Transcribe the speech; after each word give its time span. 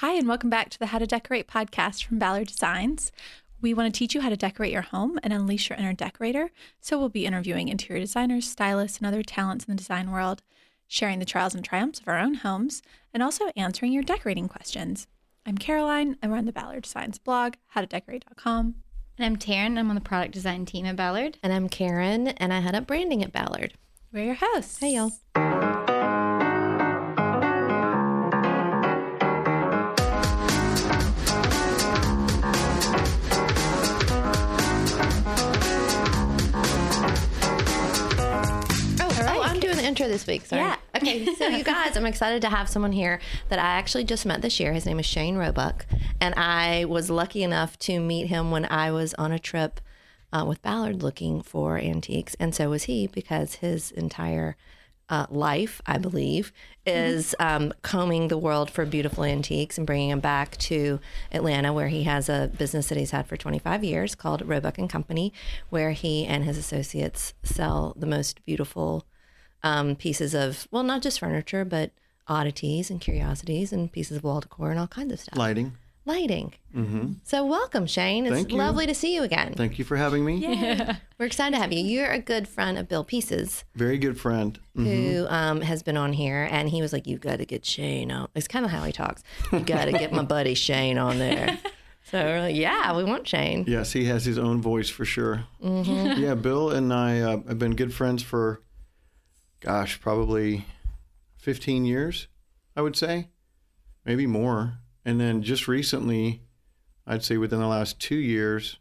Hi, 0.00 0.12
and 0.12 0.28
welcome 0.28 0.50
back 0.50 0.68
to 0.68 0.78
the 0.78 0.86
How 0.86 0.98
to 0.98 1.06
Decorate 1.06 1.48
podcast 1.48 2.04
from 2.04 2.18
Ballard 2.18 2.48
Designs. 2.48 3.12
We 3.62 3.72
want 3.72 3.94
to 3.94 3.98
teach 3.98 4.14
you 4.14 4.20
how 4.20 4.28
to 4.28 4.36
decorate 4.36 4.70
your 4.70 4.82
home 4.82 5.18
and 5.22 5.32
unleash 5.32 5.70
your 5.70 5.78
inner 5.78 5.94
decorator. 5.94 6.50
So, 6.82 6.98
we'll 6.98 7.08
be 7.08 7.24
interviewing 7.24 7.68
interior 7.68 8.02
designers, 8.02 8.46
stylists, 8.46 8.98
and 8.98 9.06
other 9.06 9.22
talents 9.22 9.64
in 9.64 9.72
the 9.72 9.78
design 9.78 10.10
world, 10.10 10.42
sharing 10.86 11.18
the 11.18 11.24
trials 11.24 11.54
and 11.54 11.64
triumphs 11.64 11.98
of 12.00 12.08
our 12.08 12.18
own 12.18 12.34
homes, 12.34 12.82
and 13.14 13.22
also 13.22 13.46
answering 13.56 13.90
your 13.90 14.02
decorating 14.02 14.48
questions. 14.48 15.06
I'm 15.46 15.56
Caroline. 15.56 16.18
I 16.22 16.26
run 16.26 16.44
the 16.44 16.52
Ballard 16.52 16.82
Designs 16.82 17.16
blog, 17.18 17.54
howtodecorate.com. 17.74 18.74
And 19.16 19.24
I'm 19.24 19.36
Taryn. 19.38 19.78
I'm 19.78 19.88
on 19.88 19.94
the 19.94 20.02
product 20.02 20.34
design 20.34 20.66
team 20.66 20.84
at 20.84 20.96
Ballard. 20.96 21.38
And 21.42 21.54
I'm 21.54 21.70
Karen, 21.70 22.28
and 22.28 22.52
I 22.52 22.60
head 22.60 22.74
up 22.74 22.86
branding 22.86 23.24
at 23.24 23.32
Ballard. 23.32 23.72
We're 24.12 24.24
your 24.24 24.36
hosts. 24.38 24.78
Hey, 24.78 24.92
y'all. 24.92 25.12
Intro 40.00 40.12
this 40.12 40.26
week. 40.26 40.46
Sorry. 40.46 40.62
Yeah. 40.62 40.76
Okay, 40.94 41.34
so 41.34 41.46
you 41.48 41.64
guys, 41.74 41.96
I'm 41.96 42.06
excited 42.06 42.42
to 42.42 42.48
have 42.48 42.68
someone 42.68 42.92
here 42.92 43.20
that 43.48 43.58
I 43.58 43.78
actually 43.78 44.04
just 44.04 44.26
met 44.26 44.42
this 44.42 44.60
year. 44.60 44.72
His 44.72 44.86
name 44.86 44.98
is 44.98 45.06
Shane 45.06 45.36
Roebuck, 45.36 45.86
and 46.20 46.34
I 46.34 46.84
was 46.84 47.10
lucky 47.10 47.42
enough 47.42 47.78
to 47.80 48.00
meet 48.00 48.26
him 48.26 48.50
when 48.50 48.66
I 48.66 48.90
was 48.90 49.14
on 49.14 49.32
a 49.32 49.38
trip 49.38 49.80
uh, 50.32 50.44
with 50.46 50.62
Ballard 50.62 51.02
looking 51.02 51.40
for 51.42 51.78
antiques, 51.78 52.34
and 52.38 52.54
so 52.54 52.70
was 52.70 52.84
he 52.84 53.06
because 53.06 53.56
his 53.56 53.90
entire 53.92 54.56
uh, 55.08 55.26
life, 55.30 55.80
I 55.86 55.98
believe, 55.98 56.52
is 56.84 57.32
um, 57.38 57.72
combing 57.82 58.26
the 58.26 58.36
world 58.36 58.70
for 58.70 58.84
beautiful 58.84 59.22
antiques 59.22 59.78
and 59.78 59.86
bringing 59.86 60.10
them 60.10 60.18
back 60.18 60.56
to 60.56 60.98
Atlanta, 61.30 61.72
where 61.72 61.88
he 61.88 62.02
has 62.02 62.28
a 62.28 62.50
business 62.58 62.88
that 62.88 62.98
he's 62.98 63.12
had 63.12 63.28
for 63.28 63.36
25 63.36 63.84
years 63.84 64.16
called 64.16 64.46
Roebuck 64.46 64.78
and 64.78 64.90
Company, 64.90 65.32
where 65.70 65.92
he 65.92 66.26
and 66.26 66.44
his 66.44 66.58
associates 66.58 67.34
sell 67.44 67.94
the 67.96 68.06
most 68.06 68.44
beautiful 68.44 69.06
um, 69.66 69.96
pieces 69.96 70.34
of, 70.34 70.68
well, 70.70 70.82
not 70.82 71.02
just 71.02 71.18
furniture, 71.20 71.64
but 71.64 71.90
oddities 72.28 72.90
and 72.90 73.00
curiosities 73.00 73.72
and 73.72 73.90
pieces 73.92 74.16
of 74.18 74.24
wall 74.24 74.40
decor 74.40 74.70
and 74.70 74.78
all 74.80 74.86
kinds 74.86 75.12
of 75.12 75.20
stuff. 75.20 75.36
Lighting. 75.38 75.72
Lighting. 76.04 76.54
So, 77.24 77.44
welcome, 77.44 77.86
Shane. 77.86 78.26
It's 78.26 78.34
Thank 78.34 78.52
you. 78.52 78.58
lovely 78.58 78.86
to 78.86 78.94
see 78.94 79.12
you 79.14 79.22
again. 79.24 79.54
Thank 79.54 79.78
you 79.78 79.84
for 79.84 79.96
having 79.96 80.24
me. 80.24 80.36
Yeah. 80.36 80.96
We're 81.18 81.26
excited 81.26 81.56
to 81.56 81.60
have 81.60 81.72
you. 81.72 81.82
You're 81.82 82.10
a 82.12 82.20
good 82.20 82.46
friend 82.46 82.78
of 82.78 82.86
Bill 82.86 83.02
Pieces, 83.02 83.64
Very 83.74 83.98
good 83.98 84.20
friend. 84.20 84.56
Mm. 84.76 84.84
who 84.84 85.26
um, 85.28 85.60
has 85.62 85.82
been 85.82 85.96
on 85.96 86.12
here, 86.12 86.46
and 86.50 86.68
he 86.68 86.80
was 86.82 86.92
like, 86.92 87.06
"You 87.08 87.16
got 87.18 87.38
to 87.38 87.46
get 87.46 87.64
Shane 87.64 88.12
on." 88.12 88.28
It's 88.36 88.46
kind 88.46 88.64
of 88.64 88.70
how 88.70 88.84
he 88.84 88.92
talks. 88.92 89.22
You 89.50 89.60
got 89.60 89.86
to 89.86 89.92
get 89.92 90.12
my 90.12 90.22
buddy 90.22 90.54
Shane 90.54 90.98
on 90.98 91.18
there. 91.18 91.58
So 92.08 92.22
we're 92.22 92.38
like, 92.40 92.54
"Yeah, 92.54 92.96
we 92.96 93.02
want 93.02 93.26
Shane." 93.26 93.64
Yes, 93.66 93.92
he 93.92 94.04
has 94.04 94.24
his 94.24 94.38
own 94.38 94.62
voice 94.62 94.88
for 94.88 95.04
sure. 95.04 95.42
Yeah, 95.60 96.36
Bill 96.36 96.70
and 96.70 96.92
I 96.92 97.18
uh, 97.20 97.38
have 97.48 97.58
been 97.58 97.74
good 97.74 97.92
friends 97.92 98.22
for, 98.22 98.60
gosh, 99.60 100.00
probably 100.00 100.66
15 101.38 101.84
years, 101.84 102.28
I 102.74 102.82
would 102.82 102.96
say, 102.96 103.28
maybe 104.04 104.26
more. 104.26 104.78
And 105.04 105.20
then 105.20 105.42
just 105.42 105.68
recently, 105.68 106.42
I'd 107.06 107.24
say 107.24 107.36
within 107.36 107.60
the 107.60 107.66
last 107.66 108.00
two 108.00 108.16
years, 108.16 108.78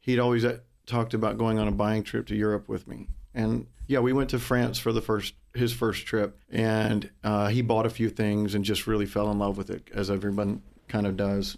he'd 0.00 0.18
always 0.18 0.44
uh, 0.44 0.58
talked 0.86 1.14
about 1.14 1.38
going 1.38 1.58
on 1.58 1.68
a 1.68 1.72
buying 1.72 2.02
trip 2.02 2.26
to 2.26 2.36
Europe 2.36 2.68
with 2.68 2.86
me. 2.86 3.08
And 3.34 3.66
yeah, 3.86 4.00
we 4.00 4.12
went 4.12 4.30
to 4.30 4.38
France 4.38 4.78
for 4.78 4.92
the 4.92 5.00
first 5.00 5.34
his 5.54 5.72
first 5.72 6.06
trip, 6.06 6.38
and 6.50 7.10
uh, 7.24 7.48
he 7.48 7.62
bought 7.62 7.86
a 7.86 7.90
few 7.90 8.08
things 8.10 8.54
and 8.54 8.64
just 8.64 8.86
really 8.86 9.06
fell 9.06 9.30
in 9.30 9.38
love 9.38 9.56
with 9.56 9.70
it, 9.70 9.88
as 9.92 10.10
everyone 10.10 10.62
kind 10.88 11.06
of 11.06 11.16
does. 11.16 11.56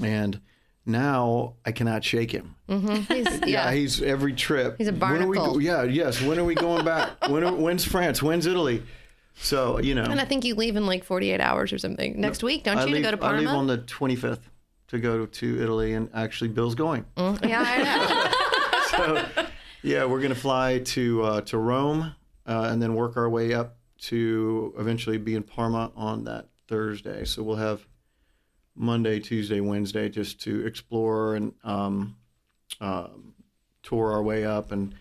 And 0.00 0.40
now 0.86 1.54
I 1.64 1.72
cannot 1.72 2.04
shake 2.04 2.30
him. 2.32 2.54
He's- 2.68 3.40
Yeah, 3.46 3.70
he's 3.72 4.00
every 4.02 4.32
trip. 4.32 4.76
He's 4.78 4.88
a 4.88 4.92
When 4.92 5.22
are 5.22 5.26
we 5.28 5.36
barnacle. 5.36 5.54
go- 5.54 5.58
yeah, 5.60 5.82
yes. 5.84 6.20
When 6.22 6.38
are 6.38 6.44
we 6.44 6.54
going 6.54 6.84
back? 6.84 7.10
when 7.28 7.44
are, 7.44 7.52
when's 7.52 7.84
France? 7.84 8.22
When's 8.22 8.46
Italy? 8.46 8.82
So 9.34 9.78
you 9.80 9.94
know, 9.94 10.04
and 10.04 10.20
I 10.20 10.24
think 10.24 10.44
you 10.44 10.54
leave 10.54 10.76
in 10.76 10.86
like 10.86 11.04
48 11.04 11.40
hours 11.40 11.72
or 11.72 11.78
something 11.78 12.20
next 12.20 12.42
week, 12.42 12.64
don't 12.64 12.76
I 12.78 12.84
you, 12.84 12.94
leave, 12.94 13.04
to 13.04 13.10
go 13.12 13.16
to 13.16 13.24
I 13.24 13.38
leave 13.38 13.48
on 13.48 13.66
the 13.66 13.78
25th 13.78 14.40
to 14.88 14.98
go 14.98 15.24
to 15.24 15.62
Italy, 15.62 15.94
and 15.94 16.10
actually 16.12 16.48
Bill's 16.48 16.74
going. 16.74 17.06
yeah, 17.16 17.32
I 17.66 18.98
know. 18.98 19.24
So 19.24 19.44
yeah, 19.82 20.04
we're 20.04 20.20
gonna 20.20 20.34
fly 20.34 20.80
to 20.80 21.22
uh, 21.22 21.40
to 21.42 21.56
Rome, 21.58 22.14
uh, 22.46 22.68
and 22.70 22.80
then 22.82 22.94
work 22.94 23.16
our 23.16 23.28
way 23.30 23.54
up 23.54 23.76
to 24.02 24.74
eventually 24.78 25.16
be 25.16 25.34
in 25.34 25.42
Parma 25.42 25.90
on 25.96 26.24
that 26.24 26.48
Thursday. 26.68 27.24
So 27.24 27.42
we'll 27.42 27.56
have 27.56 27.86
Monday, 28.74 29.20
Tuesday, 29.20 29.60
Wednesday 29.60 30.08
just 30.08 30.40
to 30.42 30.66
explore 30.66 31.34
and 31.34 31.52
um, 31.64 32.16
um, 32.80 33.34
tour 33.82 34.12
our 34.12 34.22
way 34.22 34.44
up 34.44 34.72
and 34.72 34.94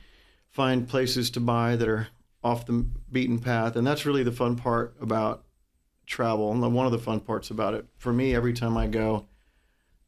find 0.49 0.87
places 0.87 1.29
to 1.31 1.39
buy 1.39 1.75
that 1.75 1.87
are 1.87 2.07
off 2.43 2.65
the 2.65 2.85
beaten 3.11 3.39
path. 3.39 3.75
And 3.75 3.85
that's 3.85 4.05
really 4.05 4.23
the 4.23 4.31
fun 4.31 4.55
part 4.55 4.95
about 4.99 5.45
travel. 6.05 6.51
And 6.51 6.61
one 6.73 6.85
of 6.85 6.91
the 6.91 6.99
fun 6.99 7.19
parts 7.19 7.49
about 7.49 7.73
it 7.73 7.85
for 7.97 8.11
me, 8.11 8.35
every 8.35 8.53
time 8.53 8.77
I 8.77 8.87
go 8.87 9.27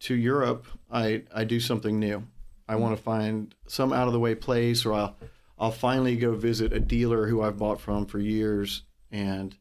to 0.01 0.15
Europe, 0.15 0.65
I, 0.91 1.23
I 1.33 1.45
do 1.45 1.59
something 1.59 1.99
new. 1.99 2.27
I 2.67 2.75
want 2.75 2.95
to 2.97 3.01
find 3.03 3.53
some 3.67 3.93
out 3.93 4.07
of 4.07 4.13
the 4.13 4.19
way 4.19 4.35
place, 4.35 4.85
or 4.85 4.93
I'll 4.93 5.17
I'll 5.59 5.71
finally 5.71 6.15
go 6.15 6.33
visit 6.33 6.73
a 6.73 6.79
dealer 6.79 7.27
who 7.27 7.41
I've 7.41 7.57
bought 7.57 7.79
from 7.79 8.05
for 8.05 8.19
years 8.19 8.83
and 9.11 9.55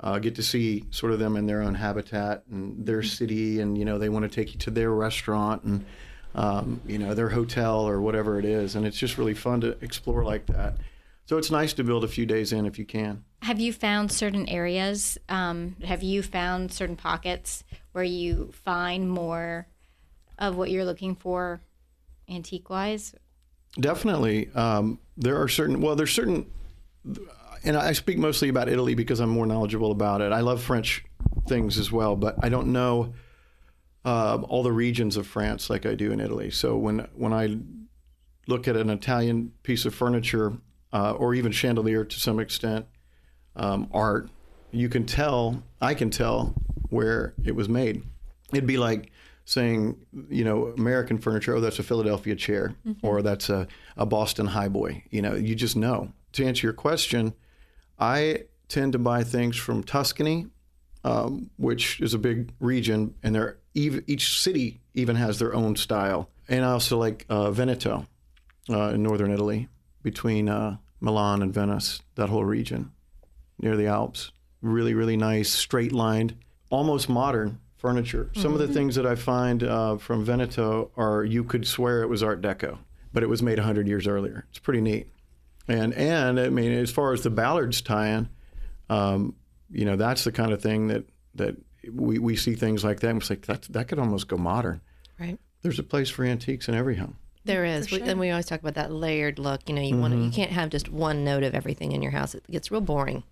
uh, 0.00 0.18
get 0.18 0.34
to 0.36 0.42
see 0.42 0.84
sort 0.90 1.12
of 1.12 1.18
them 1.18 1.36
in 1.36 1.46
their 1.46 1.62
own 1.62 1.74
habitat 1.74 2.44
and 2.50 2.86
their 2.86 3.02
city, 3.02 3.60
and 3.60 3.76
you 3.76 3.84
know 3.84 3.98
they 3.98 4.08
want 4.08 4.24
to 4.24 4.28
take 4.28 4.52
you 4.52 4.58
to 4.60 4.70
their 4.70 4.90
restaurant 4.90 5.62
and 5.64 5.84
um, 6.34 6.80
you 6.86 6.98
know 6.98 7.14
their 7.14 7.30
hotel 7.30 7.80
or 7.80 8.00
whatever 8.00 8.38
it 8.38 8.44
is, 8.44 8.74
and 8.74 8.86
it's 8.86 8.98
just 8.98 9.18
really 9.18 9.34
fun 9.34 9.60
to 9.60 9.76
explore 9.82 10.24
like 10.24 10.46
that. 10.46 10.76
So 11.26 11.36
it's 11.36 11.50
nice 11.50 11.74
to 11.74 11.84
build 11.84 12.04
a 12.04 12.08
few 12.08 12.24
days 12.24 12.52
in 12.54 12.64
if 12.64 12.78
you 12.78 12.86
can. 12.86 13.24
Have 13.42 13.60
you 13.60 13.72
found 13.72 14.10
certain 14.10 14.48
areas? 14.48 15.18
Um, 15.28 15.76
have 15.84 16.02
you 16.02 16.22
found 16.22 16.72
certain 16.72 16.96
pockets 16.96 17.64
where 17.92 18.04
you 18.04 18.50
find 18.64 19.10
more 19.10 19.68
of 20.38 20.56
what 20.56 20.70
you're 20.70 20.86
looking 20.86 21.14
for 21.14 21.60
antique 22.30 22.70
wise? 22.70 23.14
Definitely. 23.78 24.50
Um, 24.54 24.98
there 25.16 25.40
are 25.40 25.48
certain, 25.48 25.80
well, 25.80 25.96
there's 25.96 26.12
certain, 26.12 26.46
and 27.64 27.76
I 27.76 27.92
speak 27.92 28.18
mostly 28.18 28.48
about 28.48 28.68
Italy 28.68 28.94
because 28.94 29.20
I'm 29.20 29.30
more 29.30 29.46
knowledgeable 29.46 29.90
about 29.90 30.20
it. 30.20 30.32
I 30.32 30.40
love 30.40 30.62
French 30.62 31.04
things 31.46 31.78
as 31.78 31.90
well, 31.90 32.16
but 32.16 32.36
I 32.42 32.48
don't 32.48 32.68
know 32.68 33.14
uh, 34.04 34.38
all 34.48 34.62
the 34.62 34.72
regions 34.72 35.16
of 35.16 35.26
France 35.26 35.68
like 35.68 35.86
I 35.86 35.94
do 35.94 36.12
in 36.12 36.20
Italy. 36.20 36.50
So 36.50 36.76
when, 36.76 37.08
when 37.14 37.32
I 37.32 37.58
look 38.46 38.68
at 38.68 38.76
an 38.76 38.90
Italian 38.90 39.52
piece 39.62 39.84
of 39.84 39.94
furniture 39.94 40.54
uh, 40.92 41.12
or 41.12 41.34
even 41.34 41.52
chandelier 41.52 42.04
to 42.04 42.20
some 42.20 42.40
extent, 42.40 42.86
um, 43.56 43.88
art, 43.92 44.30
you 44.70 44.88
can 44.88 45.04
tell, 45.04 45.62
I 45.80 45.94
can 45.94 46.10
tell 46.10 46.54
where 46.90 47.34
it 47.44 47.54
was 47.54 47.68
made. 47.68 48.02
It'd 48.52 48.66
be 48.66 48.78
like 48.78 49.12
saying, 49.44 49.96
you 50.28 50.44
know, 50.44 50.66
American 50.76 51.18
furniture, 51.18 51.54
oh, 51.54 51.60
that's 51.60 51.78
a 51.78 51.82
Philadelphia 51.82 52.36
chair, 52.36 52.74
or 53.02 53.22
that's 53.22 53.48
a, 53.48 53.66
a 53.96 54.04
Boston 54.04 54.48
highboy. 54.48 55.02
You 55.10 55.22
know, 55.22 55.34
you 55.34 55.54
just 55.54 55.76
know. 55.76 56.12
To 56.32 56.44
answer 56.46 56.66
your 56.66 56.74
question, 56.74 57.32
I 57.98 58.44
tend 58.68 58.92
to 58.92 58.98
buy 58.98 59.24
things 59.24 59.56
from 59.56 59.82
Tuscany, 59.82 60.46
um, 61.04 61.50
which 61.56 62.00
is 62.00 62.14
a 62.14 62.18
big 62.18 62.52
region, 62.60 63.14
and 63.22 63.34
they're, 63.34 63.58
ev- 63.76 64.04
each 64.06 64.40
city 64.40 64.80
even 64.94 65.16
has 65.16 65.38
their 65.38 65.54
own 65.54 65.76
style. 65.76 66.28
And 66.48 66.64
I 66.64 66.72
also 66.72 66.98
like 66.98 67.26
uh, 67.28 67.50
Veneto 67.50 68.06
uh, 68.70 68.90
in 68.90 69.02
northern 69.02 69.30
Italy, 69.30 69.68
between 70.02 70.48
uh, 70.48 70.76
Milan 71.00 71.42
and 71.42 71.52
Venice, 71.52 72.00
that 72.14 72.28
whole 72.28 72.44
region 72.44 72.92
near 73.60 73.76
the 73.76 73.86
Alps. 73.86 74.32
Really, 74.60 74.94
really 74.94 75.16
nice, 75.16 75.50
straight 75.52 75.92
lined, 75.92 76.34
almost 76.70 77.08
modern 77.08 77.60
furniture. 77.76 78.30
Some 78.34 78.52
of 78.54 78.58
the 78.58 78.68
things 78.68 78.96
that 78.96 79.06
I 79.06 79.14
find 79.14 79.62
uh, 79.62 79.96
from 79.98 80.24
Veneto 80.24 80.90
are 80.96 81.24
you 81.24 81.44
could 81.44 81.66
swear 81.66 82.02
it 82.02 82.08
was 82.08 82.22
Art 82.22 82.40
Deco, 82.42 82.78
but 83.12 83.22
it 83.22 83.28
was 83.28 83.40
made 83.42 83.58
100 83.58 83.86
years 83.86 84.06
earlier. 84.06 84.46
It's 84.50 84.58
pretty 84.58 84.80
neat. 84.80 85.08
And, 85.68 85.92
and 85.94 86.40
I 86.40 86.48
mean, 86.48 86.72
as 86.72 86.90
far 86.90 87.12
as 87.12 87.22
the 87.22 87.30
Ballards 87.30 87.80
tie 87.82 88.08
in, 88.08 88.28
um, 88.88 89.34
you 89.70 89.84
know, 89.84 89.96
that's 89.96 90.24
the 90.24 90.32
kind 90.32 90.52
of 90.52 90.62
thing 90.62 90.88
that, 90.88 91.04
that 91.34 91.56
we, 91.92 92.18
we 92.18 92.36
see 92.36 92.54
things 92.54 92.84
like 92.84 93.00
that. 93.00 93.10
And 93.10 93.20
it's 93.20 93.30
like, 93.30 93.46
that, 93.46 93.62
that 93.70 93.88
could 93.88 93.98
almost 93.98 94.28
go 94.28 94.36
modern. 94.36 94.80
Right. 95.20 95.38
There's 95.62 95.78
a 95.78 95.82
place 95.82 96.08
for 96.08 96.24
antiques 96.24 96.68
in 96.68 96.74
every 96.74 96.96
home. 96.96 97.16
There 97.44 97.64
is, 97.64 97.90
we, 97.90 98.00
and 98.02 98.18
we 98.20 98.30
always 98.30 98.46
talk 98.46 98.60
about 98.60 98.74
that 98.74 98.92
layered 98.92 99.38
look. 99.38 99.68
You 99.68 99.74
know, 99.74 99.82
you 99.82 99.96
want 99.96 100.12
Mm-hmm. 100.14 100.22
to, 100.22 100.26
you 100.26 100.32
can't 100.32 100.50
have 100.50 100.70
just 100.70 100.88
one 100.90 101.24
note 101.24 101.42
of 101.42 101.54
everything 101.54 101.92
in 101.92 102.02
your 102.02 102.12
house. 102.12 102.34
It 102.34 102.44
gets 102.50 102.70
real 102.70 102.80
boring, 102.80 103.22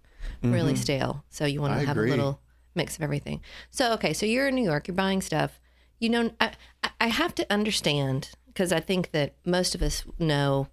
really 0.42 0.76
stale. 0.76 1.24
So 1.30 1.44
you 1.44 1.60
want 1.60 1.72
Mm-hmm. 1.72 1.78
I 1.78 1.82
to 1.82 1.86
have 1.88 1.96
agree. 1.96 2.10
a 2.10 2.16
little 2.16 2.40
mix 2.74 2.96
of 2.96 3.02
everything. 3.02 3.40
So 3.70 3.92
okay, 3.94 4.12
so 4.12 4.26
you're 4.26 4.48
in 4.48 4.54
New 4.54 4.64
York, 4.64 4.88
you're 4.88 4.94
buying 4.94 5.20
stuff. 5.22 5.58
You 5.98 6.10
know, 6.10 6.30
I, 6.40 6.52
I- 6.82 6.90
I 6.98 7.06
have 7.08 7.34
to 7.36 7.52
understand 7.52 8.30
because 8.46 8.72
I 8.72 8.80
think 8.80 9.10
that 9.12 9.34
most 9.44 9.74
of 9.74 9.82
us 9.82 10.04
know 10.18 10.68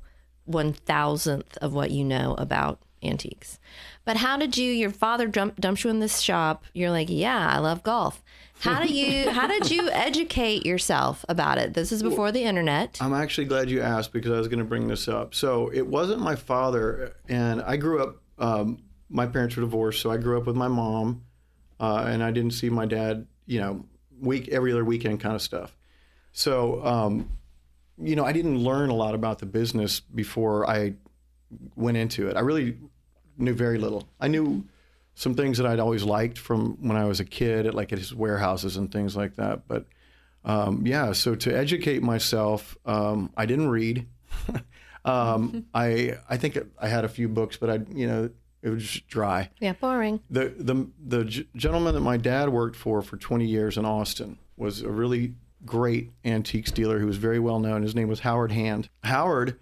one 0.46 0.74
thousandth 0.74 1.58
of 1.58 1.74
what 1.74 1.92
you 1.92 2.04
know 2.04 2.36
about 2.38 2.80
antiques. 3.04 3.60
But 4.06 4.18
how 4.18 4.38
did 4.38 4.58
you? 4.58 4.72
Your 4.72 4.90
father 4.90 5.28
dump, 5.28 5.60
dumped 5.60 5.84
you 5.84 5.90
in 5.90 6.00
this 6.00 6.20
shop. 6.20 6.66
You're 6.74 6.92
like, 6.92 7.08
yeah, 7.10 7.50
I 7.50 7.60
love 7.60 7.84
golf. 7.84 8.24
How 8.60 8.82
do 8.84 8.94
you? 8.94 9.30
how 9.32 9.48
did 9.48 9.72
you 9.72 9.90
educate 9.90 10.66
yourself 10.66 11.26
about 11.30 11.58
it? 11.58 11.74
This 11.74 11.92
is 11.92 12.04
before 12.04 12.32
the 12.32 12.44
internet. 12.44 12.98
I'm 13.02 13.14
actually 13.14 13.46
glad 13.46 13.70
you 13.70 13.82
asked 13.82 14.14
because 14.14 14.32
I 14.32 14.38
was 14.38 14.48
going 14.48 14.60
to 14.60 14.66
bring 14.66 14.88
this 14.88 15.08
up. 15.08 15.36
So 15.36 15.70
it 15.74 15.86
wasn't 15.88 16.22
my 16.22 16.36
father, 16.36 17.16
and 17.28 17.62
I 17.62 17.78
grew 17.78 18.04
up. 18.04 18.18
Um, 18.40 18.84
my 19.10 19.28
parents 19.28 19.56
were 19.56 19.62
divorced, 19.62 20.02
so 20.02 20.12
I 20.12 20.18
grew 20.18 20.38
up 20.38 20.48
with 20.48 20.56
my 20.56 20.68
mom, 20.68 21.24
uh, 21.80 22.06
and 22.08 22.24
I 22.24 22.32
didn't 22.32 22.52
see 22.52 22.70
my 22.70 22.86
dad. 22.86 23.28
You 23.46 23.60
know, 23.60 23.86
week 24.20 24.50
every 24.50 24.72
other 24.72 24.86
weekend 24.86 25.20
kind 25.20 25.36
of 25.36 25.42
stuff. 25.42 25.76
So, 26.32 26.84
um, 26.84 27.30
you 27.98 28.16
know, 28.16 28.26
I 28.26 28.32
didn't 28.32 28.58
learn 28.58 28.90
a 28.90 28.96
lot 28.96 29.16
about 29.16 29.40
the 29.40 29.46
business 29.46 30.00
before 30.00 30.70
I 30.70 30.96
went 31.76 31.98
into 31.98 32.28
it. 32.28 32.36
I 32.36 32.42
really 32.42 32.78
knew 33.38 33.54
very 33.54 33.78
little. 33.78 34.08
I 34.20 34.28
knew 34.28 34.66
some 35.16 35.36
things 35.36 35.58
that 35.58 35.68
I'd 35.68 35.80
always 35.80 36.04
liked 36.04 36.38
from 36.38 36.78
when 36.88 36.98
I 36.98 37.06
was 37.06 37.20
a 37.20 37.26
kid, 37.26 37.66
at 37.68 37.74
like 37.76 37.94
at 37.94 38.00
his 38.00 38.14
warehouses 38.14 38.78
and 38.78 38.92
things 38.92 39.16
like 39.16 39.36
that. 39.36 39.68
But 39.68 39.86
um, 40.44 40.86
yeah, 40.86 41.14
so 41.14 41.36
to 41.36 41.56
educate 41.56 42.02
myself, 42.02 42.76
um, 42.86 43.32
I 43.38 43.46
didn't 43.46 43.70
read. 43.70 44.08
um, 45.06 45.66
I 45.74 46.18
I 46.30 46.38
think 46.38 46.58
I 46.80 46.88
had 46.88 47.06
a 47.06 47.10
few 47.10 47.30
books, 47.30 47.58
but 47.58 47.70
I 47.70 47.80
you 47.94 48.08
know 48.08 48.30
it 48.62 48.70
was 48.70 48.84
just 48.84 49.08
dry. 49.08 49.50
Yeah, 49.60 49.74
boring. 49.74 50.20
The 50.30 50.54
the 50.58 50.88
the 51.06 51.26
g- 51.26 51.48
gentleman 51.56 51.94
that 51.94 52.02
my 52.02 52.18
dad 52.18 52.50
worked 52.50 52.76
for 52.76 53.02
for 53.02 53.18
20 53.18 53.46
years 53.46 53.78
in 53.78 53.86
Austin 53.86 54.38
was 54.58 54.82
a 54.82 54.90
really 54.90 55.34
great 55.66 56.12
antiques 56.26 56.72
dealer 56.72 57.00
who 57.00 57.06
was 57.06 57.18
very 57.18 57.40
well 57.40 57.60
known. 57.60 57.84
His 57.84 57.96
name 57.96 58.08
was 58.08 58.22
Howard 58.22 58.52
Hand. 58.52 58.90
Howard 59.04 59.60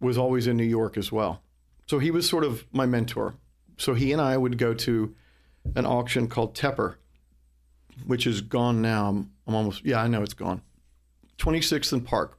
was 0.00 0.18
always 0.18 0.46
in 0.46 0.56
New 0.56 0.64
York 0.64 0.96
as 0.96 1.12
well. 1.12 1.42
So 1.86 1.98
he 1.98 2.10
was 2.10 2.28
sort 2.28 2.44
of 2.44 2.64
my 2.72 2.86
mentor. 2.86 3.34
So 3.76 3.94
he 3.94 4.12
and 4.12 4.20
I 4.20 4.36
would 4.36 4.58
go 4.58 4.74
to 4.74 5.14
an 5.74 5.86
auction 5.86 6.28
called 6.28 6.54
Tepper, 6.54 6.96
which 8.06 8.26
is 8.26 8.40
gone 8.40 8.82
now. 8.82 9.08
I'm, 9.08 9.30
I'm 9.46 9.54
almost, 9.54 9.84
yeah, 9.84 10.02
I 10.02 10.06
know 10.06 10.22
it's 10.22 10.34
gone. 10.34 10.62
26th 11.38 11.92
and 11.92 12.04
Park, 12.04 12.38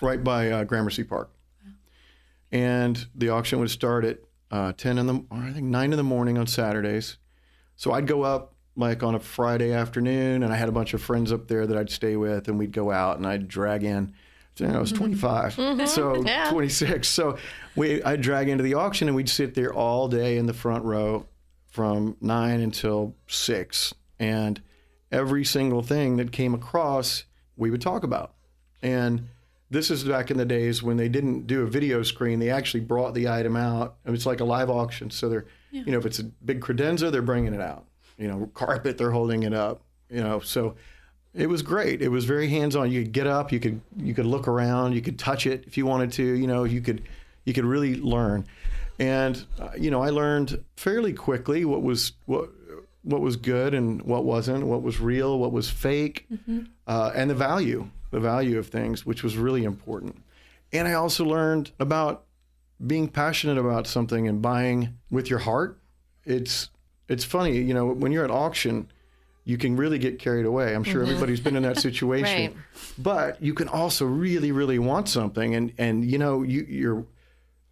right 0.00 0.22
by 0.22 0.50
uh, 0.50 0.64
Gramercy 0.64 1.04
Park. 1.04 1.30
And 2.52 3.06
the 3.14 3.28
auction 3.28 3.60
would 3.60 3.70
start 3.70 4.04
at 4.04 4.18
uh, 4.50 4.72
10 4.72 4.98
in 4.98 5.06
the, 5.06 5.14
or 5.30 5.38
I 5.38 5.52
think 5.52 5.66
9 5.66 5.92
in 5.92 5.96
the 5.96 6.02
morning 6.02 6.36
on 6.36 6.46
Saturdays. 6.46 7.16
So 7.76 7.92
I'd 7.92 8.06
go 8.06 8.22
up 8.22 8.54
like 8.76 9.02
on 9.02 9.14
a 9.14 9.20
Friday 9.20 9.72
afternoon, 9.72 10.42
and 10.42 10.52
I 10.52 10.56
had 10.56 10.68
a 10.68 10.72
bunch 10.72 10.94
of 10.94 11.02
friends 11.02 11.32
up 11.32 11.48
there 11.48 11.66
that 11.66 11.76
I'd 11.76 11.90
stay 11.90 12.16
with, 12.16 12.48
and 12.48 12.58
we'd 12.58 12.72
go 12.72 12.90
out 12.90 13.18
and 13.18 13.26
I'd 13.26 13.48
drag 13.48 13.84
in. 13.84 14.14
You 14.56 14.66
know, 14.66 14.76
I 14.76 14.80
was 14.80 14.92
mm-hmm. 14.92 15.04
25, 15.04 15.54
mm-hmm. 15.56 15.86
so 15.86 16.22
26. 16.50 17.08
So 17.08 17.38
we, 17.76 18.02
I'd 18.02 18.20
drag 18.20 18.48
into 18.48 18.62
the 18.62 18.74
auction, 18.74 19.08
and 19.08 19.16
we'd 19.16 19.28
sit 19.28 19.54
there 19.54 19.72
all 19.72 20.08
day 20.08 20.36
in 20.36 20.46
the 20.46 20.52
front 20.52 20.84
row 20.84 21.26
from 21.68 22.16
nine 22.20 22.60
until 22.60 23.14
six, 23.26 23.94
and 24.18 24.60
every 25.10 25.44
single 25.44 25.82
thing 25.82 26.16
that 26.16 26.32
came 26.32 26.54
across, 26.54 27.24
we 27.56 27.70
would 27.70 27.80
talk 27.80 28.02
about. 28.02 28.34
And 28.82 29.28
this 29.70 29.90
is 29.90 30.04
back 30.04 30.30
in 30.30 30.36
the 30.36 30.44
days 30.44 30.82
when 30.82 30.96
they 30.96 31.08
didn't 31.08 31.46
do 31.46 31.62
a 31.62 31.66
video 31.66 32.02
screen; 32.02 32.38
they 32.38 32.50
actually 32.50 32.80
brought 32.80 33.14
the 33.14 33.28
item 33.28 33.56
out, 33.56 33.96
it's 34.04 34.26
like 34.26 34.40
a 34.40 34.44
live 34.44 34.68
auction. 34.68 35.10
So 35.10 35.28
they're, 35.28 35.46
you 35.70 35.92
know, 35.92 35.98
if 35.98 36.06
it's 36.06 36.18
a 36.18 36.24
big 36.24 36.60
credenza, 36.60 37.10
they're 37.10 37.22
bringing 37.22 37.54
it 37.54 37.60
out 37.60 37.86
you 38.20 38.28
know, 38.28 38.50
carpet, 38.54 38.98
they're 38.98 39.10
holding 39.10 39.42
it 39.44 39.54
up, 39.54 39.82
you 40.10 40.22
know, 40.22 40.40
so 40.40 40.76
it 41.32 41.48
was 41.48 41.62
great. 41.62 42.02
It 42.02 42.08
was 42.08 42.24
very 42.24 42.48
hands-on. 42.48 42.92
You 42.92 43.02
could 43.02 43.12
get 43.12 43.26
up, 43.26 43.50
you 43.50 43.60
could 43.60 43.80
you 43.96 44.14
could 44.14 44.26
look 44.26 44.46
around, 44.46 44.92
you 44.92 45.00
could 45.00 45.18
touch 45.18 45.46
it 45.46 45.64
if 45.66 45.78
you 45.78 45.86
wanted 45.86 46.12
to, 46.12 46.24
you 46.24 46.46
know, 46.46 46.64
you 46.64 46.80
could 46.80 47.02
you 47.44 47.54
could 47.54 47.64
really 47.64 47.96
learn. 47.96 48.46
And 48.98 49.42
uh, 49.58 49.70
you 49.78 49.90
know, 49.90 50.02
I 50.02 50.10
learned 50.10 50.62
fairly 50.76 51.14
quickly 51.14 51.64
what 51.64 51.82
was 51.82 52.12
what 52.26 52.50
what 53.02 53.22
was 53.22 53.36
good 53.36 53.72
and 53.72 54.02
what 54.02 54.24
wasn't, 54.24 54.66
what 54.66 54.82
was 54.82 55.00
real, 55.00 55.38
what 55.38 55.52
was 55.52 55.70
fake, 55.70 56.26
uh, 56.86 57.12
and 57.14 57.30
the 57.30 57.34
value, 57.34 57.88
the 58.10 58.20
value 58.20 58.58
of 58.58 58.66
things, 58.66 59.06
which 59.06 59.22
was 59.22 59.38
really 59.38 59.64
important. 59.64 60.22
And 60.72 60.86
I 60.86 60.92
also 60.92 61.24
learned 61.24 61.70
about 61.80 62.24
being 62.86 63.08
passionate 63.08 63.56
about 63.56 63.86
something 63.86 64.28
and 64.28 64.42
buying 64.42 64.98
with 65.10 65.30
your 65.30 65.38
heart. 65.38 65.80
It's 66.24 66.68
it's 67.10 67.24
funny, 67.24 67.58
you 67.58 67.74
know, 67.74 67.86
when 67.86 68.12
you're 68.12 68.24
at 68.24 68.30
auction, 68.30 68.88
you 69.44 69.58
can 69.58 69.76
really 69.76 69.98
get 69.98 70.18
carried 70.18 70.46
away. 70.46 70.74
I'm 70.74 70.84
sure 70.84 71.02
mm-hmm. 71.02 71.10
everybody's 71.10 71.40
been 71.40 71.56
in 71.56 71.64
that 71.64 71.78
situation. 71.88 72.52
Right. 72.52 72.56
But 72.98 73.42
you 73.42 73.52
can 73.52 73.68
also 73.68 74.06
really, 74.06 74.52
really 74.52 74.78
want 74.78 75.08
something, 75.08 75.54
and 75.54 75.72
and 75.76 76.04
you 76.04 76.18
know, 76.18 76.42
you 76.42 76.64
you're 76.68 77.04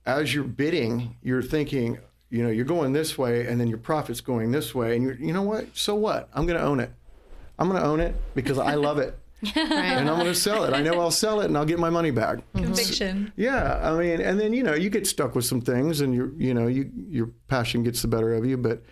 as 0.04 0.34
you're 0.34 0.44
bidding, 0.44 1.16
you're 1.22 1.42
thinking, 1.42 1.98
you 2.30 2.42
know, 2.42 2.50
you're 2.50 2.64
going 2.64 2.92
this 2.92 3.16
way, 3.16 3.46
and 3.46 3.60
then 3.60 3.68
your 3.68 3.78
profit's 3.78 4.20
going 4.20 4.50
this 4.50 4.74
way, 4.74 4.96
and 4.96 5.04
you're, 5.04 5.14
you 5.14 5.32
know 5.32 5.42
what? 5.42 5.76
So 5.76 5.94
what? 5.94 6.28
I'm 6.34 6.46
going 6.46 6.58
to 6.58 6.64
own 6.64 6.80
it. 6.80 6.90
I'm 7.58 7.68
going 7.68 7.80
to 7.80 7.86
own 7.86 8.00
it 8.00 8.14
because 8.34 8.58
I 8.58 8.74
love 8.74 8.98
it. 8.98 9.18
and 9.54 10.08
I'm 10.08 10.16
going 10.16 10.24
to 10.24 10.34
sell 10.34 10.64
it. 10.64 10.72
I 10.72 10.82
know 10.82 10.98
I'll 10.98 11.12
sell 11.12 11.40
it 11.42 11.44
and 11.44 11.56
I'll 11.56 11.64
get 11.64 11.78
my 11.78 11.90
money 11.90 12.10
back. 12.10 12.38
Mm-hmm. 12.38 12.64
Conviction. 12.64 13.32
Yeah, 13.36 13.78
I 13.82 13.96
mean, 13.96 14.20
and 14.20 14.40
then 14.40 14.52
you 14.52 14.64
know 14.64 14.74
you 14.74 14.90
get 14.90 15.06
stuck 15.06 15.36
with 15.36 15.44
some 15.44 15.60
things, 15.60 16.00
and 16.00 16.12
you 16.12 16.34
you 16.36 16.54
know 16.54 16.66
you 16.66 16.90
your 17.08 17.26
passion 17.46 17.84
gets 17.84 18.02
the 18.02 18.08
better 18.08 18.34
of 18.34 18.44
you. 18.44 18.56
But 18.56 18.82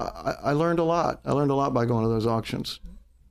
I, 0.00 0.36
I 0.42 0.52
learned 0.52 0.78
a 0.78 0.84
lot. 0.84 1.20
I 1.24 1.32
learned 1.32 1.50
a 1.50 1.54
lot 1.54 1.72
by 1.74 1.84
going 1.84 2.04
to 2.04 2.08
those 2.08 2.26
auctions. 2.26 2.80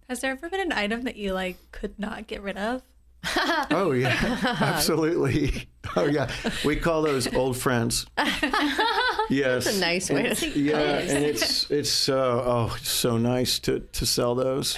Has 0.07 0.21
there 0.21 0.31
ever 0.31 0.49
been 0.49 0.59
an 0.61 0.71
item 0.71 1.03
that 1.03 1.15
you 1.15 1.33
like 1.33 1.57
could 1.71 1.97
not 1.99 2.27
get 2.27 2.41
rid 2.41 2.57
of? 2.57 2.81
Oh 3.71 3.91
yeah, 3.91 4.15
absolutely. 4.61 5.67
Oh 5.95 6.05
yeah, 6.05 6.29
we 6.63 6.75
call 6.75 7.01
those 7.01 7.33
old 7.33 7.57
friends. 7.57 8.05
Yes, 9.29 9.65
That's 9.65 9.77
a 9.77 9.79
nice 9.79 10.09
way 10.09 10.23
to 10.23 10.29
And- 10.29 10.37
think 10.37 10.55
Yeah, 10.55 10.79
and 10.99 11.23
it's 11.23 11.69
it's 11.69 11.89
so 11.91 12.43
oh 12.45 12.73
it's 12.77 12.89
so 12.89 13.17
nice 13.17 13.59
to 13.59 13.79
to 13.81 14.05
sell 14.05 14.33
those. 14.35 14.77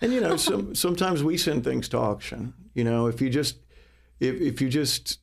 And 0.00 0.12
you 0.12 0.20
know, 0.20 0.36
some 0.36 0.74
sometimes 0.74 1.22
we 1.22 1.36
send 1.36 1.62
things 1.64 1.88
to 1.90 1.98
auction. 1.98 2.52
You 2.74 2.82
know, 2.84 3.06
if 3.06 3.20
you 3.20 3.30
just 3.30 3.58
if 4.18 4.40
if 4.40 4.60
you 4.60 4.68
just 4.68 5.20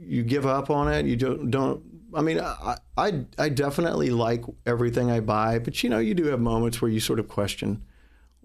you 0.00 0.22
give 0.22 0.46
up 0.46 0.70
on 0.70 0.92
it, 0.92 1.06
you 1.06 1.16
don't 1.16 1.50
don't. 1.50 1.82
I 2.14 2.22
mean, 2.22 2.40
I 2.40 2.76
I, 2.96 3.24
I 3.38 3.48
definitely 3.50 4.10
like 4.10 4.44
everything 4.66 5.10
I 5.10 5.20
buy, 5.20 5.58
but 5.58 5.82
you 5.82 5.90
know, 5.90 5.98
you 5.98 6.14
do 6.14 6.24
have 6.26 6.40
moments 6.40 6.80
where 6.80 6.90
you 6.90 7.00
sort 7.00 7.18
of 7.20 7.28
question 7.28 7.84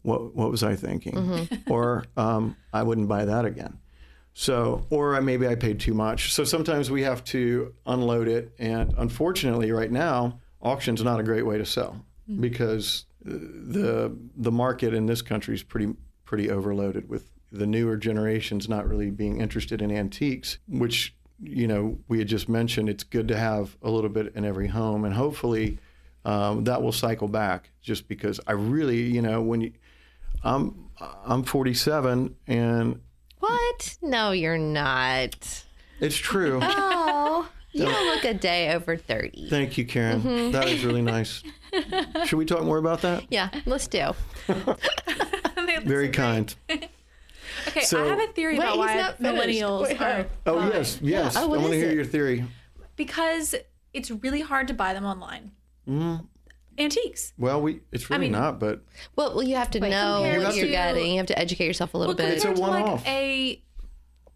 what 0.02 0.36
what 0.36 0.52
was 0.52 0.64
I 0.64 0.76
thinking, 0.76 1.48
or 1.70 2.06
um, 2.18 2.56
I 2.74 2.84
wouldn't 2.84 3.08
buy 3.08 3.26
that 3.26 3.46
again. 3.46 3.80
So, 4.34 4.86
or 4.90 5.16
I- 5.16 5.20
maybe 5.20 5.48
I 5.48 5.56
paid 5.56 5.80
too 5.80 5.94
much. 5.94 6.34
So 6.34 6.44
sometimes 6.44 6.90
we 6.90 7.04
have 7.04 7.24
to 7.26 7.74
unload 7.86 8.28
it, 8.28 8.54
and 8.60 8.94
unfortunately, 8.98 9.72
right 9.72 9.92
now, 9.92 10.40
auction's 10.60 11.04
not 11.04 11.20
a 11.20 11.24
great 11.24 11.46
way 11.46 11.58
to 11.58 11.66
sell 11.66 12.06
because 12.40 13.06
uh, 13.26 13.32
the 13.32 14.18
the 14.36 14.52
market 14.52 14.94
in 14.94 15.06
this 15.06 15.22
country 15.22 15.54
is 15.56 15.64
pretty 15.64 15.94
pretty 16.26 16.50
overloaded 16.50 17.08
with 17.10 17.30
the 17.52 17.68
newer 17.68 17.96
generations 17.96 18.68
not 18.68 18.88
really 18.88 19.12
being 19.12 19.40
interested 19.40 19.82
in 19.82 19.92
antiques, 19.92 20.58
which 20.68 21.16
you 21.40 21.68
know 21.68 21.98
we 22.08 22.20
had 22.20 22.28
just 22.28 22.48
mentioned. 22.50 22.90
It's 22.90 23.04
good 23.04 23.28
to 23.30 23.38
have 23.38 23.78
a 23.82 23.90
little 23.90 24.10
bit 24.10 24.34
in 24.36 24.46
every 24.46 24.68
home, 24.68 25.06
and 25.06 25.14
hopefully 25.14 25.78
um, 26.26 26.64
that 26.66 26.82
will 26.82 26.92
cycle 26.92 27.28
back. 27.28 27.70
Just 27.82 28.08
because 28.08 28.40
I 28.48 28.54
really, 28.54 29.02
you 29.02 29.22
know, 29.22 29.42
when 29.42 29.62
you, 29.62 29.72
I'm 30.44 30.90
I'm 31.26 31.44
47 31.44 32.36
and 32.48 33.02
What? 33.40 33.98
No, 34.02 34.32
you're 34.32 34.58
not. 34.58 35.64
it's 36.00 36.16
true. 36.16 36.60
Oh, 36.62 37.50
you 37.72 37.84
don't 37.86 38.06
look 38.16 38.24
a 38.26 38.34
day 38.34 38.74
over 38.74 38.96
30. 38.96 39.50
Thank 39.50 39.78
you, 39.78 39.86
Karen. 39.86 40.22
Mm-hmm. 40.22 40.52
That 40.52 40.68
is 40.70 40.86
really 40.86 41.02
nice. 41.02 41.44
Should 42.26 42.38
we 42.38 42.46
talk 42.46 42.64
more 42.64 42.78
about 42.78 43.02
that? 43.02 43.26
Yeah, 43.30 43.50
let's 43.66 43.88
do. 43.88 44.12
Very 45.84 46.10
kind. 46.10 46.54
Okay, 47.68 47.82
So- 47.82 48.04
I 48.04 48.08
have 48.08 48.20
a 48.20 48.28
theory 48.34 48.58
Wait, 48.58 48.64
about 48.66 48.78
why 48.78 48.96
not 48.96 49.20
millennials 49.20 49.84
Wait, 49.84 50.02
are 50.02 50.26
Oh 50.46 50.60
fine. 50.60 50.72
yes, 50.72 51.00
yes. 51.02 51.36
Oh, 51.38 51.48
what 51.48 51.60
I 51.60 51.62
want 51.62 51.72
to 51.74 51.78
hear 51.80 51.90
it? 51.90 51.96
your 51.96 52.06
theory. 52.06 52.46
because 52.96 53.56
it's 53.94 54.10
really 54.12 54.42
hard 54.42 54.68
to 54.68 54.74
buy 54.74 54.94
them 54.94 55.06
online. 55.06 55.52
Mm-hmm. 55.88 56.26
Antiques. 56.80 57.34
Well, 57.38 57.62
we 57.62 57.82
it's 57.92 58.10
really 58.10 58.22
mean- 58.26 58.32
not, 58.32 58.60
but 58.60 58.84
Well, 59.16 59.36
well 59.36 59.44
you 59.44 59.56
have 59.56 59.70
to 59.72 59.80
know 59.80 60.22
what 60.44 60.56
you're 60.56 60.68
getting. 60.68 61.12
You 61.12 61.18
have 61.18 61.28
to 61.28 61.38
educate 61.40 61.66
yourself 61.68 61.94
a 61.94 61.98
little 61.98 62.16
Well, 62.16 62.26
bit. 62.28 62.34
It's 62.36 62.44
a 62.44 62.48
compared 62.48 62.66
to 62.66 62.72
like 62.72 62.84
one-off. 62.86 63.08
a 63.08 63.62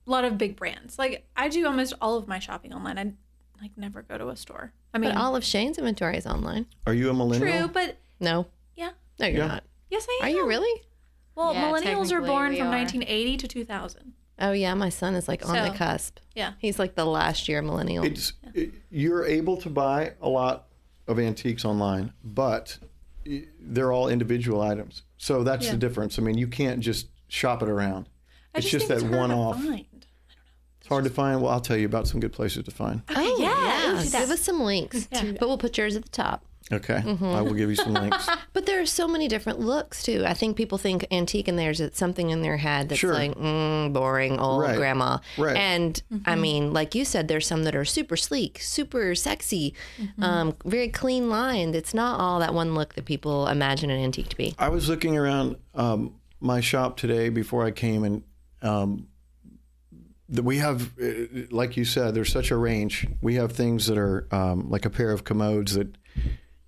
lot 0.05 0.23
of 0.23 0.37
big 0.37 0.55
brands. 0.55 0.99
Like 0.99 1.27
I 1.35 1.49
do 1.49 1.65
almost 1.65 1.93
all 2.01 2.17
of 2.17 2.27
my 2.27 2.39
shopping 2.39 2.73
online. 2.73 2.97
I 2.99 3.13
like 3.61 3.71
never 3.75 4.03
go 4.03 4.17
to 4.19 4.29
a 4.29 4.35
store. 4.35 4.73
I 4.93 4.99
mean, 4.99 5.11
But 5.13 5.19
all 5.19 5.35
of 5.35 5.43
Shane's 5.43 5.77
inventory 5.79 6.17
is 6.17 6.27
online. 6.27 6.67
are 6.85 6.93
you 6.93 7.09
a 7.09 7.13
millennial? 7.13 7.59
true, 7.59 7.67
but 7.69 7.97
No, 8.19 8.45
yeah. 8.75 8.91
no, 9.19 9.25
you're 9.27 9.37
Yeah. 9.39 9.47
not. 9.47 9.63
Yes, 9.89 10.05
I 10.09 10.19
am. 10.21 10.27
Are 10.27 10.29
you 10.31 10.47
really? 10.47 10.83
Well, 11.37 11.53
Yeah, 11.53 11.71
millennials 11.71 12.11
are 12.11 12.19
born 12.21 12.51
we 12.51 12.57
from 12.57 12.67
are. 12.67 12.71
1980 12.71 13.37
to 13.37 13.47
2000. 13.47 14.13
Oh 14.39 14.51
yeah, 14.51 14.73
my 14.73 14.89
son 14.89 15.15
is 15.15 15.27
like 15.27 15.47
on 15.47 15.53
the 15.71 15.75
cusp. 15.77 16.17
Yeah. 16.35 16.53
He's 16.59 16.77
like 16.79 16.95
the 16.95 17.05
last 17.05 17.47
year 17.47 17.61
millennial. 17.61 18.03
It's 18.03 18.33
it, 18.53 18.71
you're 18.89 19.25
able 19.25 19.57
to 19.57 19.69
buy 19.69 20.13
a 20.21 20.27
lot 20.29 20.67
of 21.07 21.19
antiques 21.19 21.63
online, 21.63 22.11
but 22.23 22.77
they're 23.59 23.91
all 23.91 24.09
individual 24.09 24.61
items. 24.61 25.03
So 25.17 25.43
that's 25.43 25.65
Yeah. 25.65 25.71
the 25.71 25.77
difference. 25.77 26.17
I 26.19 26.21
mean, 26.23 26.37
you 26.37 26.47
can't 26.47 26.79
just 26.79 27.07
shop 27.27 27.61
it 27.61 27.69
around. 27.69 28.09
I 28.55 28.59
It's 28.59 28.69
just, 28.69 28.87
just 28.87 29.01
think 29.01 29.11
that 29.11 29.17
one 29.17 29.31
off. 29.31 29.63
It's 29.63 30.87
hard 30.87 31.03
to 31.03 31.09
find. 31.09 31.41
Well, 31.41 31.51
I'll 31.51 31.59
tell 31.61 31.77
you 31.77 31.85
about 31.85 32.07
some 32.07 32.19
good 32.19 32.31
places 32.33 32.63
to 32.65 32.71
find. 32.71 33.01
oh 33.09 33.37
yeah, 33.39 33.47
yeah. 33.49 34.03
Yeah, 34.03 34.19
give 34.21 34.31
us 34.31 34.41
some 34.41 34.61
links. 34.61 35.07
Yeah. 35.11 35.33
But 35.39 35.47
we'll 35.47 35.57
put 35.57 35.77
yours 35.77 35.95
at 35.95 36.03
the 36.03 36.09
top. 36.09 36.45
Okay, 36.71 37.01
I 37.21 37.41
will 37.41 37.53
give 37.53 37.69
you 37.69 37.75
some 37.75 37.93
links. 37.93 38.27
But 38.53 38.65
there 38.65 38.81
are 38.81 38.85
so 38.85 39.07
many 39.07 39.27
different 39.27 39.59
looks 39.59 40.01
too. 40.03 40.23
I 40.25 40.33
think 40.33 40.57
people 40.57 40.77
think 40.77 41.05
antique 41.11 41.47
and 41.47 41.57
there's 41.57 41.81
something 41.93 42.29
in 42.31 42.41
their 42.41 42.57
head 42.57 42.89
that's 42.89 42.99
Sure. 42.99 43.13
like 43.13 43.35
mm, 43.35 43.93
boring 43.93 44.39
old 44.39 44.63
Right. 44.63 44.75
grandma. 44.75 45.19
Right. 45.37 45.55
And 45.55 46.01
I 46.25 46.35
mean, 46.35 46.73
like 46.73 46.95
you 46.95 47.05
said, 47.05 47.27
there's 47.27 47.45
some 47.47 47.63
that 47.65 47.75
are 47.75 47.85
super 47.85 48.17
sleek, 48.17 48.59
super 48.61 49.13
sexy, 49.15 49.75
um, 50.19 50.55
very 50.65 50.89
clean 50.89 51.29
lined. 51.29 51.75
It's 51.75 51.93
not 51.93 52.19
all 52.19 52.39
that 52.39 52.53
one 52.53 52.73
look 52.73 52.95
that 52.95 53.05
people 53.05 53.47
imagine 53.47 53.89
an 53.91 53.99
antique 54.03 54.29
to 54.29 54.35
be. 54.37 54.55
I 54.57 54.69
was 54.69 54.89
looking 54.89 55.15
around 55.17 55.55
um, 55.75 56.15
my 56.41 56.59
shop 56.61 56.97
today 56.97 57.29
before 57.29 57.63
I 57.65 57.71
came, 57.71 58.03
and 58.03 58.23
um, 58.61 59.07
we 60.29 60.57
have, 60.57 60.93
uh, 61.01 61.11
like 61.51 61.77
you 61.77 61.85
said, 61.85 62.13
there's 62.15 62.31
such 62.31 62.51
a 62.51 62.57
range. 62.57 63.07
We 63.21 63.35
have 63.35 63.51
things 63.53 63.85
that 63.87 63.97
are 63.97 64.27
um, 64.31 64.69
like 64.69 64.85
a 64.85 64.89
pair 64.89 65.11
of 65.11 65.23
commodes 65.23 65.75
that 65.75 65.95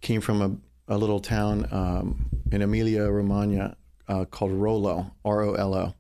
came 0.02 0.22
from 0.22 0.42
a, 0.42 0.96
a 0.96 0.98
little 0.98 1.20
town 1.20 1.68
um, 1.72 2.30
in 2.52 2.62
Emilia 2.62 3.10
Romagna 3.10 3.76
uh, 4.08 4.26
called 4.26 4.52
Rolo, 4.52 5.12
R 5.24 5.42
O 5.42 5.54
L 5.54 5.76
O, 5.76 5.94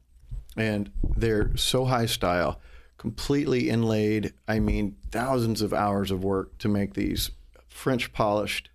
and 0.57 0.91
they're 1.15 1.55
so 1.55 1.85
high 1.85 2.05
style, 2.05 2.59
completely 2.97 3.69
inlaid. 3.69 4.33
I 4.47 4.59
mean, 4.59 4.95
thousands 5.11 5.61
of 5.61 5.73
hours 5.73 6.11
of 6.11 6.23
work 6.23 6.57
to 6.59 6.67
make 6.67 6.93
these, 6.93 7.31
French 7.67 8.11
polished. 8.11 8.69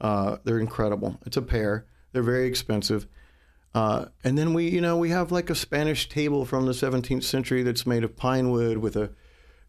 Uh, 0.00 0.36
they're 0.44 0.60
incredible. 0.60 1.18
It's 1.26 1.36
a 1.36 1.42
pair. 1.42 1.86
They're 2.12 2.22
very 2.22 2.46
expensive. 2.46 3.06
Uh, 3.74 4.06
and 4.24 4.38
then 4.38 4.54
we, 4.54 4.68
you 4.68 4.80
know, 4.80 4.96
we 4.96 5.10
have 5.10 5.32
like 5.32 5.50
a 5.50 5.54
Spanish 5.54 6.08
table 6.08 6.44
from 6.44 6.66
the 6.66 6.72
17th 6.72 7.24
century 7.24 7.62
that's 7.62 7.86
made 7.86 8.04
of 8.04 8.16
pine 8.16 8.50
wood 8.50 8.78
with 8.78 8.96
a, 8.96 9.10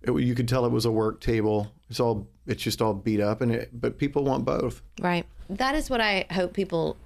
it, 0.02 0.12
you 0.12 0.36
could 0.36 0.48
tell 0.48 0.66
it 0.66 0.72
was 0.72 0.86
a 0.86 0.92
work 0.92 1.22
table. 1.22 1.72
It's 1.90 2.00
all, 2.00 2.28
it's 2.48 2.62
just 2.62 2.82
all 2.82 2.94
beat 2.94 3.20
up, 3.20 3.42
and 3.42 3.52
it, 3.52 3.70
but 3.74 3.98
people 3.98 4.24
want 4.24 4.46
both. 4.46 4.82
Right. 5.00 5.26
That 5.50 5.76
is 5.76 5.90
what 5.90 6.02
I 6.02 6.26
hope 6.32 6.54
people 6.54 6.98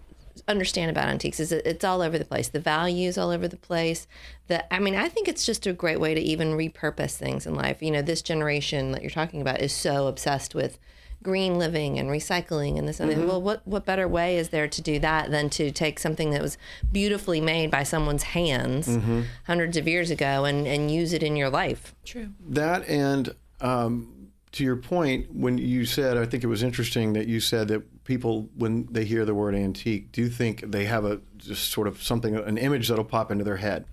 understand 0.48 0.90
about 0.90 1.08
antiques 1.08 1.40
is 1.40 1.52
it's 1.52 1.84
all 1.84 2.02
over 2.02 2.18
the 2.18 2.26
place. 2.26 2.50
The 2.50 2.60
values 2.60 3.18
all 3.18 3.30
over 3.30 3.48
the 3.48 3.58
place. 3.58 4.08
The 4.48 4.74
I 4.74 4.80
mean, 4.80 4.96
I 4.96 5.08
think 5.10 5.28
it's 5.28 5.46
just 5.46 5.68
a 5.68 5.74
great 5.74 6.00
way 6.00 6.14
to 6.14 6.22
even 6.22 6.58
repurpose 6.58 7.16
things 7.16 7.46
in 7.46 7.56
life. 7.56 7.82
You 7.82 7.92
know, 7.92 8.02
this 8.02 8.22
generation 8.22 8.92
that 8.92 9.02
you're 9.02 9.12
talking 9.12 9.42
about 9.42 9.62
is 9.62 9.74
so 9.74 10.08
obsessed 10.08 10.56
with 10.56 10.80
green 11.24 11.58
living 11.58 11.98
and 11.98 12.10
recycling 12.10 12.78
and 12.78 12.88
this 12.88 13.00
and 13.00 13.10
that. 13.10 13.18
Well, 13.26 13.42
what 13.42 13.66
what 13.66 13.86
better 13.86 14.08
way 14.08 14.38
is 14.38 14.50
there 14.50 14.68
to 14.68 14.82
do 14.82 15.00
that 15.00 15.32
than 15.32 15.50
to 15.52 15.72
take 15.72 16.00
something 16.00 16.32
that 16.32 16.42
was 16.42 16.58
beautifully 16.92 17.42
made 17.42 17.72
by 17.72 17.84
someone's 17.84 18.24
hands 18.24 19.00
hundreds 19.46 19.78
of 19.78 19.88
years 19.88 20.12
ago 20.12 20.46
and 20.46 20.68
and 20.68 20.92
use 20.92 21.14
it 21.14 21.24
in 21.24 21.36
your 21.36 21.50
life? 21.50 21.96
True. 22.06 22.30
That 22.48 22.88
and 22.88 23.34
um, 23.62 24.24
to 24.54 24.64
your 24.64 24.76
point, 24.76 25.34
when 25.34 25.58
you 25.58 25.84
said, 25.84 26.16
I 26.16 26.26
think 26.26 26.44
it 26.44 26.48
was 26.48 26.62
interesting 26.62 27.14
that 27.14 27.28
you 27.28 27.40
said 27.40 27.68
that 27.70 28.04
people, 28.04 28.50
when 28.56 28.88
they 28.92 29.04
hear 29.04 29.26
the 29.26 29.34
word 29.34 29.56
antique, 29.56 30.12
do 30.12 30.30
think 30.30 30.62
they 30.62 30.86
have 30.86 31.06
a 31.06 31.22
just 31.38 31.72
sort 31.72 31.88
of 31.88 32.02
something, 32.04 32.36
an 32.36 32.58
image 32.58 32.88
that'll 32.88 33.04
pop 33.04 33.32
into 33.32 33.44
their 33.44 33.58
head, 33.58 33.86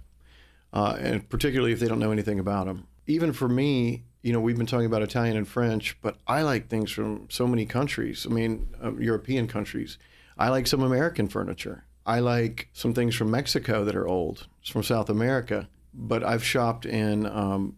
uh, 0.72 0.96
and 1.00 1.28
particularly 1.28 1.72
if 1.72 1.80
they 1.80 1.88
don't 1.88 1.98
know 1.98 2.12
anything 2.12 2.38
about 2.38 2.66
them. 2.66 2.86
Even 3.06 3.32
for 3.32 3.48
me, 3.48 4.04
you 4.22 4.32
know, 4.32 4.40
we've 4.40 4.58
been 4.58 4.66
talking 4.66 4.86
about 4.86 5.02
Italian 5.02 5.36
and 5.36 5.48
French, 5.48 5.96
but 6.02 6.16
I 6.26 6.42
like 6.42 6.68
things 6.68 6.90
from 6.90 7.28
so 7.30 7.46
many 7.46 7.64
countries. 7.64 8.26
I 8.28 8.32
mean, 8.32 8.68
uh, 8.82 8.94
European 8.96 9.48
countries. 9.48 9.98
I 10.36 10.48
like 10.48 10.66
some 10.66 10.82
American 10.82 11.28
furniture. 11.28 11.84
I 12.04 12.20
like 12.20 12.68
some 12.72 12.92
things 12.92 13.14
from 13.14 13.30
Mexico 13.30 13.84
that 13.84 13.94
are 13.94 14.06
old, 14.06 14.46
it's 14.60 14.70
from 14.70 14.82
South 14.82 15.08
America. 15.08 15.68
But 15.92 16.22
I've 16.22 16.44
shopped 16.44 16.86
in 16.86 17.26
um, 17.26 17.76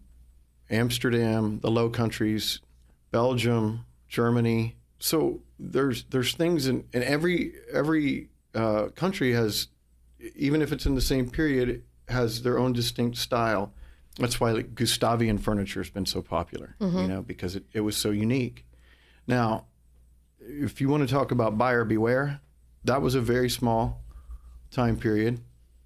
Amsterdam, 0.69 1.59
the 1.61 1.71
Low 1.71 1.89
Countries, 1.89 2.59
Belgium, 3.11 3.85
Germany. 4.07 4.75
So 4.99 5.41
there's 5.59 6.03
there's 6.05 6.33
things 6.33 6.67
in, 6.67 6.85
in 6.93 7.03
every 7.03 7.53
every 7.71 8.29
uh, 8.53 8.87
country 8.95 9.33
has, 9.33 9.67
even 10.35 10.61
if 10.61 10.71
it's 10.71 10.85
in 10.85 10.95
the 10.95 11.01
same 11.01 11.29
period, 11.29 11.83
has 12.07 12.43
their 12.43 12.59
own 12.59 12.73
distinct 12.73 13.17
style. 13.17 13.73
That's 14.17 14.39
why 14.39 14.51
like 14.51 14.75
Gustavian 14.75 15.39
furniture 15.39 15.79
has 15.79 15.89
been 15.89 16.05
so 16.05 16.21
popular, 16.21 16.75
you 16.79 16.87
mm-hmm. 16.87 17.07
know, 17.07 17.21
because 17.21 17.55
it, 17.55 17.65
it 17.73 17.81
was 17.81 17.97
so 17.97 18.11
unique. 18.11 18.65
Now, 19.25 19.65
if 20.39 20.79
you 20.81 20.89
want 20.89 21.07
to 21.07 21.13
talk 21.13 21.31
about 21.31 21.57
buyer 21.57 21.83
beware, 21.83 22.41
that 22.83 23.01
was 23.01 23.15
a 23.15 23.21
very 23.21 23.49
small 23.49 24.03
time 24.71 24.97
period, 24.97 25.39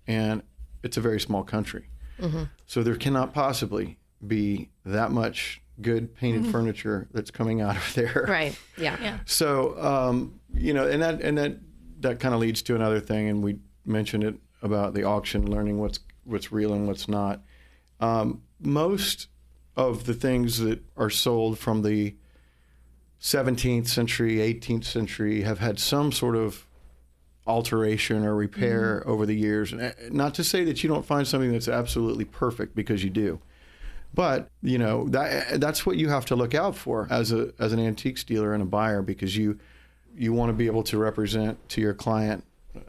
and 0.07 0.43
it's 0.83 0.97
a 0.97 1.01
very 1.01 1.19
small 1.19 1.43
country. 1.43 1.89
Mm-hmm. 2.19 2.43
So 2.65 2.83
there 2.83 2.95
cannot 2.95 3.33
possibly 3.33 3.97
be 4.25 4.71
that 4.85 5.11
much 5.11 5.61
good 5.81 6.15
painted 6.15 6.41
mm-hmm. 6.41 6.51
furniture 6.51 7.07
that's 7.13 7.31
coming 7.31 7.61
out 7.61 7.77
of 7.77 7.93
there. 7.95 8.25
Right. 8.27 8.57
Yeah. 8.77 8.97
Yeah. 9.01 9.19
So 9.25 9.79
um, 9.81 10.39
you 10.53 10.73
know, 10.73 10.87
and 10.87 11.01
that 11.01 11.21
and 11.21 11.37
that 11.37 11.57
that 11.99 12.19
kind 12.19 12.33
of 12.33 12.41
leads 12.41 12.61
to 12.63 12.75
another 12.75 12.99
thing, 12.99 13.29
and 13.29 13.43
we 13.43 13.59
mentioned 13.85 14.23
it 14.23 14.35
about 14.61 14.93
the 14.93 15.03
auction, 15.03 15.49
learning 15.49 15.79
what's 15.79 15.99
what's 16.23 16.51
real 16.51 16.73
and 16.73 16.87
what's 16.87 17.07
not. 17.07 17.41
Um, 17.99 18.43
most 18.59 19.27
of 19.75 20.05
the 20.05 20.13
things 20.13 20.59
that 20.59 20.83
are 20.95 21.09
sold 21.09 21.59
from 21.59 21.83
the 21.83 22.15
17th 23.21 23.87
century, 23.87 24.37
18th 24.37 24.85
century 24.85 25.41
have 25.41 25.59
had 25.59 25.79
some 25.79 26.11
sort 26.11 26.35
of 26.35 26.67
alteration 27.45 28.25
or 28.25 28.35
repair 28.35 29.03
over 29.07 29.25
the 29.25 29.35
years. 29.35 29.71
And 29.71 29.81
uh, 29.81 29.91
not 30.09 30.33
to 30.35 30.43
say 30.43 30.63
that 30.65 30.83
you 30.83 30.89
don't 30.89 31.05
find 31.05 31.27
something 31.27 31.51
that's 31.51 31.67
absolutely 31.67 32.25
perfect 32.25 32.75
because 32.75 33.03
you 33.03 33.09
do. 33.09 33.39
But 34.13 34.49
you 34.61 34.77
know 34.77 35.07
that 35.09 35.59
that's 35.59 35.85
what 35.85 35.97
you 35.97 36.09
have 36.09 36.25
to 36.27 36.35
look 36.35 36.55
out 36.55 36.75
for 36.75 37.07
as 37.09 37.31
a 37.31 37.53
as 37.59 37.73
an 37.73 37.79
antiques 37.79 38.23
dealer 38.23 38.53
and 38.53 38.63
a 38.63 38.65
buyer 38.65 39.01
because 39.01 39.35
you 39.35 39.59
you 40.15 40.33
want 40.33 40.49
to 40.49 40.53
be 40.53 40.65
able 40.65 40.83
to 40.83 40.97
represent 40.97 41.69
to 41.69 41.81
your 41.81 41.93
client 41.93 42.43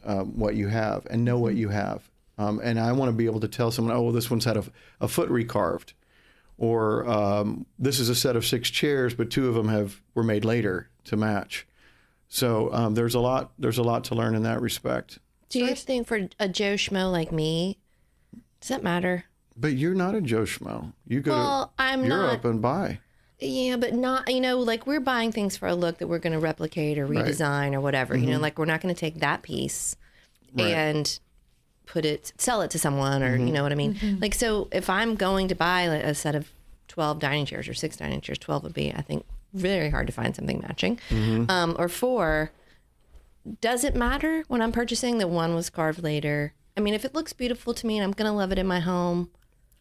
um, 0.04 0.38
what 0.38 0.54
you 0.54 0.68
have 0.68 1.06
and 1.10 1.24
know 1.24 1.38
what 1.38 1.54
you 1.54 1.68
have. 1.68 2.08
Um, 2.38 2.60
and 2.62 2.78
I 2.78 2.92
want 2.92 3.08
to 3.08 3.12
be 3.12 3.26
able 3.26 3.40
to 3.40 3.48
tell 3.48 3.70
someone, 3.70 3.94
oh, 3.96 4.02
well, 4.02 4.12
this 4.12 4.30
one's 4.30 4.44
had 4.44 4.56
a, 4.56 4.64
a 5.00 5.08
foot 5.08 5.28
recarved, 5.28 5.92
or 6.56 7.04
um, 7.08 7.66
this 7.78 7.98
is 7.98 8.08
a 8.08 8.14
set 8.14 8.36
of 8.36 8.46
six 8.46 8.70
chairs, 8.70 9.12
but 9.14 9.30
two 9.30 9.48
of 9.48 9.54
them 9.54 9.68
have 9.68 10.00
were 10.14 10.22
made 10.22 10.44
later 10.44 10.88
to 11.04 11.16
match. 11.16 11.66
So 12.28 12.72
um, 12.72 12.94
there's 12.94 13.14
a 13.14 13.20
lot 13.20 13.52
there's 13.58 13.78
a 13.78 13.82
lot 13.82 14.04
to 14.04 14.14
learn 14.14 14.34
in 14.34 14.42
that 14.44 14.60
respect. 14.60 15.18
Do 15.48 15.60
you 15.60 15.74
think 15.74 16.06
for 16.06 16.28
a 16.38 16.48
Joe 16.48 16.74
Schmo 16.74 17.10
like 17.10 17.32
me, 17.32 17.78
does 18.60 18.68
that 18.68 18.82
matter? 18.82 19.24
But 19.56 19.72
you're 19.72 19.94
not 19.94 20.14
a 20.14 20.20
Joe 20.20 20.42
Schmo. 20.42 20.92
You 21.06 21.20
go 21.20 21.32
Well, 21.32 21.66
to 21.76 21.82
I'm 21.82 22.04
Europe 22.04 22.44
not. 22.44 22.50
and 22.50 22.62
buy. 22.62 23.00
Yeah, 23.40 23.76
but 23.76 23.94
not, 23.94 24.30
you 24.32 24.40
know, 24.40 24.58
like 24.58 24.86
we're 24.86 25.00
buying 25.00 25.32
things 25.32 25.56
for 25.56 25.66
a 25.68 25.74
look 25.74 25.98
that 25.98 26.06
we're 26.06 26.18
going 26.18 26.32
to 26.34 26.38
replicate 26.38 26.98
or 26.98 27.06
Right. 27.06 27.24
redesign 27.24 27.72
or 27.72 27.80
whatever. 27.80 28.16
You 28.16 28.26
know, 28.26 28.38
like 28.38 28.58
we're 28.58 28.64
not 28.66 28.80
going 28.80 28.94
to 28.94 28.98
take 29.00 29.20
that 29.20 29.42
piece 29.42 29.96
Right. 30.54 30.66
and 30.74 31.18
put 31.88 32.04
it, 32.04 32.32
sell 32.38 32.60
it 32.60 32.70
to 32.72 32.78
someone 32.78 33.22
or, 33.22 33.34
you 33.36 33.50
know 33.52 33.62
what 33.62 33.72
I 33.72 33.74
mean? 33.74 34.18
Like, 34.20 34.34
so 34.34 34.68
if 34.70 34.90
I'm 34.90 35.14
going 35.14 35.48
to 35.48 35.54
buy 35.54 35.88
like, 35.88 36.04
a 36.04 36.14
set 36.14 36.34
of 36.34 36.50
12 36.88 37.18
dining 37.18 37.46
chairs 37.46 37.66
or 37.66 37.74
six 37.74 37.96
dining 37.96 38.20
chairs, 38.20 38.38
12 38.38 38.62
would 38.64 38.74
be, 38.74 38.92
I 38.94 39.00
think, 39.00 39.24
very 39.54 39.88
hard 39.88 40.06
to 40.06 40.12
find 40.12 40.36
something 40.36 40.60
matching. 40.60 40.98
Um, 41.48 41.74
or 41.78 41.88
four, 41.88 42.52
does 43.60 43.84
it 43.84 43.94
matter 43.94 44.44
when 44.48 44.60
I'm 44.60 44.72
purchasing 44.72 45.18
that 45.18 45.28
one 45.28 45.54
was 45.54 45.70
carved 45.70 46.02
later? 46.02 46.52
I 46.76 46.80
mean, 46.80 46.92
if 46.94 47.04
it 47.04 47.14
looks 47.14 47.32
beautiful 47.32 47.72
to 47.74 47.86
me 47.86 47.96
and 47.96 48.04
I'm 48.04 48.12
going 48.12 48.30
to 48.30 48.36
love 48.36 48.52
it 48.52 48.58
in 48.58 48.66
my 48.66 48.80
home, 48.80 49.30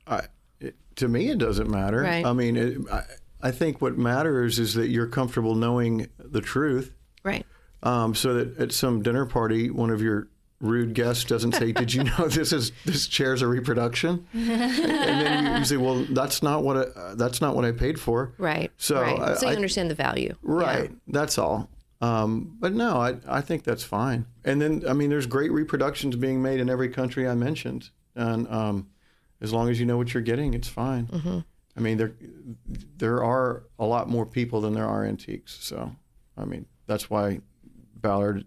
I, 0.07 0.21
it, 0.61 0.75
to 0.95 1.07
me, 1.09 1.29
it 1.29 1.37
doesn't 1.37 1.69
matter. 1.69 2.01
Right. 2.01 2.25
I 2.25 2.31
mean, 2.33 2.55
it, 2.55 2.77
I, 2.91 3.03
I 3.41 3.51
think 3.51 3.81
what 3.81 3.97
matters 3.97 4.57
is 4.57 4.73
that 4.75 4.87
you're 4.87 5.07
comfortable 5.07 5.53
knowing 5.53 6.07
the 6.17 6.41
truth, 6.41 6.93
right? 7.23 7.45
um, 7.83 8.15
so 8.15 8.33
that 8.33 8.57
at 8.57 8.71
some 8.71 9.03
dinner 9.03 9.25
party, 9.25 9.69
one 9.69 9.89
of 9.89 10.01
your 10.01 10.29
rude 10.59 10.93
guest 10.93 11.27
doesn't 11.27 11.53
say, 11.53 11.71
"Did 11.71 11.93
you 11.93 12.03
know 12.03 12.27
this 12.27 12.51
is 12.51 12.71
this 12.85 13.07
chair's 13.07 13.41
a 13.41 13.47
reproduction?" 13.47 14.25
and 14.33 14.49
then 14.49 15.59
you, 15.59 15.65
say, 15.65 15.77
"Well, 15.77 16.05
that's 16.09 16.41
not 16.41 16.63
what 16.63 16.77
I, 16.77 16.81
uh, 16.81 17.15
that's 17.15 17.41
not 17.41 17.55
what 17.55 17.65
I 17.65 17.71
paid 17.71 17.99
for." 17.99 18.33
Right. 18.37 18.71
So 18.77 19.01
right. 19.01 19.19
I- 19.19 19.33
so 19.35 19.45
you 19.47 19.51
I- 19.51 19.55
understand 19.55 19.89
the 19.91 19.95
value. 19.95 20.35
Right. 20.41 20.91
That's 21.07 21.37
all. 21.37 21.69
Um, 21.99 22.55
but 22.59 22.73
no, 22.73 22.97
I, 22.97 23.17
I 23.27 23.41
think 23.41 23.63
that's 23.63 23.83
fine. 23.83 24.27
And 24.45 24.61
then, 24.61 24.83
I 24.87 24.93
mean, 24.93 25.09
there's 25.09 25.25
great 25.25 25.51
reproductions 25.51 26.15
being 26.15 26.43
made 26.43 26.59
in 26.59 26.69
every 26.69 26.89
country 26.89 27.27
I 27.27 27.33
mentioned. 27.33 27.89
And 28.15 28.47
um, 28.49 28.89
as 29.41 29.51
long 29.51 29.67
as 29.69 29.79
you 29.79 29.87
know 29.87 29.97
what 29.97 30.13
you're 30.13 30.21
getting, 30.21 30.53
it's 30.53 30.67
fine. 30.67 31.07
Mm-hmm. 31.07 31.39
I 31.75 31.79
mean, 31.79 31.97
there, 31.97 32.13
there 32.97 33.23
are 33.23 33.63
a 33.79 33.85
lot 33.85 34.09
more 34.09 34.27
people 34.27 34.61
than 34.61 34.75
there 34.75 34.85
are 34.85 35.05
antiques. 35.05 35.57
So, 35.59 35.91
I 36.37 36.45
mean, 36.45 36.67
that's 36.85 37.09
why 37.09 37.41
Ballard 37.95 38.45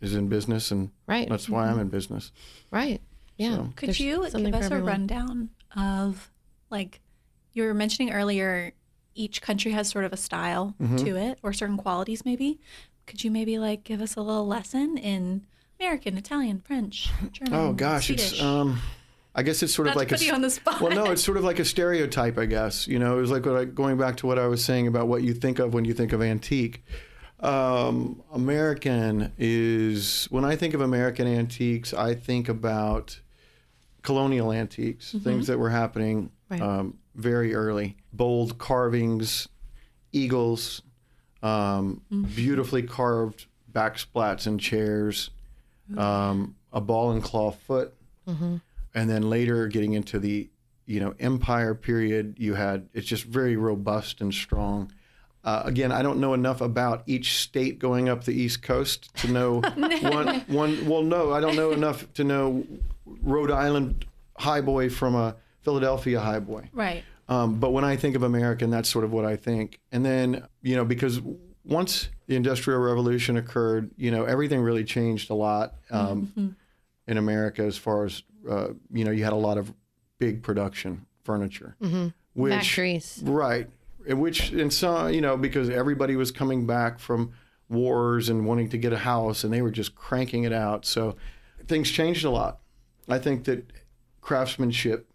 is 0.00 0.14
in 0.14 0.28
business, 0.28 0.70
and 0.70 0.90
Right. 1.06 1.28
that's 1.28 1.48
why 1.48 1.68
I'm 1.68 1.78
in 1.78 1.88
business. 1.88 2.30
Right. 2.70 3.00
Yeah. 3.36 3.56
So- 3.56 3.72
Could 3.76 3.88
There's 3.88 4.00
you 4.00 4.28
give 4.30 4.54
us 4.54 4.70
a 4.70 4.78
rundown 4.82 5.50
of, 5.76 6.30
like, 6.70 7.00
you 7.52 7.62
were 7.64 7.74
mentioning 7.74 8.12
earlier, 8.12 8.72
each 9.14 9.42
country 9.42 9.72
has 9.72 9.88
sort 9.88 10.04
of 10.04 10.12
a 10.12 10.16
style 10.16 10.74
Mm-hmm. 10.80 10.96
to 10.96 11.16
it 11.16 11.38
or 11.42 11.52
certain 11.52 11.76
qualities, 11.76 12.24
maybe. 12.24 12.60
Could 13.06 13.24
you 13.24 13.30
maybe, 13.30 13.58
like, 13.58 13.84
give 13.84 14.00
us 14.00 14.16
a 14.16 14.20
little 14.20 14.46
lesson 14.46 14.96
in 14.98 15.46
American, 15.80 16.16
Italian, 16.18 16.60
French, 16.60 17.10
German? 17.32 17.54
Oh 17.54 17.72
gosh, 17.72 18.06
Swedish? 18.06 18.32
it's 18.34 18.42
um, 18.42 18.80
I 19.34 19.42
guess 19.42 19.62
it's 19.62 19.72
sort 19.72 19.86
Not 19.86 19.90
of 19.90 19.94
to 19.94 19.98
like 20.00 20.12
a 20.12 20.14
put 20.16 20.26
you 20.26 20.32
on 20.32 20.40
the 20.42 20.50
spot. 20.50 20.80
well, 20.80 20.90
no, 20.92 21.10
it's 21.12 21.22
sort 21.22 21.36
of 21.36 21.44
like 21.44 21.58
a 21.60 21.64
stereotype, 21.64 22.38
I 22.38 22.46
guess. 22.46 22.88
You 22.88 22.98
know, 22.98 23.16
it 23.16 23.20
was 23.20 23.30
like 23.30 23.46
what 23.46 23.56
I, 23.56 23.64
going 23.66 23.96
back 23.96 24.16
to 24.18 24.26
what 24.26 24.38
I 24.38 24.46
was 24.48 24.64
saying 24.64 24.86
about 24.88 25.06
what 25.08 25.22
you 25.22 25.32
think 25.32 25.58
of 25.60 25.72
when 25.74 25.84
you 25.84 25.94
think 25.94 26.12
of 26.12 26.20
antique. 26.22 26.84
Um, 27.40 28.22
American 28.32 29.32
is 29.38 30.26
when 30.30 30.44
I 30.44 30.56
think 30.56 30.74
of 30.74 30.80
American 30.80 31.26
antiques, 31.26 31.94
I 31.94 32.14
think 32.14 32.48
about 32.48 33.20
colonial 34.02 34.52
antiques, 34.52 35.12
things 35.22 35.46
that 35.46 35.58
were 35.58 35.70
happening 35.70 36.30
Right. 36.50 36.60
um, 36.62 36.98
very 37.14 37.54
early. 37.54 37.96
Bold 38.12 38.56
carvings, 38.58 39.48
eagles, 40.12 40.82
um, 41.42 42.00
beautifully 42.34 42.82
carved 42.82 43.46
backsplats 43.70 44.46
and 44.46 44.58
chairs, 44.58 45.30
um, 45.96 46.56
a 46.72 46.80
ball 46.80 47.10
and 47.12 47.22
claw 47.22 47.50
foot, 47.52 47.94
and 48.26 49.08
then 49.10 49.28
later 49.30 49.68
getting 49.68 49.92
into 49.92 50.18
the 50.18 50.48
you 50.86 51.00
know 51.00 51.14
empire 51.20 51.74
period 51.74 52.34
you 52.38 52.54
had 52.54 52.88
it's 52.94 53.06
just 53.06 53.24
very 53.24 53.56
robust 53.56 54.20
and 54.22 54.32
strong 54.32 54.90
uh, 55.48 55.62
again 55.64 55.90
i 55.92 56.02
don't 56.06 56.18
know 56.24 56.32
enough 56.34 56.60
about 56.60 57.02
each 57.06 57.28
state 57.46 57.78
going 57.78 58.08
up 58.08 58.24
the 58.24 58.32
east 58.44 58.62
coast 58.62 58.98
to 59.20 59.26
know 59.36 59.50
one 60.18 60.28
one 60.62 60.72
well 60.90 61.02
no 61.02 61.22
i 61.32 61.40
don't 61.40 61.56
know 61.56 61.70
enough 61.72 61.98
to 62.14 62.22
know 62.24 62.66
rhode 63.32 63.50
island 63.50 64.04
highboy 64.38 64.90
from 65.00 65.14
a 65.14 65.34
philadelphia 65.62 66.18
highboy 66.20 66.64
Right. 66.72 67.02
um, 67.28 67.58
but 67.62 67.70
when 67.76 67.84
I 67.84 67.96
think 67.96 68.16
of 68.16 68.22
American, 68.22 68.70
that's 68.70 68.88
sort 68.88 69.04
of 69.04 69.12
what 69.12 69.24
I 69.26 69.36
think. 69.36 69.80
And 69.92 70.02
then, 70.04 70.46
you 70.62 70.76
know, 70.76 70.84
because 70.94 71.20
once 71.64 72.08
the 72.26 72.36
Industrial 72.36 72.80
Revolution 72.80 73.36
occurred, 73.36 73.90
you 73.96 74.10
know, 74.10 74.24
everything 74.24 74.60
really 74.62 74.84
changed 74.84 75.28
a 75.30 75.34
lot 75.34 75.74
um, 75.90 76.56
in 77.06 77.16
America 77.18 77.62
as 77.62 77.76
far 77.76 78.04
as, 78.06 78.22
uh, 78.48 78.68
you 78.98 79.04
know, 79.04 79.10
you 79.10 79.24
had 79.24 79.34
a 79.34 79.42
lot 79.48 79.58
of 79.58 79.74
big 80.18 80.42
production 80.42 81.04
furniture. 81.24 81.76
Which, 82.34 82.52
Factories. 82.54 83.20
Right. 83.24 83.68
Which, 84.16 84.52
in 84.52 84.70
some, 84.70 85.12
you 85.12 85.20
know, 85.20 85.36
because 85.36 85.68
everybody 85.68 86.16
was 86.16 86.30
coming 86.30 86.66
back 86.66 86.98
from 86.98 87.32
wars 87.68 88.28
and 88.28 88.46
wanting 88.46 88.70
to 88.70 88.78
get 88.78 88.92
a 88.92 88.98
house 88.98 89.44
and 89.44 89.52
they 89.52 89.60
were 89.60 89.70
just 89.70 89.94
cranking 89.94 90.44
it 90.44 90.52
out. 90.52 90.86
So 90.86 91.16
things 91.66 91.90
changed 91.90 92.24
a 92.24 92.30
lot. 92.30 92.60
I 93.08 93.18
think 93.18 93.44
that 93.44 93.70
craftsmanship 94.22 95.06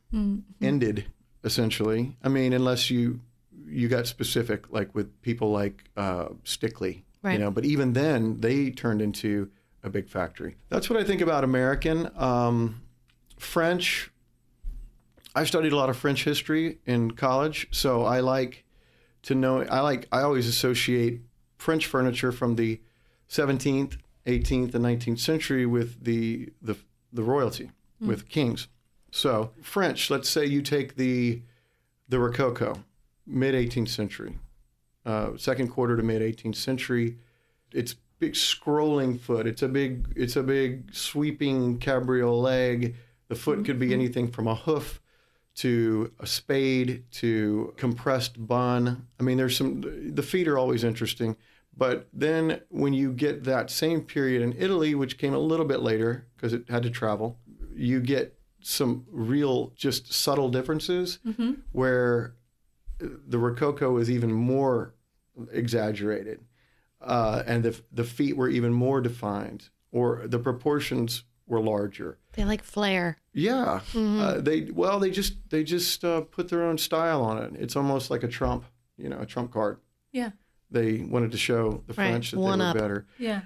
ended 0.62 1.06
essentially. 1.44 2.16
I 2.24 2.30
mean, 2.30 2.54
unless 2.54 2.90
you 2.92 3.20
you 3.66 3.88
got 3.88 4.06
specific, 4.06 4.72
like 4.72 4.94
with 4.94 5.20
people 5.24 5.52
like 5.52 5.86
uh, 5.98 6.26
Stickley, 6.44 7.04
Right. 7.24 7.34
you 7.34 7.40
know. 7.40 7.50
But 7.50 7.66
even 7.66 7.94
then, 7.94 8.40
they 8.42 8.70
turned 8.70 9.02
into 9.02 9.50
a 9.84 9.90
big 9.90 10.08
factory. 10.10 10.56
That's 10.70 10.90
what 10.90 11.00
I 11.00 11.04
think 11.04 11.22
about 11.22 11.44
American. 11.44 12.10
Um, 12.16 12.82
French. 13.38 14.12
I 15.36 15.46
studied 15.46 15.72
a 15.74 15.76
lot 15.76 15.90
of 15.90 15.98
French 15.98 16.24
history 16.24 16.78
in 16.86 17.12
college, 17.12 17.68
so 17.72 18.04
I 18.04 18.20
like 18.20 18.64
to 19.24 19.36
know. 19.36 19.64
I 19.64 19.80
like. 19.80 20.08
I 20.12 20.22
always 20.22 20.48
associate 20.48 21.22
French 21.58 21.86
furniture 21.86 22.32
from 22.32 22.56
the 22.56 22.82
17th, 23.30 23.98
18th, 24.28 24.76
and 24.76 24.86
19th 24.86 25.20
century 25.20 25.66
with 25.66 26.04
the 26.04 26.50
the, 26.62 26.76
the 27.12 27.24
royalty, 27.24 27.72
hmm. 28.00 28.08
with 28.08 28.30
kings. 28.30 28.68
So 29.12 29.52
French. 29.62 30.10
Let's 30.10 30.30
say 30.30 30.46
you 30.46 30.62
take 30.62 30.96
the 30.96 31.42
the 32.08 32.20
Rococo, 32.20 32.84
mid 33.26 33.56
18th 33.56 33.90
century, 33.90 34.38
uh, 35.06 35.38
second 35.38 35.70
quarter 35.70 35.98
to 35.98 36.04
mid 36.04 36.22
18th 36.22 36.56
century. 36.56 37.18
It's 37.72 37.96
big 38.20 38.34
scrolling 38.34 39.20
foot. 39.20 39.48
It's 39.48 39.62
a 39.62 39.68
big. 39.68 40.14
It's 40.16 40.36
a 40.36 40.44
big 40.44 40.94
sweeping 40.94 41.80
cabriolet. 41.80 42.44
Leg. 42.44 42.96
The 43.30 43.36
foot 43.36 43.60
hmm. 43.60 43.64
could 43.64 43.80
be 43.80 43.88
hmm. 43.88 43.94
anything 43.94 44.32
from 44.32 44.48
a 44.48 44.56
hoof 44.56 45.00
to 45.56 46.12
a 46.20 46.26
spade 46.26 47.04
to 47.12 47.74
compressed 47.78 48.48
bun. 48.48 49.08
I 49.20 49.24
mean, 49.24 49.38
there's 49.38 49.58
some. 49.58 49.82
The 50.16 50.24
feet 50.24 50.48
are 50.48 50.58
always 50.58 50.84
interesting. 50.84 51.36
But 51.76 52.08
then 52.14 52.62
when 52.70 52.94
you 52.94 53.12
get 53.12 53.46
that 53.46 53.72
same 53.72 54.02
period 54.02 54.42
in 54.42 54.54
Italy, 54.58 54.94
which 54.94 55.18
came 55.18 55.34
a 55.34 55.40
little 55.40 55.66
bit 55.66 55.80
later 55.80 56.28
because 56.36 56.54
it 56.54 56.70
had 56.70 56.84
to 56.84 56.90
travel, 56.92 57.40
you 57.76 58.00
get 58.00 58.38
some 58.62 59.06
real, 59.12 59.74
just 59.76 60.14
subtle 60.14 60.50
differences 60.50 61.20
where 61.72 62.36
the 63.00 63.40
Rococo 63.40 63.98
is 63.98 64.10
even 64.10 64.32
more 64.32 64.94
exaggerated, 65.52 66.46
uh, 67.02 67.44
and 67.48 67.64
the 67.64 67.80
the 67.92 68.04
feet 68.04 68.38
were 68.38 68.50
even 68.50 68.72
more 68.72 69.02
defined, 69.02 69.70
or 69.92 70.24
the 70.26 70.40
proportions 70.40 71.24
were 71.48 71.60
larger. 71.62 72.18
They 72.34 72.46
like 72.46 72.64
flair. 72.64 73.18
Yeah, 73.34 73.82
uh, 73.96 74.40
they 74.42 74.62
well 74.72 75.00
they 75.00 75.12
just 75.12 75.50
they 75.50 75.64
just 75.64 76.04
uh, 76.06 76.22
put 76.22 76.50
their 76.50 76.64
own 76.64 76.78
style 76.78 77.22
on 77.22 77.38
it. 77.44 77.54
It's 77.60 77.76
almost 77.76 78.10
like 78.12 78.24
a 78.24 78.28
trump, 78.28 78.66
you 78.98 79.10
know, 79.10 79.20
a 79.20 79.26
trump 79.26 79.52
card. 79.52 79.80
Yeah. 80.12 80.32
They 80.72 81.02
wanted 81.02 81.32
to 81.32 81.38
show 81.38 81.84
the 81.88 81.94
Right, 81.94 82.10
French 82.10 82.32
that 82.32 82.40
one 82.40 82.60
they 82.60 82.66
were 82.66 82.70
up. 82.72 82.76
better. 82.78 83.08
Yeah. 83.20 83.42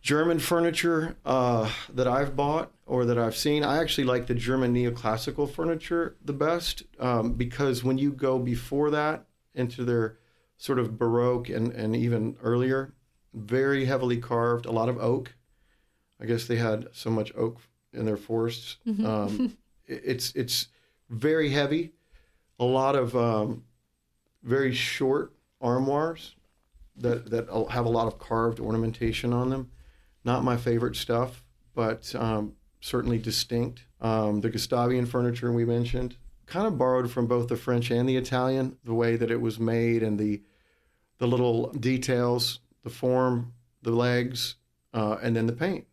German 0.00 0.38
furniture 0.38 1.16
uh, 1.24 1.70
that 1.94 2.06
I've 2.06 2.36
bought 2.36 2.72
or 2.86 3.06
that 3.06 3.18
I've 3.18 3.36
seen, 3.36 3.64
I 3.64 3.78
actually 3.78 4.04
like 4.04 4.26
the 4.26 4.34
German 4.34 4.74
neoclassical 4.74 5.50
furniture 5.50 6.16
the 6.22 6.34
best 6.34 6.82
um, 7.00 7.32
because 7.32 7.82
when 7.82 7.96
you 7.96 8.12
go 8.12 8.38
before 8.38 8.90
that 8.90 9.24
into 9.54 9.82
their 9.84 10.18
sort 10.58 10.78
of 10.78 10.98
Baroque 10.98 11.48
and, 11.48 11.72
and 11.72 11.96
even 11.96 12.36
earlier, 12.42 12.92
very 13.32 13.86
heavily 13.86 14.18
carved, 14.18 14.66
a 14.66 14.70
lot 14.72 14.90
of 14.90 14.98
oak. 14.98 15.34
I 16.20 16.26
guess 16.26 16.46
they 16.46 16.56
had 16.56 16.88
so 16.92 17.10
much 17.10 17.32
oak 17.36 17.60
in 17.92 18.04
their 18.06 18.16
forests. 18.16 18.76
Um, 18.86 19.56
it- 19.86 20.02
it's 20.04 20.32
it's 20.34 20.68
very 21.10 21.50
heavy, 21.50 21.92
a 22.58 22.64
lot 22.64 22.96
of 22.96 23.14
um, 23.16 23.64
very 24.42 24.72
short 24.74 25.32
armoires 25.60 26.34
that 26.96 27.30
that 27.30 27.48
have 27.70 27.84
a 27.86 27.88
lot 27.90 28.06
of 28.06 28.18
carved 28.18 28.60
ornamentation 28.60 29.32
on 29.32 29.50
them. 29.50 29.70
Not 30.24 30.44
my 30.44 30.56
favorite 30.56 30.96
stuff, 30.96 31.44
but 31.74 32.14
um, 32.14 32.54
certainly 32.80 33.18
distinct. 33.18 33.84
Um, 34.00 34.40
the 34.40 34.50
Gustavian 34.50 35.06
furniture 35.06 35.52
we 35.52 35.64
mentioned 35.64 36.16
kind 36.46 36.66
of 36.66 36.76
borrowed 36.78 37.10
from 37.10 37.26
both 37.26 37.48
the 37.48 37.56
French 37.56 37.90
and 37.90 38.06
the 38.08 38.16
Italian, 38.16 38.76
the 38.84 38.92
way 38.94 39.16
that 39.16 39.30
it 39.30 39.40
was 39.40 39.58
made 39.58 40.02
and 40.02 40.18
the 40.18 40.42
the 41.18 41.26
little 41.26 41.70
details, 41.72 42.60
the 42.82 42.90
form, 42.90 43.52
the 43.82 43.90
legs, 43.92 44.56
uh, 44.92 45.16
and 45.22 45.34
then 45.36 45.46
the 45.46 45.52
paint. 45.52 45.86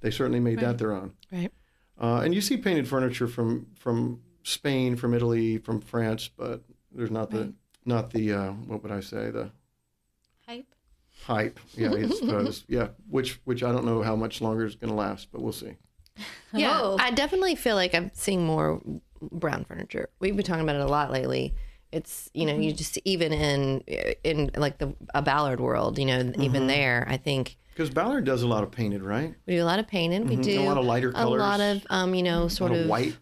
They 0.00 0.10
certainly 0.10 0.40
made 0.40 0.60
that 0.60 0.78
their 0.78 0.92
own. 0.92 1.12
Right. 1.32 1.52
Uh, 2.00 2.20
and 2.24 2.34
you 2.34 2.40
see 2.40 2.56
painted 2.56 2.86
furniture 2.86 3.26
from 3.26 3.66
from 3.78 4.20
Spain, 4.42 4.96
from 4.96 5.14
Italy, 5.14 5.58
from 5.58 5.80
France, 5.80 6.28
but 6.28 6.62
there's 6.92 7.10
not 7.10 7.30
the 7.30 7.52
not 7.84 8.10
the 8.10 8.32
uh, 8.32 8.50
what 8.52 8.82
would 8.82 8.92
I 8.92 9.00
say 9.00 9.30
the 9.30 9.50
Hype. 10.46 10.66
hype. 11.24 11.58
Yeah, 11.74 11.92
I 11.92 12.06
suppose. 12.08 12.64
yeah, 12.68 12.88
which 13.08 13.40
which 13.44 13.62
I 13.62 13.72
don't 13.72 13.84
know 13.84 14.02
how 14.02 14.14
much 14.14 14.40
longer 14.40 14.64
it's 14.66 14.74
going 14.76 14.90
to 14.90 14.96
last, 14.96 15.28
but 15.32 15.40
we'll 15.42 15.52
see. 15.52 15.76
Yeah, 16.52 16.78
Oh. 16.82 16.96
I 17.00 17.10
definitely 17.10 17.56
feel 17.56 17.74
like 17.76 17.94
I'm 17.94 18.10
seeing 18.14 18.46
more 18.46 18.80
brown 19.20 19.64
furniture. 19.64 20.08
We've 20.20 20.36
been 20.36 20.44
talking 20.46 20.62
about 20.62 20.76
it 20.76 20.82
a 20.82 20.86
lot 20.86 21.10
lately. 21.10 21.54
It's 21.96 22.30
you 22.34 22.46
know 22.46 22.54
you 22.54 22.70
mm-hmm. 22.70 22.76
just 22.76 22.98
even 23.04 23.32
in 23.32 23.80
in 24.22 24.50
like 24.56 24.78
the 24.78 24.94
a 25.14 25.22
Ballard 25.22 25.60
world, 25.60 25.98
you 25.98 26.04
know, 26.06 26.18
even 26.18 26.34
mm-hmm. 26.62 26.66
there, 26.68 27.06
I 27.08 27.16
think 27.16 27.56
Because 27.72 27.90
Ballard 27.90 28.24
does 28.24 28.42
a 28.42 28.46
lot 28.46 28.62
of 28.62 28.70
painted, 28.70 29.02
right? 29.02 29.34
we 29.46 29.54
do 29.56 29.62
a 29.62 29.64
lot 29.72 29.78
of 29.78 29.86
painted. 29.88 30.28
We 30.28 30.34
mm-hmm. 30.36 30.42
do 30.42 30.60
A 30.60 30.68
lot 30.70 30.78
of 30.78 30.84
lighter 30.84 31.12
colors. 31.12 31.40
a 31.40 31.44
lot 31.44 31.60
of 31.60 31.86
um, 31.90 32.14
you 32.14 32.22
know, 32.22 32.44
A 32.44 32.50
sort 32.50 32.72
of 32.72 32.78
of 32.80 32.86
white. 32.86 33.16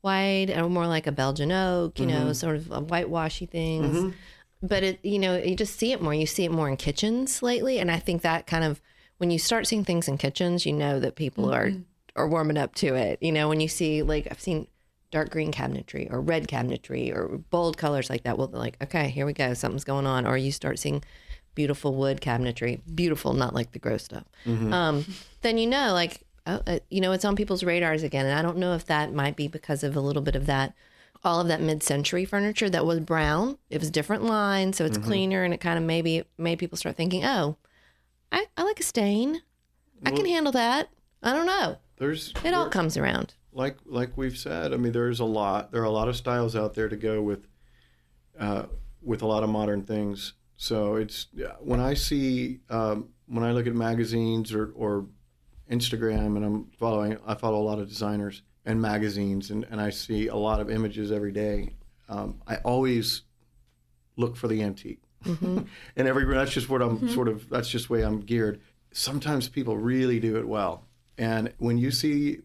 white 0.00 0.50
or 0.56 0.68
more 0.68 0.86
like 0.86 1.06
a 1.06 1.12
Belgian 1.12 1.52
oak, 1.52 1.98
you 1.98 2.06
Mm-hmm. 2.06 2.26
know, 2.26 2.32
sort 2.32 2.56
of 2.56 2.70
a 2.70 2.80
whitewashy 2.80 3.46
things. 3.46 4.14
But 4.62 4.82
it, 4.82 4.98
you 5.04 5.18
know, 5.20 5.36
you 5.36 5.54
just 5.54 5.78
see 5.78 5.92
it 5.92 6.02
more. 6.02 6.12
You 6.14 6.26
see 6.26 6.44
it 6.44 6.50
more 6.50 6.68
in 6.68 6.76
kitchens 6.76 7.42
lately, 7.42 7.78
and 7.78 7.90
I 7.92 7.98
think 8.00 8.22
that 8.22 8.46
kind 8.46 8.64
of 8.64 8.80
when 9.18 9.30
you 9.30 9.38
start 9.38 9.66
seeing 9.68 9.84
things 9.84 10.08
in 10.08 10.18
kitchens, 10.18 10.66
you 10.66 10.72
know 10.72 10.98
that 11.00 11.14
people 11.14 11.52
are 11.52 11.70
are 12.16 12.28
warming 12.28 12.58
up 12.58 12.74
to 12.76 12.94
it. 12.96 13.18
You 13.22 13.30
know, 13.30 13.48
when 13.48 13.60
you 13.60 13.68
see 13.68 14.02
like 14.02 14.26
I've 14.30 14.40
seen 14.40 14.66
dark 15.10 15.30
green 15.30 15.52
cabinetry 15.52 16.10
or 16.12 16.20
red 16.20 16.48
cabinetry 16.48 17.14
or 17.14 17.38
bold 17.50 17.76
colors 17.78 18.10
like 18.10 18.24
that. 18.24 18.36
Well, 18.36 18.48
they're 18.48 18.60
like, 18.60 18.76
okay, 18.82 19.08
here 19.08 19.26
we 19.26 19.32
go, 19.32 19.54
something's 19.54 19.84
going 19.84 20.06
on. 20.06 20.26
Or 20.26 20.36
you 20.36 20.52
start 20.52 20.78
seeing 20.78 21.02
beautiful 21.54 21.94
wood 21.94 22.20
cabinetry, 22.20 22.80
beautiful, 22.94 23.32
not 23.32 23.54
like 23.54 23.72
the 23.72 23.78
gross 23.78 24.04
stuff. 24.04 24.24
Um, 24.46 25.04
then 25.40 25.58
you 25.58 25.66
know, 25.66 25.92
like, 25.92 26.22
oh, 26.46 26.60
uh, 26.66 26.78
you 26.90 27.00
know, 27.00 27.12
it's 27.12 27.24
on 27.24 27.36
people's 27.36 27.64
radars 27.64 28.02
again. 28.02 28.26
And 28.26 28.38
I 28.38 28.42
don't 28.42 28.58
know 28.58 28.74
if 28.74 28.86
that 28.86 29.12
might 29.12 29.34
be 29.36 29.48
because 29.48 29.82
of 29.82 29.96
a 29.96 30.00
little 30.00 30.22
bit 30.22 30.36
of 30.36 30.46
that, 30.46 30.74
all 31.24 31.40
of 31.40 31.48
that 31.48 31.60
mid-century 31.60 32.24
furniture 32.24 32.70
that 32.70 32.86
was 32.86 33.00
brown. 33.00 33.58
It 33.70 33.80
was 33.80 33.90
different 33.90 34.22
lines, 34.24 34.76
so 34.76 34.84
it's 34.84 34.98
cleaner, 34.98 35.42
and 35.42 35.52
it 35.52 35.60
kind 35.60 35.76
of 35.78 35.84
maybe 35.84 36.22
made 36.36 36.60
people 36.60 36.78
start 36.78 36.96
thinking, 36.96 37.24
oh, 37.24 37.56
I, 38.30 38.46
I 38.56 38.62
like 38.62 38.78
a 38.78 38.84
stain. 38.84 39.42
I 40.06 40.12
can 40.12 40.26
handle 40.26 40.52
that. 40.52 40.90
I 41.22 41.32
don't 41.32 41.46
know. 41.46 41.78
There's 41.96 42.32
It 42.44 42.54
all 42.54 42.68
comes 42.68 42.96
around. 42.96 43.34
Like 43.52 43.78
like 43.84 44.16
we've 44.16 44.36
said. 44.36 44.72
I 44.72 44.76
mean, 44.76 44.92
there's 44.92 45.20
a 45.20 45.24
lot. 45.24 45.72
There 45.72 45.82
are 45.82 45.86
a 45.86 45.90
lot 45.90 46.08
of 46.08 46.16
styles 46.16 46.54
out 46.56 46.74
there 46.74 46.88
to 46.88 46.96
go 46.96 47.22
with 47.22 47.46
uh, 48.38 48.64
with 49.02 49.22
a 49.22 49.26
lot 49.26 49.42
of 49.42 49.50
modern 49.50 49.82
things. 49.82 50.34
So 50.56 50.96
it's 50.96 51.26
when 51.60 51.80
I 51.80 51.94
see 51.94 52.60
um, 52.70 53.10
when 53.26 53.44
I 53.44 53.52
look 53.52 53.66
at 53.66 53.74
magazines 53.74 54.52
or 54.52 54.72
or 54.74 55.06
Instagram 55.70 56.36
and 56.36 56.44
I'm 56.44 56.64
following. 56.78 57.18
I 57.26 57.34
follow 57.34 57.60
a 57.60 57.64
lot 57.64 57.78
of 57.78 57.88
designers 57.88 58.42
and 58.64 58.80
magazines, 58.80 59.50
and, 59.50 59.64
and 59.70 59.80
I 59.80 59.90
see 59.90 60.28
a 60.28 60.36
lot 60.36 60.60
of 60.60 60.70
images 60.70 61.12
every 61.12 61.32
day. 61.32 61.74
Um, 62.08 62.40
I 62.46 62.56
always 62.56 63.22
look 64.16 64.36
for 64.36 64.48
the 64.48 64.62
antique, 64.62 65.02
and 65.24 65.68
every 65.96 66.24
that's 66.24 66.52
just 66.52 66.68
what 66.68 66.82
I'm 66.82 67.08
sort 67.08 67.28
of. 67.28 67.48
That's 67.48 67.68
just 67.68 67.88
the 67.88 67.94
way 67.94 68.02
I'm 68.02 68.20
geared. 68.20 68.60
Sometimes 68.92 69.48
people 69.48 69.76
really 69.76 70.18
do 70.18 70.36
it 70.36 70.48
well, 70.48 70.84
and 71.16 71.52
when 71.58 71.78
you 71.78 71.90
see 71.90 72.40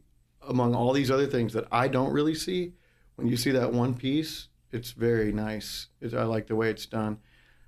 among 0.47 0.75
all 0.75 0.93
these 0.93 1.11
other 1.11 1.27
things 1.27 1.53
that 1.53 1.65
I 1.71 1.87
don't 1.87 2.11
really 2.11 2.35
see, 2.35 2.73
when 3.15 3.27
you 3.27 3.37
see 3.37 3.51
that 3.51 3.71
one 3.73 3.93
piece, 3.93 4.47
it's 4.71 4.91
very 4.91 5.31
nice. 5.31 5.87
It, 6.01 6.13
I 6.13 6.23
like 6.23 6.47
the 6.47 6.55
way 6.55 6.69
it's 6.69 6.85
done. 6.85 7.19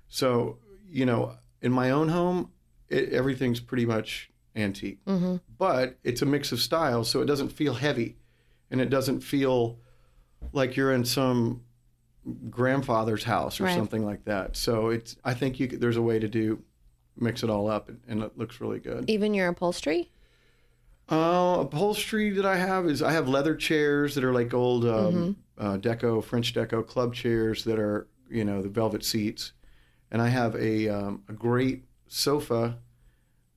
So 0.08 0.58
you 0.88 1.06
know, 1.06 1.36
in 1.62 1.72
my 1.72 1.90
own 1.90 2.08
home, 2.08 2.50
it, 2.88 3.12
everything's 3.12 3.60
pretty 3.60 3.86
much 3.86 4.30
antique, 4.54 5.04
mm-hmm. 5.04 5.36
but 5.58 5.98
it's 6.04 6.22
a 6.22 6.26
mix 6.26 6.52
of 6.52 6.60
styles, 6.60 7.10
so 7.10 7.20
it 7.20 7.26
doesn't 7.26 7.50
feel 7.50 7.74
heavy, 7.74 8.16
and 8.70 8.80
it 8.80 8.90
doesn't 8.90 9.20
feel 9.20 9.78
like 10.52 10.76
you're 10.76 10.92
in 10.92 11.04
some 11.04 11.62
grandfather's 12.50 13.24
house 13.24 13.60
or 13.60 13.64
Right. 13.64 13.76
something 13.76 14.04
like 14.04 14.24
that. 14.24 14.56
So 14.56 14.88
it's. 14.88 15.16
I 15.24 15.34
think 15.34 15.60
you 15.60 15.68
could, 15.68 15.80
there's 15.80 15.96
a 15.96 16.02
way 16.02 16.18
to 16.18 16.28
do 16.28 16.62
mix 17.18 17.42
it 17.42 17.50
all 17.50 17.68
up, 17.68 17.88
and, 17.88 18.00
and 18.08 18.22
it 18.22 18.36
looks 18.36 18.60
really 18.60 18.78
good. 18.78 19.08
Even 19.08 19.34
your 19.34 19.48
upholstery? 19.48 20.10
Uh, 21.08 21.58
upholstery 21.60 22.30
that 22.30 22.44
I 22.44 22.56
have 22.56 22.86
is 22.86 23.00
I 23.02 23.12
have 23.12 23.28
leather 23.28 23.54
chairs 23.54 24.14
that 24.16 24.24
are 24.24 24.32
like 24.32 24.52
old 24.52 24.84
um, 24.84 25.36
uh, 25.56 25.76
deco, 25.76 26.22
French 26.22 26.52
deco 26.52 26.84
club 26.86 27.14
chairs 27.14 27.62
that 27.64 27.78
are 27.78 28.08
you 28.28 28.44
know 28.44 28.60
the 28.60 28.68
velvet 28.68 29.04
seats, 29.04 29.52
and 30.10 30.20
I 30.20 30.28
have 30.28 30.56
a 30.56 30.88
um, 30.88 31.22
a 31.28 31.32
great 31.32 31.84
sofa 32.08 32.78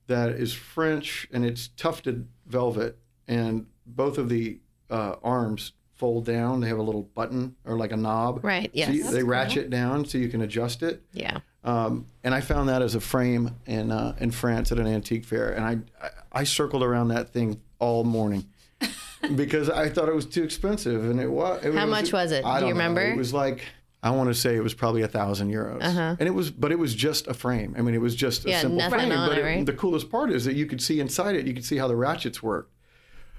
that 0.06 0.30
is 0.30 0.52
French 0.52 1.28
and 1.32 1.44
it's 1.44 1.68
tufted 1.68 2.28
velvet, 2.46 2.98
and 3.26 3.66
both 3.84 4.16
of 4.16 4.28
the 4.28 4.60
uh, 4.88 5.16
arms 5.24 5.72
fold 5.94 6.24
down. 6.26 6.60
They 6.60 6.68
have 6.68 6.78
a 6.78 6.82
little 6.82 7.02
button 7.02 7.56
or 7.64 7.76
like 7.76 7.90
a 7.90 7.96
knob. 7.96 8.44
Right, 8.44 8.70
So 8.72 8.92
you- 8.92 9.02
yes. 9.02 9.10
they 9.12 9.24
ratchet 9.24 9.70
down 9.70 10.04
so 10.04 10.18
you 10.18 10.28
can 10.28 10.40
adjust 10.42 10.82
it. 10.84 11.02
Yeah. 11.12 11.40
Um, 11.62 12.06
and 12.24 12.34
I 12.34 12.40
found 12.40 12.68
that 12.70 12.80
as 12.82 12.94
a 12.94 13.00
frame 13.00 13.54
in 13.66 13.90
uh, 13.90 14.16
in 14.18 14.30
France 14.30 14.72
at 14.72 14.78
an 14.78 14.86
antique 14.86 15.24
fair, 15.24 15.50
and 15.52 15.64
I, 15.64 15.78
I 16.06 16.10
I 16.32 16.44
circled 16.44 16.82
around 16.82 17.08
that 17.08 17.30
thing 17.32 17.60
all 17.78 18.02
morning 18.04 18.46
because 19.36 19.68
I 19.68 19.88
thought 19.90 20.08
it 20.08 20.14
was 20.14 20.26
too 20.26 20.42
expensive, 20.42 21.04
and 21.04 21.20
it 21.20 21.30
was. 21.30 21.64
It 21.64 21.74
How 21.74 21.86
much 21.86 22.12
was 22.12 22.32
it? 22.32 22.44
I 22.44 22.60
Do 22.60 22.66
you 22.66 22.72
don't 22.72 22.78
know. 22.78 22.84
remember? 22.84 23.02
It 23.02 23.16
was 23.16 23.34
like 23.34 23.62
I 24.02 24.10
want 24.12 24.30
to 24.30 24.34
say 24.34 24.56
it 24.56 24.62
was 24.62 24.72
probably 24.72 25.02
a 25.02 25.08
thousand 25.08 25.50
euros, 25.52 25.82
Uh-huh. 25.82 26.16
and 26.18 26.26
it 26.26 26.30
was, 26.32 26.50
but 26.50 26.72
it 26.72 26.78
was 26.78 26.94
just 26.94 27.26
a 27.26 27.34
frame. 27.34 27.74
I 27.76 27.82
mean, 27.82 27.94
it 27.94 28.00
was 28.00 28.14
just 28.14 28.46
a 28.46 28.48
Yeah, 28.50 28.60
simple 28.62 28.78
nothing 28.78 28.98
frame. 29.00 29.12
on 29.12 29.28
but 29.28 29.36
it, 29.38 29.42
right? 29.44 29.66
the 29.66 29.74
coolest 29.74 30.10
part 30.10 30.32
is 30.32 30.46
that 30.46 30.54
you 30.54 30.64
could 30.64 30.80
see 30.80 30.98
inside 31.00 31.34
it. 31.36 31.46
You 31.46 31.52
could 31.52 31.66
see 31.66 31.76
how 31.76 31.88
the 31.88 31.96
ratchets 31.96 32.42
worked, 32.42 32.72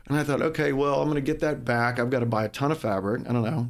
and 0.07 0.15
I 0.19 0.23
thought, 0.23 0.43
okay, 0.43 0.73
well, 0.73 1.01
I'm 1.01 1.09
going 1.09 1.15
to 1.15 1.21
get 1.21 1.39
that 1.39 1.65
back. 1.65 1.97
I've 1.99 2.11
got 2.11 2.19
to 2.19 2.27
buy 2.27 2.45
a 2.45 2.49
ton 2.49 2.71
of 2.71 2.77
fabric. 2.77 3.27
I 3.27 3.33
don't 3.33 3.41
know, 3.43 3.69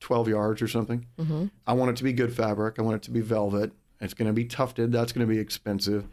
twelve 0.00 0.26
yards 0.26 0.60
or 0.60 0.66
something. 0.66 1.06
Mm-hmm. 1.20 1.46
I 1.68 1.74
want 1.74 1.92
it 1.92 1.96
to 1.98 2.04
be 2.04 2.12
good 2.12 2.34
fabric. 2.34 2.80
I 2.80 2.82
want 2.82 2.96
it 2.96 3.02
to 3.02 3.12
be 3.12 3.20
velvet. 3.20 3.70
It's 4.02 4.12
going 4.14 4.26
to 4.26 4.32
be 4.34 4.44
tufted. 4.44 4.92
That's 4.92 5.12
going 5.12 5.26
to 5.26 5.32
be 5.32 5.38
expensive. 5.40 6.06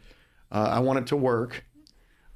Uh, 0.50 0.68
I 0.72 0.78
want 0.78 1.00
it 1.00 1.06
to 1.08 1.16
work. 1.16 1.64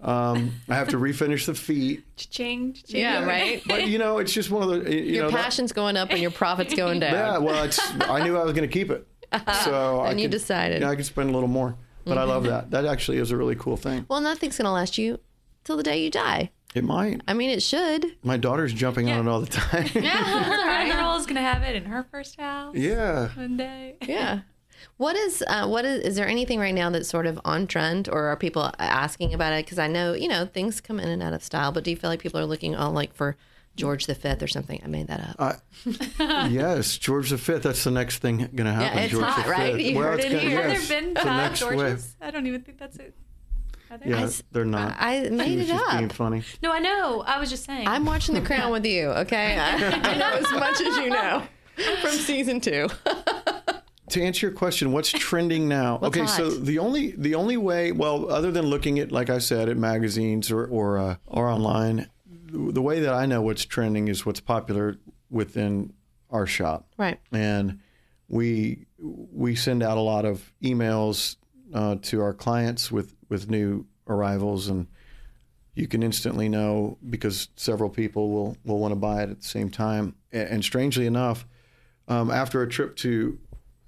Um, 0.00 0.52
I 0.68 0.74
have 0.74 0.88
to 0.88 0.98
refinish 0.98 1.46
the 1.46 1.54
feet. 1.54 2.04
Cha-ching, 2.16 2.74
cha-ching. 2.74 3.00
Yeah, 3.00 3.24
right? 3.24 3.62
But 3.66 3.86
you 3.88 3.96
know, 3.98 4.18
it's 4.18 4.32
just 4.34 4.50
one 4.50 4.62
of 4.62 4.68
the 4.84 4.92
you 4.94 5.14
Your 5.14 5.24
know. 5.24 5.30
that- 5.30 5.42
passion's 5.44 5.72
going 5.72 5.96
up 5.96 6.10
and 6.10 6.18
your 6.20 6.30
profit's 6.30 6.74
going 6.74 7.00
down. 7.00 7.14
yeah, 7.14 7.38
well, 7.38 7.64
it's. 7.64 7.80
I 8.02 8.22
knew 8.22 8.36
I 8.36 8.44
was 8.44 8.52
going 8.52 8.68
to 8.68 8.72
keep 8.72 8.90
it, 8.90 9.06
so 9.64 10.00
I 10.00 10.10
And 10.10 10.20
you 10.20 10.26
could- 10.26 10.32
decided. 10.32 10.82
Yeah, 10.82 10.90
I 10.90 10.96
could 10.96 11.06
spend 11.06 11.30
a 11.30 11.32
little 11.32 11.48
more, 11.48 11.76
but 12.04 12.18
I 12.18 12.24
love 12.24 12.44
that. 12.44 12.72
That 12.72 12.84
actually 12.84 13.16
is 13.18 13.30
a 13.30 13.36
really 13.36 13.56
cool 13.56 13.78
thing. 13.78 14.04
Well, 14.08 14.20
nothing's 14.20 14.58
going 14.58 14.66
to 14.66 14.72
last 14.72 14.98
you 14.98 15.20
till 15.64 15.76
the 15.78 15.82
day 15.82 16.02
you 16.04 16.10
die. 16.10 16.50
It 16.74 16.82
might. 16.84 17.20
I 17.28 17.32
mean, 17.34 17.50
it 17.50 17.62
should. 17.62 18.04
My 18.24 18.36
daughter's 18.36 18.72
jumping 18.74 19.08
on 19.10 19.26
it 19.26 19.30
all 19.30 19.40
the 19.40 19.46
time. 19.46 19.88
Our 19.94 20.92
girl's 20.92 21.24
gonna 21.24 21.40
have 21.40 21.62
it 21.62 21.76
in 21.76 21.84
her 21.84 22.04
first 22.10 22.38
house 22.38 22.74
yeah. 22.74 23.28
one 23.36 23.56
day. 23.56 23.96
Yeah. 24.02 24.40
What 24.96 25.16
is 25.16 25.42
uh, 25.48 25.66
what 25.66 25.84
is 25.84 26.02
is 26.04 26.16
there 26.16 26.28
anything 26.28 26.60
right 26.60 26.74
now 26.74 26.88
that's 26.90 27.08
sort 27.08 27.26
of 27.26 27.40
on 27.44 27.66
trend, 27.66 28.08
or 28.08 28.26
are 28.26 28.36
people 28.36 28.70
asking 28.78 29.34
about 29.34 29.52
it? 29.52 29.64
Because 29.64 29.78
I 29.78 29.88
know 29.88 30.12
you 30.12 30.28
know 30.28 30.46
things 30.46 30.80
come 30.80 31.00
in 31.00 31.08
and 31.08 31.22
out 31.22 31.32
of 31.32 31.42
style, 31.42 31.72
but 31.72 31.82
do 31.84 31.90
you 31.90 31.96
feel 31.96 32.10
like 32.10 32.20
people 32.20 32.38
are 32.40 32.46
looking 32.46 32.76
on 32.76 32.94
like 32.94 33.12
for 33.12 33.36
George 33.74 34.06
the 34.06 34.14
Fifth 34.14 34.40
or 34.40 34.46
something? 34.46 34.80
I 34.84 34.86
made 34.86 35.08
that 35.08 35.34
up. 35.38 35.62
yes, 36.50 36.96
George 36.96 37.30
V. 37.32 37.54
That's 37.54 37.82
the 37.82 37.90
next 37.90 38.18
thing 38.18 38.36
going 38.38 38.66
to 38.66 38.72
happen. 38.72 38.98
it's 38.98 39.12
George 39.12 39.24
hot, 39.24 39.44
V. 39.46 39.50
right? 39.50 39.80
You 39.80 39.98
heard 39.98 40.20
it's 40.20 40.26
it 40.26 40.32
gonna- 40.36 40.42
here. 40.48 40.62
Have 40.62 40.70
yes, 40.72 40.88
there 40.88 41.00
been 41.00 41.14
the 41.14 41.20
five 41.20 41.36
next 41.50 41.62
wave. 41.62 41.70
Georges? 41.78 42.16
I 42.20 42.30
don't 42.30 42.46
even 42.46 42.62
think 42.62 42.78
that's 42.78 42.96
it. 42.96 43.14
Are 43.90 43.98
there? 43.98 44.08
Yeah, 44.08 44.30
they're 44.52 44.64
not. 44.64 44.94
I 44.98 45.24
She 45.24 45.30
made 45.30 45.58
was 45.58 45.68
it 45.70 45.72
just 45.72 45.90
being 45.90 46.04
up. 46.04 46.12
funny. 46.12 46.42
No, 46.62 46.72
I 46.72 46.78
know. 46.78 47.22
I 47.26 47.38
was 47.40 47.50
just 47.50 47.64
saying. 47.64 47.88
I'm 47.88 48.04
watching 48.04 48.34
The 48.36 48.40
Crown 48.42 48.70
with 48.70 48.86
you. 48.86 49.08
Okay, 49.08 49.58
I, 49.58 49.74
I 49.88 50.16
know 50.16 50.30
as 50.34 50.50
much 50.52 50.80
as 50.80 50.96
you 50.98 51.10
know 51.10 51.42
from 52.00 52.10
season 52.12 52.60
two. 52.60 52.88
to 54.10 54.22
answer 54.22 54.46
your 54.48 54.54
question, 54.56 54.92
what's 54.92 55.10
trending 55.12 55.68
now? 55.68 55.98
What's 55.98 56.16
okay, 56.16 56.26
so 56.26 56.50
the 56.50 56.78
only 56.78 57.12
the 57.12 57.34
only 57.34 57.56
way, 57.56 57.92
well, 57.92 58.30
other 58.30 58.50
than 58.50 58.66
looking 58.66 58.98
at, 58.98 59.10
like 59.12 59.30
I 59.30 59.38
said, 59.38 59.68
at 59.68 59.76
magazines 59.76 60.50
or 60.50 60.66
or 60.66 60.98
uh, 60.98 61.16
or 61.26 61.48
online, 61.48 62.08
the 62.26 62.82
way 62.82 63.00
that 63.00 63.14
I 63.14 63.26
know 63.26 63.42
what's 63.42 63.64
trending 63.64 64.08
is 64.08 64.24
what's 64.26 64.40
popular 64.40 64.96
within 65.30 65.92
our 66.30 66.46
shop, 66.46 66.88
Right. 66.96 67.18
and 67.32 67.80
we 68.28 68.86
we 68.98 69.54
send 69.54 69.82
out 69.82 69.96
a 69.98 70.00
lot 70.00 70.24
of 70.24 70.52
emails 70.62 71.36
uh, 71.72 71.96
to 72.02 72.20
our 72.20 72.34
clients 72.34 72.90
with 72.92 73.14
with 73.28 73.50
new 73.50 73.86
arrivals 74.08 74.68
and. 74.68 74.86
You 75.76 75.88
can 75.88 76.04
instantly 76.04 76.48
know 76.48 76.98
because 77.10 77.48
several 77.56 77.90
people 77.90 78.30
will, 78.30 78.56
will 78.64 78.78
want 78.78 78.92
to 78.92 78.96
buy 78.96 79.24
it 79.24 79.30
at 79.30 79.40
the 79.40 79.48
same 79.48 79.70
time. 79.70 80.14
And, 80.30 80.48
and 80.48 80.64
strangely 80.64 81.04
enough, 81.04 81.48
um, 82.06 82.30
after 82.30 82.62
a 82.62 82.68
trip 82.68 82.94
to 82.98 83.40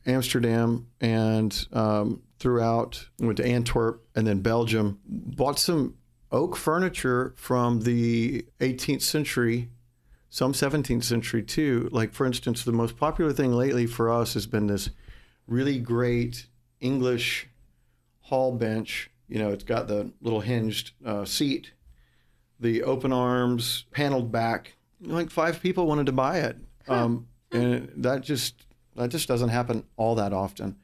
Amsterdam 0.07 0.87
and 1.01 1.67
um, 1.73 2.23
throughout, 2.39 3.09
went 3.19 3.39
to 3.39 3.47
Antwerp 3.47 4.07
and 4.15 4.27
then 4.27 4.41
Belgium, 4.41 5.01
bought 5.07 5.59
some 5.59 5.95
oak 6.31 6.57
furniture 6.57 7.35
from 7.37 7.81
the 7.83 8.47
18th 8.61 9.03
century, 9.03 9.71
some 10.29 10.53
17th 10.53 11.05
century 11.05 11.43
too. 11.43 11.89
Like, 11.93 12.13
for 12.13 12.27
instance, 12.27 12.63
the 12.63 12.73
most 12.73 12.97
popular 12.97 13.33
thing 13.33 13.53
lately 13.53 13.87
for 13.87 14.11
us 14.11 14.35
has 14.35 14.47
been 14.47 14.67
this 14.67 14.91
really 15.47 15.79
great 15.79 16.47
English 16.81 17.49
hall 18.21 18.53
bench. 18.53 19.11
You 19.29 19.39
know, 19.39 19.51
it's 19.51 19.65
got 19.65 19.89
the 19.89 20.13
little 20.21 20.41
hinged 20.41 20.93
uh, 21.05 21.25
seat, 21.25 21.73
the 22.61 22.83
open 22.83 23.13
arms, 23.13 23.85
paneled 23.91 24.31
back. 24.31 24.75
Like 25.01 25.31
five 25.31 25.61
people 25.61 25.87
wanted 25.87 26.07
to 26.07 26.13
buy 26.13 26.39
it, 26.39 26.57
um, 26.89 27.27
and 27.53 27.91
that 27.97 28.23
just 28.23 28.66
that 28.97 29.09
just 29.11 29.29
doesn't 29.29 29.51
happen 29.51 29.85
all 29.97 30.15
that 30.17 30.33
often. 30.33 30.77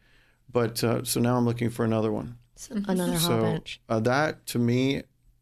But 0.50 0.82
uh, 0.84 1.04
so 1.04 1.20
now 1.20 1.36
I'm 1.36 1.44
looking 1.44 1.70
for 1.70 1.84
another 1.84 2.12
one. 2.12 2.36
Another 2.70 3.12
hall 3.12 3.20
So 3.20 3.42
bench. 3.42 3.80
uh, 3.88 4.00
that 4.00 4.46
to 4.46 4.58
me 4.58 4.98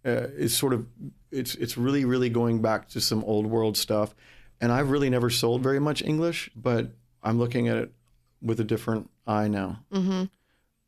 uh, 0.07 0.29
is 0.37 0.57
sort 0.57 0.73
of 0.73 0.87
it's 1.31 1.55
it's 1.57 1.77
really 1.77 2.05
really 2.05 2.31
going 2.31 2.63
back 2.63 2.89
to 2.91 3.01
some 3.01 3.23
old 3.25 3.47
world 3.47 3.77
stuff, 3.77 4.15
and 4.61 4.73
I've 4.73 4.91
really 4.91 5.11
never 5.11 5.31
sold 5.31 5.63
very 5.63 5.81
much 5.81 6.03
English, 6.03 6.51
but 6.57 6.93
I'm 7.23 7.39
looking 7.39 7.69
at 7.69 7.77
it 7.77 7.93
with 8.41 8.59
a 8.61 8.65
different 8.65 9.11
eye 9.27 9.49
now. 9.49 9.81
Mm-hmm. 9.93 10.25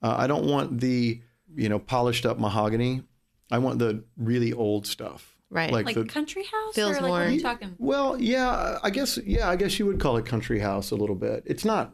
Uh, 0.03 0.15
I 0.19 0.27
don't 0.27 0.47
want 0.47 0.81
the 0.81 1.21
you 1.55 1.69
know 1.69 1.79
polished 1.79 2.25
up 2.25 2.39
mahogany. 2.39 3.03
I 3.51 3.59
want 3.59 3.79
the 3.79 4.03
really 4.17 4.53
old 4.53 4.87
stuff. 4.87 5.32
Right. 5.53 5.71
Like, 5.71 5.85
like 5.85 5.95
the 5.97 6.05
country 6.07 6.45
house, 6.45 6.75
Feels 6.75 6.93
or 6.93 6.95
like 6.95 7.03
more- 7.03 7.11
what 7.11 7.27
are 7.27 7.31
you 7.31 7.41
talking? 7.41 7.75
well, 7.79 8.19
yeah, 8.19 8.79
I 8.83 8.89
guess 8.89 9.19
yeah, 9.19 9.51
I 9.51 9.57
guess 9.57 9.79
you 9.79 9.85
would 9.85 10.01
call 10.01 10.17
it 10.17 10.25
country 10.25 10.61
house 10.61 10.91
a 10.91 10.97
little 10.97 11.15
bit. 11.15 11.43
It's 11.45 11.63
not 11.65 11.93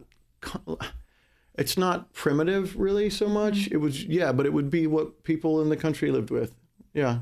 it's 1.56 1.76
not 1.76 2.12
primitive 2.12 2.76
really 2.78 3.10
so 3.10 3.28
much. 3.28 3.68
It 3.72 3.78
was 3.78 4.04
yeah, 4.04 4.30
but 4.32 4.46
it 4.46 4.52
would 4.52 4.70
be 4.70 4.86
what 4.86 5.24
people 5.24 5.60
in 5.60 5.68
the 5.70 5.76
country 5.76 6.10
lived 6.10 6.30
with. 6.30 6.54
Yeah. 6.94 7.20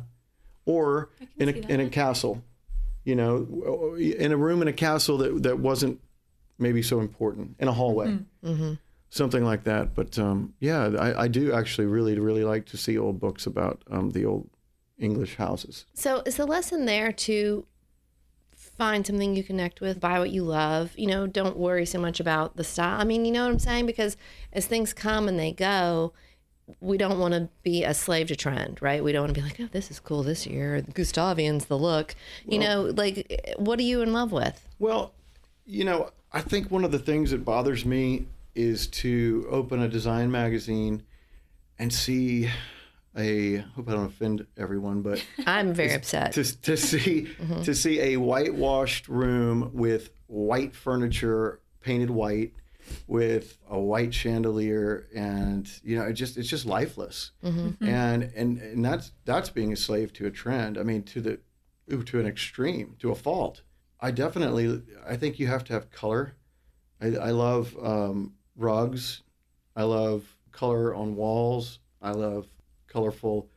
Or 0.66 1.10
in 1.38 1.48
a 1.48 1.52
that. 1.52 1.70
in 1.70 1.80
a 1.80 1.88
castle. 1.88 2.42
You 3.04 3.14
know, 3.14 3.94
in 3.96 4.32
a 4.32 4.36
room 4.36 4.60
in 4.62 4.68
a 4.68 4.72
castle 4.72 5.16
that 5.18 5.42
that 5.44 5.58
wasn't 5.58 6.00
maybe 6.58 6.82
so 6.82 7.00
important 7.00 7.56
in 7.58 7.68
a 7.68 7.72
hallway. 7.72 8.18
Something 9.08 9.44
like 9.44 9.64
that, 9.64 9.94
but 9.94 10.18
um, 10.18 10.52
yeah, 10.58 10.88
I, 10.98 11.22
I 11.22 11.28
do 11.28 11.52
actually 11.52 11.86
really, 11.86 12.18
really 12.18 12.42
like 12.44 12.66
to 12.66 12.76
see 12.76 12.98
old 12.98 13.20
books 13.20 13.46
about 13.46 13.80
um, 13.90 14.10
the 14.10 14.26
old 14.26 14.50
English 14.98 15.36
houses. 15.36 15.84
So 15.94 16.22
is 16.26 16.36
the 16.36 16.46
lesson 16.46 16.84
there 16.86 17.12
to 17.12 17.66
find 18.54 19.06
something 19.06 19.34
you 19.34 19.42
connect 19.42 19.80
with, 19.80 20.00
buy 20.00 20.18
what 20.18 20.30
you 20.30 20.42
love? 20.42 20.92
You 20.96 21.06
know, 21.06 21.26
don't 21.26 21.56
worry 21.56 21.86
so 21.86 21.98
much 21.98 22.20
about 22.20 22.56
the 22.56 22.64
style. 22.64 23.00
I 23.00 23.04
mean, 23.04 23.24
you 23.24 23.32
know 23.32 23.44
what 23.44 23.52
I'm 23.52 23.58
saying? 23.58 23.86
Because 23.86 24.16
as 24.52 24.66
things 24.66 24.92
come 24.92 25.28
and 25.28 25.38
they 25.38 25.52
go, 25.52 26.12
we 26.80 26.98
don't 26.98 27.18
want 27.18 27.32
to 27.32 27.48
be 27.62 27.84
a 27.84 27.94
slave 27.94 28.28
to 28.28 28.36
trend, 28.36 28.82
right? 28.82 29.02
We 29.02 29.12
don't 29.12 29.22
want 29.22 29.34
to 29.34 29.40
be 29.40 29.46
like, 29.46 29.60
oh, 29.60 29.68
this 29.70 29.90
is 29.90 30.00
cool 30.00 30.22
this 30.22 30.46
year. 30.46 30.82
The 30.82 30.92
Gustavian's 30.92 31.66
the 31.66 31.78
look. 31.78 32.14
You 32.44 32.58
know, 32.58 32.92
like, 32.96 33.54
what 33.56 33.78
are 33.78 33.82
you 33.82 34.02
in 34.02 34.12
love 34.12 34.32
with? 34.32 34.66
Well, 34.78 35.12
you 35.64 35.84
know, 35.84 36.10
I 36.32 36.40
think 36.40 36.70
one 36.70 36.84
of 36.84 36.90
the 36.90 36.98
things 36.98 37.30
that 37.30 37.44
bothers 37.44 37.84
me 37.84 38.26
is 38.54 38.88
to 38.88 39.46
open 39.50 39.80
a 39.80 39.88
design 39.88 40.30
magazine 40.30 41.02
and 41.78 41.92
see 41.92 42.50
a 43.16 43.56
hope 43.56 43.88
I 43.88 43.92
don't 43.92 44.06
offend 44.06 44.46
everyone, 44.56 45.02
but 45.02 45.24
I'm 45.46 45.72
very 45.74 45.94
upset. 45.94 46.32
to 46.32 46.62
to 46.62 46.76
see 46.76 47.28
to 47.64 47.74
see 47.74 48.00
a 48.00 48.16
whitewashed 48.18 49.08
room 49.08 49.70
with 49.72 50.10
white 50.26 50.74
furniture 50.74 51.60
painted 51.80 52.10
white 52.10 52.52
with 53.08 53.58
a 53.68 53.78
white 53.78 54.14
chandelier 54.14 55.08
and 55.14 55.68
you 55.82 55.96
know 55.96 56.04
it 56.04 56.12
just 56.12 56.36
it's 56.36 56.48
just 56.48 56.66
lifeless. 56.66 57.32
And 57.42 58.22
and 58.34 58.58
and 58.58 58.84
that's 58.84 59.12
that's 59.24 59.50
being 59.50 59.72
a 59.72 59.76
slave 59.76 60.12
to 60.14 60.26
a 60.26 60.30
trend. 60.30 60.78
I 60.78 60.82
mean 60.82 61.02
to 61.04 61.20
the 61.20 61.38
ooh, 61.92 62.02
to 62.04 62.20
an 62.20 62.26
extreme 62.26 62.96
to 63.00 63.10
a 63.10 63.14
fault. 63.14 63.62
I 63.98 64.10
definitely 64.10 64.82
i 65.08 65.16
think 65.16 65.38
you 65.38 65.46
have 65.46 65.64
to 65.64 65.72
have 65.72 65.90
color. 65.90 66.34
I, 67.00 67.06
I 67.16 67.30
love 67.30 67.76
um, 67.82 68.34
rugs. 68.56 69.22
I 69.74 69.82
love 69.82 70.36
color 70.52 70.94
on 70.94 71.16
walls. 71.16 71.78
I 72.00 72.12
love 72.12 72.46
colorful 72.96 73.50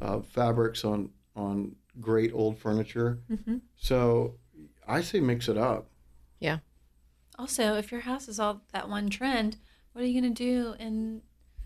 uh, 0.00 0.20
fabrics 0.20 0.84
on 0.84 1.10
on 1.34 1.74
great 2.00 2.30
old 2.32 2.56
furniture 2.56 3.18
so 3.74 4.34
i 4.86 5.00
say 5.00 5.18
mix 5.20 5.48
it 5.48 5.58
up 5.58 5.88
Yeah. 6.38 6.58
Also, 7.36 7.74
if 7.74 7.90
your 7.90 8.02
house 8.02 8.28
is 8.28 8.38
all 8.38 8.60
that 8.72 8.88
one 8.88 9.10
trend, 9.10 9.56
what 9.92 10.04
are 10.04 10.06
you 10.06 10.20
gonna 10.20 10.32
do? 10.32 10.74
And 10.78 11.20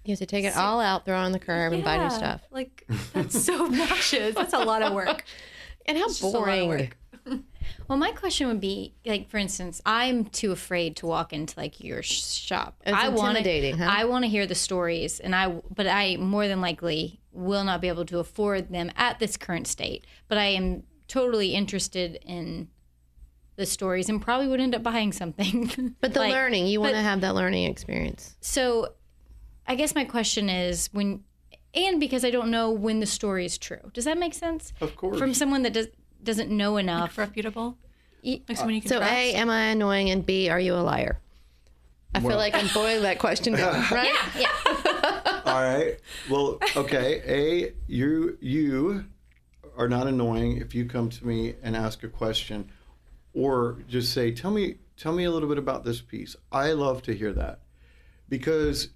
You 0.07 0.12
have 0.12 0.19
to 0.21 0.25
take 0.35 0.47
it 0.47 0.57
all 0.57 0.81
out, 0.81 1.05
throw 1.05 1.17
it 1.17 1.25
on 1.29 1.33
the 1.33 1.38
curb, 1.38 1.75
and 1.75 1.85
buy 1.85 1.99
new 2.03 2.09
stuff. 2.09 2.41
Like 2.51 2.87
that's 3.12 3.45
so 3.45 3.67
obnoxious. 3.67 4.35
That's 4.35 4.55
a 4.55 4.64
lot 4.71 4.81
of 4.81 4.95
work. 4.95 5.25
And 5.85 5.99
how 5.99 6.05
It's 6.07 6.21
just 6.21 6.35
a 6.35 6.38
lot 6.38 6.49
of 6.49 6.64
boring. 6.64 6.69
work. 6.69 6.97
Well, 7.87 7.99
my 7.99 8.12
question 8.12 8.49
would 8.49 8.61
be 8.62 8.95
like, 9.05 9.29
for 9.29 9.37
instance, 9.37 9.83
I'm 9.85 10.25
too 10.25 10.53
afraid 10.53 10.97
to 10.97 11.07
walk 11.07 11.35
into 11.35 11.53
like 11.62 11.85
your 11.85 12.03
shop. 12.03 12.81
It's 12.87 12.97
I 12.97 13.09
wanna- 13.11 13.41
intimidating, 13.41 13.77
huh? 13.77 13.91
I 13.91 14.07
want 14.07 14.25
to 14.25 14.29
hear 14.31 14.47
the 14.47 14.55
stories, 14.55 15.21
and 15.21 15.35
I, 15.37 15.51
but 15.75 15.87
I 15.87 16.17
more 16.17 16.49
than 16.49 16.62
likely 16.62 17.17
will 17.38 17.64
not 17.64 17.81
be 17.81 17.88
able 17.88 18.05
to 18.07 18.18
afford 18.18 18.70
them 18.70 18.90
at 18.96 19.18
this 19.18 19.37
current 19.37 19.66
state. 19.66 20.07
But 20.29 20.38
I 20.38 20.46
am 20.46 20.83
totally 21.07 21.55
interested 21.55 22.18
in 22.27 22.68
the 23.57 23.66
stories, 23.66 24.09
and 24.09 24.20
probably 24.22 24.46
would 24.48 24.61
end 24.61 24.74
up 24.74 24.83
buying 24.83 25.12
something. 25.12 25.94
But 26.01 26.14
the 26.14 26.20
Like, 26.20 26.33
learning, 26.33 26.66
you 26.66 26.81
want 26.81 26.94
to 26.94 27.01
have 27.01 27.20
that 27.22 27.35
learning 27.35 27.64
experience. 27.64 28.37
So, 28.40 28.94
I 29.66 29.74
guess 29.74 29.94
my 29.94 30.05
question 30.05 30.48
is 30.48 30.88
when, 30.92 31.24
and 31.74 31.98
because 31.98 32.24
I 32.24 32.31
don't 32.31 32.51
know 32.51 32.70
when 32.70 33.01
the 33.01 33.07
story 33.07 33.44
is 33.44 33.59
true. 33.59 33.90
Does 33.92 34.05
that 34.05 34.16
make 34.18 34.35
sense? 34.35 34.72
Of 34.81 34.94
course. 34.96 35.18
From 35.18 35.35
someone 35.35 35.62
that 35.62 35.72
does 35.72 35.88
doesn't 36.22 36.51
know 36.51 36.77
enough. 36.77 37.16
Reputable. 37.18 37.79
Y- 38.24 38.42
Like 38.48 38.57
someone 38.59 38.74
you 38.74 38.81
can 38.81 38.88
So, 38.90 38.98
trust. 38.98 39.12
A, 39.12 39.35
am 39.35 39.51
I 39.51 39.66
annoying? 39.70 40.11
And 40.11 40.24
B, 40.27 40.48
are 40.51 40.59
you 40.61 40.74
a 40.74 40.83
liar? 40.83 41.20
I 42.14 42.20
feel 42.20 42.37
like 42.37 42.55
I'm 42.55 42.68
boiling 42.74 43.03
that 43.03 43.18
question 43.18 43.53
down, 43.55 43.74
right? 43.92 44.11
All 45.48 45.62
right. 45.62 45.98
Well, 46.28 46.58
okay. 46.76 47.22
A, 47.26 47.72
you 47.87 48.37
you 48.40 49.04
are 49.76 49.88
not 49.88 50.06
annoying 50.06 50.58
if 50.58 50.74
you 50.74 50.84
come 50.84 51.08
to 51.08 51.26
me 51.26 51.54
and 51.62 51.74
ask 51.74 52.02
a 52.02 52.08
question, 52.08 52.70
or 53.32 53.78
just 53.88 54.12
say, 54.12 54.30
"Tell 54.30 54.50
me, 54.50 54.76
tell 54.96 55.12
me 55.12 55.24
a 55.24 55.30
little 55.30 55.48
bit 55.48 55.58
about 55.58 55.84
this 55.84 56.00
piece." 56.00 56.37
I 56.52 56.72
love 56.72 57.02
to 57.02 57.14
hear 57.14 57.32
that 57.32 57.61
because, 58.28 58.90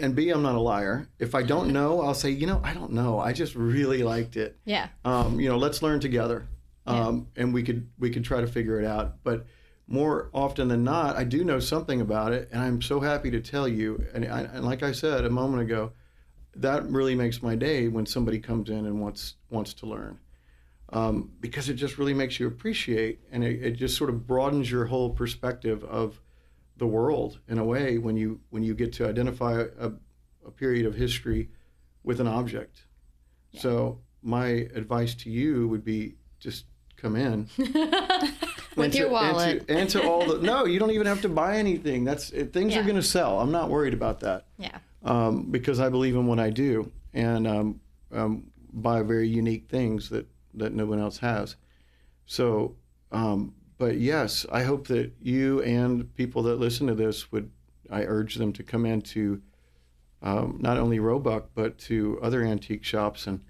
and 0.00 0.14
B, 0.14 0.30
I'm 0.30 0.42
not 0.42 0.54
a 0.54 0.60
liar. 0.60 1.08
If 1.18 1.34
I 1.34 1.42
don't 1.42 1.72
know, 1.72 2.02
I'll 2.02 2.14
say, 2.14 2.30
you 2.30 2.46
know, 2.46 2.60
I 2.62 2.72
don't 2.74 2.92
know. 2.92 3.18
I 3.18 3.32
just 3.32 3.54
really 3.54 4.02
liked 4.02 4.36
it. 4.36 4.56
yeah. 4.64 4.88
um, 5.04 5.40
you 5.40 5.48
know, 5.48 5.58
let's 5.58 5.82
learn 5.82 6.00
together, 6.00 6.46
um, 6.86 7.28
and 7.36 7.52
we 7.52 7.62
could 7.62 7.88
we 7.98 8.10
could 8.10 8.24
try 8.24 8.40
to 8.40 8.46
figure 8.46 8.80
it 8.80 8.86
out. 8.86 9.22
But 9.24 9.46
more 9.92 10.30
often 10.32 10.68
than 10.68 10.82
not, 10.82 11.16
I 11.16 11.24
do 11.24 11.44
know 11.44 11.60
something 11.60 12.00
about 12.00 12.32
it, 12.32 12.48
and 12.50 12.62
I'm 12.62 12.80
so 12.80 12.98
happy 12.98 13.30
to 13.30 13.42
tell 13.42 13.68
you. 13.68 14.02
And, 14.14 14.24
I, 14.24 14.40
and 14.40 14.64
like 14.64 14.82
I 14.82 14.92
said 14.92 15.26
a 15.26 15.30
moment 15.30 15.62
ago, 15.62 15.92
that 16.56 16.88
really 16.88 17.14
makes 17.14 17.42
my 17.42 17.56
day 17.56 17.88
when 17.88 18.06
somebody 18.06 18.38
comes 18.38 18.70
in 18.70 18.86
and 18.86 19.02
wants 19.02 19.34
wants 19.50 19.74
to 19.74 19.86
learn, 19.86 20.18
um, 20.94 21.30
because 21.40 21.68
it 21.68 21.74
just 21.74 21.98
really 21.98 22.14
makes 22.14 22.40
you 22.40 22.46
appreciate, 22.46 23.20
and 23.30 23.44
it, 23.44 23.62
it 23.62 23.70
just 23.72 23.98
sort 23.98 24.08
of 24.08 24.26
broadens 24.26 24.70
your 24.70 24.86
whole 24.86 25.10
perspective 25.10 25.84
of 25.84 26.18
the 26.78 26.86
world 26.86 27.40
in 27.46 27.58
a 27.58 27.64
way 27.64 27.98
when 27.98 28.16
you 28.16 28.40
when 28.48 28.62
you 28.62 28.74
get 28.74 28.94
to 28.94 29.06
identify 29.06 29.62
a, 29.78 29.90
a 30.46 30.50
period 30.50 30.86
of 30.86 30.94
history 30.94 31.50
with 32.02 32.18
an 32.18 32.26
object. 32.26 32.84
So 33.58 34.00
my 34.22 34.46
advice 34.74 35.14
to 35.16 35.30
you 35.30 35.68
would 35.68 35.84
be 35.84 36.14
just 36.40 36.64
come 36.96 37.16
in 37.16 37.48
With 38.76 38.94
your 38.94 39.08
to- 39.08 39.12
wallet. 39.12 39.64
and 39.68 39.68
to, 39.68 39.74
and 39.78 39.90
to 39.90 40.02
all 40.08 40.26
the 40.26 40.38
no, 40.38 40.64
you 40.64 40.78
don't 40.78 40.90
even 40.92 41.06
have 41.06 41.22
to 41.22 41.28
buy 41.28 41.56
anything. 41.58 42.04
That's 42.04 42.30
it, 42.30 42.52
things 42.52 42.76
are 42.76 42.82
going 42.82 42.96
to 42.96 43.02
sell. 43.02 43.40
I'm 43.40 43.52
not 43.52 43.68
worried 43.70 43.94
about 43.94 44.20
that 44.20 44.46
Yeah. 44.58 44.78
um, 45.04 45.50
because 45.50 45.80
I 45.80 45.88
believe 45.88 46.14
in 46.16 46.26
what 46.26 46.38
I 46.38 46.50
do 46.50 46.90
and 47.12 47.46
um, 47.46 47.80
um, 48.12 48.44
buy 48.72 49.02
very 49.02 49.28
unique 49.28 49.68
things 49.68 50.08
that 50.10 50.26
that 50.54 50.72
no 50.72 50.84
one 50.86 50.98
else 51.00 51.18
has. 51.18 51.56
So, 52.26 52.76
um, 53.10 53.54
but 53.78 53.98
yes, 53.98 54.46
I 54.52 54.62
hope 54.62 54.86
that 54.88 55.12
you 55.20 55.62
and 55.62 56.14
people 56.14 56.42
that 56.44 56.56
listen 56.58 56.86
to 56.86 56.94
this 56.94 57.30
would. 57.32 57.50
I 57.90 58.04
urge 58.04 58.36
them 58.36 58.54
to 58.54 58.62
come 58.62 58.86
into 58.86 59.42
um, 60.22 60.58
not 60.60 60.78
only 60.78 60.98
Roebuck 60.98 61.50
but 61.54 61.76
to 61.78 62.18
other 62.22 62.42
antique 62.42 62.84
shops, 62.84 63.26
and 63.26 63.40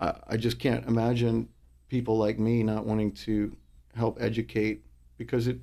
I, 0.00 0.14
I 0.28 0.36
just 0.36 0.58
can't 0.58 0.86
imagine 0.86 1.48
people 1.88 2.18
like 2.18 2.38
me 2.38 2.62
not 2.64 2.84
wanting 2.84 3.12
to 3.12 3.56
help 3.96 4.18
educate 4.20 4.82
because 5.18 5.46
it 5.46 5.58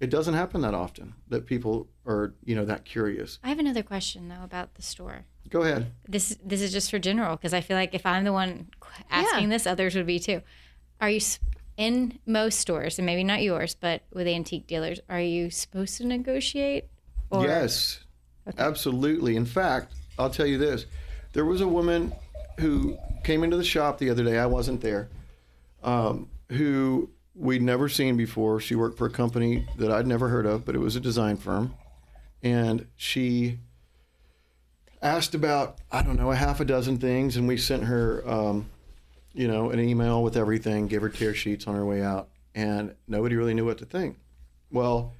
it 0.00 0.10
doesn't 0.10 0.34
happen 0.34 0.60
that 0.60 0.74
often 0.74 1.14
that 1.28 1.46
people 1.46 1.88
are 2.06 2.34
you 2.44 2.54
know 2.54 2.64
that 2.64 2.84
curious. 2.84 3.38
I 3.42 3.48
have 3.48 3.58
another 3.58 3.82
question 3.82 4.28
though 4.28 4.44
about 4.44 4.74
the 4.74 4.82
store. 4.82 5.24
Go 5.48 5.62
ahead. 5.62 5.92
This 6.08 6.36
this 6.44 6.60
is 6.60 6.72
just 6.72 6.90
for 6.90 6.98
general 6.98 7.36
because 7.36 7.54
I 7.54 7.60
feel 7.60 7.76
like 7.76 7.94
if 7.94 8.04
I'm 8.06 8.24
the 8.24 8.32
one 8.32 8.68
asking 9.10 9.48
this, 9.48 9.66
others 9.66 9.94
would 9.94 10.06
be 10.06 10.18
too. 10.18 10.42
Are 11.00 11.08
you 11.10 11.16
s- 11.16 11.38
in 11.76 12.18
most 12.26 12.58
stores, 12.58 12.98
and 12.98 13.06
maybe 13.06 13.22
not 13.22 13.40
yours, 13.42 13.76
but 13.80 14.02
with 14.12 14.26
antique 14.26 14.66
dealers, 14.66 14.98
are 15.08 15.20
you 15.20 15.48
supposed 15.50 15.96
to 15.98 16.06
negotiate? 16.06 16.86
Or, 17.30 17.44
Yes, 17.46 18.00
absolutely. 18.58 19.36
In 19.36 19.44
fact, 19.46 19.94
I'll 20.18 20.30
tell 20.30 20.46
you 20.46 20.58
this: 20.58 20.86
there 21.32 21.44
was 21.44 21.60
a 21.60 21.68
woman 21.68 22.12
who 22.58 22.98
came 23.24 23.44
into 23.44 23.56
the 23.56 23.64
shop 23.64 23.98
the 23.98 24.10
other 24.10 24.24
day. 24.24 24.38
I 24.38 24.46
wasn't 24.46 24.80
there. 24.80 25.08
Um, 25.82 26.28
who 26.50 27.10
we'd 27.38 27.62
never 27.62 27.88
seen 27.88 28.16
before. 28.16 28.60
She 28.60 28.74
worked 28.74 28.98
for 28.98 29.06
a 29.06 29.10
company 29.10 29.66
that 29.76 29.90
I'd 29.92 30.06
never 30.06 30.28
heard 30.28 30.44
of, 30.44 30.64
but 30.64 30.74
it 30.74 30.80
was 30.80 30.96
a 30.96 31.00
design 31.00 31.36
firm, 31.36 31.74
and 32.42 32.86
she 32.96 33.58
asked 35.00 35.34
about 35.34 35.78
I 35.92 36.02
don't 36.02 36.16
know 36.16 36.32
a 36.32 36.36
half 36.36 36.60
a 36.60 36.64
dozen 36.64 36.98
things, 36.98 37.36
and 37.36 37.46
we 37.46 37.56
sent 37.56 37.84
her, 37.84 38.28
um, 38.28 38.68
you 39.32 39.46
know, 39.46 39.70
an 39.70 39.78
email 39.78 40.22
with 40.22 40.36
everything, 40.36 40.88
gave 40.88 41.02
her 41.02 41.08
tear 41.08 41.32
sheets 41.32 41.66
on 41.66 41.76
her 41.76 41.86
way 41.86 42.02
out, 42.02 42.28
and 42.54 42.94
nobody 43.06 43.36
really 43.36 43.54
knew 43.54 43.64
what 43.64 43.78
to 43.78 43.86
think. 43.86 44.18
Well, 44.70 45.14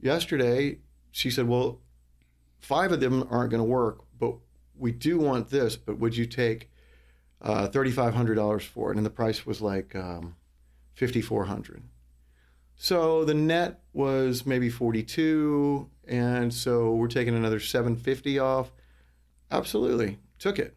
yesterday 0.00 0.78
she 1.10 1.30
said, 1.30 1.48
"Well, 1.48 1.80
five 2.60 2.92
of 2.92 3.00
them 3.00 3.26
aren't 3.30 3.50
going 3.50 3.62
to 3.62 3.68
work, 3.68 4.00
but 4.20 4.34
we 4.76 4.92
do 4.92 5.18
want 5.18 5.48
this. 5.48 5.76
But 5.76 5.98
would 5.98 6.16
you 6.16 6.26
take 6.26 6.70
uh, 7.40 7.68
thirty-five 7.68 8.12
hundred 8.14 8.34
dollars 8.34 8.64
for 8.64 8.92
it?" 8.92 8.98
And 8.98 9.06
the 9.06 9.10
price 9.10 9.46
was 9.46 9.62
like 9.62 9.96
um, 9.96 10.36
fifty-four 10.94 11.44
hundred. 11.44 11.82
So 12.76 13.24
the 13.24 13.34
net 13.34 13.80
was 13.92 14.44
maybe 14.46 14.68
forty-two, 14.68 15.88
and 16.06 16.52
so 16.52 16.92
we're 16.94 17.08
taking 17.08 17.34
another 17.34 17.60
seven 17.60 17.96
fifty 17.96 18.38
off. 18.38 18.72
Absolutely, 19.50 20.18
took 20.38 20.58
it. 20.58 20.76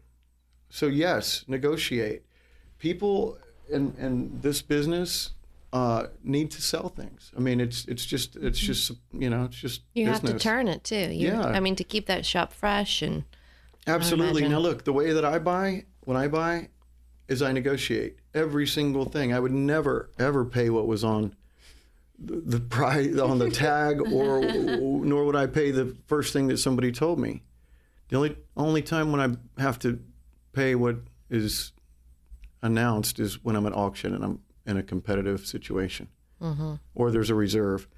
So 0.68 0.86
yes, 0.86 1.44
negotiate. 1.48 2.22
People 2.78 3.38
in 3.70 3.94
in 3.98 4.40
this 4.40 4.62
business 4.62 5.32
uh, 5.72 6.06
need 6.22 6.50
to 6.52 6.62
sell 6.62 6.88
things. 6.88 7.32
I 7.36 7.40
mean, 7.40 7.60
it's 7.60 7.84
it's 7.86 8.04
just 8.06 8.36
it's 8.36 8.58
just 8.58 8.92
you 9.12 9.28
know 9.30 9.44
it's 9.44 9.56
just 9.56 9.82
You 9.94 10.06
have 10.06 10.22
to 10.22 10.38
turn 10.38 10.68
it 10.68 10.84
too. 10.84 11.10
You, 11.12 11.28
Yeah. 11.28 11.46
I 11.46 11.60
mean, 11.60 11.76
to 11.76 11.84
keep 11.84 12.06
that 12.06 12.24
shop 12.24 12.52
fresh 12.52 13.02
and 13.02 13.24
Absolutely. 13.86 14.46
Now 14.48 14.58
look, 14.58 14.84
the 14.84 14.92
way 14.92 15.12
that 15.12 15.24
I 15.24 15.38
buy 15.38 15.84
when 16.04 16.16
I 16.16 16.28
buy 16.28 16.68
is 17.28 17.42
I 17.42 17.52
negotiate 17.52 18.18
every 18.36 18.66
single 18.66 19.04
thing. 19.06 19.32
I 19.32 19.40
would 19.40 19.52
never 19.52 20.10
ever 20.18 20.44
pay 20.44 20.70
what 20.70 20.86
was 20.86 21.02
on 21.02 21.34
the, 22.18 22.36
the 22.36 22.60
price 22.60 23.18
on 23.18 23.38
the 23.38 23.50
tag, 23.50 24.00
or 24.12 24.40
nor 24.40 25.24
would 25.24 25.36
I 25.36 25.46
pay 25.46 25.70
the 25.70 25.96
first 26.06 26.32
thing 26.32 26.46
that 26.48 26.58
somebody 26.58 26.92
told 26.92 27.18
me. 27.18 27.42
The 28.08 28.16
only 28.16 28.36
only 28.56 28.82
time 28.82 29.10
when 29.10 29.20
I 29.20 29.60
have 29.60 29.78
to 29.80 29.98
pay 30.52 30.74
what 30.74 30.96
is 31.28 31.72
announced 32.62 33.18
is 33.18 33.42
when 33.42 33.56
I'm 33.56 33.66
at 33.66 33.74
auction 33.74 34.14
and 34.14 34.24
I'm 34.24 34.40
in 34.66 34.76
a 34.76 34.82
competitive 34.82 35.46
situation, 35.46 36.08
or 36.94 37.10
there's 37.10 37.30
a 37.30 37.34
reserve. 37.34 37.88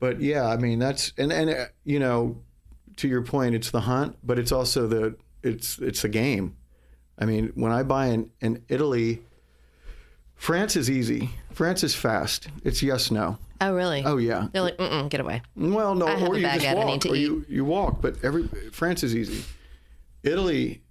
But 0.00 0.20
yeah, 0.20 0.46
I 0.46 0.56
mean 0.56 0.78
that's 0.78 1.12
and 1.16 1.32
and 1.32 1.50
uh, 1.50 1.66
you 1.84 2.00
know, 2.00 2.42
to 2.96 3.08
your 3.08 3.22
point, 3.22 3.54
it's 3.54 3.70
the 3.70 3.82
hunt, 3.82 4.16
but 4.24 4.38
it's 4.38 4.50
also 4.52 4.86
the 4.88 5.16
it's 5.42 5.78
it's 5.78 6.02
a 6.02 6.08
game. 6.08 6.56
I 7.18 7.24
mean, 7.24 7.52
when 7.54 7.70
I 7.70 7.84
buy 7.84 8.06
in 8.06 8.30
in 8.40 8.64
Italy, 8.68 9.22
France 10.42 10.74
is 10.74 10.90
easy. 10.90 11.30
France 11.52 11.84
is 11.84 11.94
fast. 11.94 12.48
It's 12.64 12.82
yes 12.82 13.12
no. 13.12 13.38
oh 13.60 13.72
really? 13.72 14.02
Oh 14.04 14.16
yeah. 14.16 14.48
They're 14.52 14.62
like, 14.62 14.76
Mm-mm, 14.76 15.08
get 15.08 15.20
away. 15.20 15.40
Well, 15.54 15.94
no, 15.94 16.06
or 16.26 16.36
you 16.36 16.42
just 16.42 16.74
walk, 16.74 17.06
or 17.06 17.14
eat. 17.14 17.20
you 17.20 17.46
you 17.48 17.64
walk. 17.64 18.02
But 18.02 18.16
every 18.24 18.48
France 18.72 19.04
is 19.04 19.14
easy. 19.14 19.44
Italy, 20.24 20.82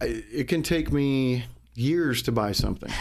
it 0.00 0.46
can 0.46 0.62
take 0.62 0.92
me 0.92 1.44
years 1.74 2.22
to 2.22 2.30
buy 2.30 2.52
something. 2.52 2.92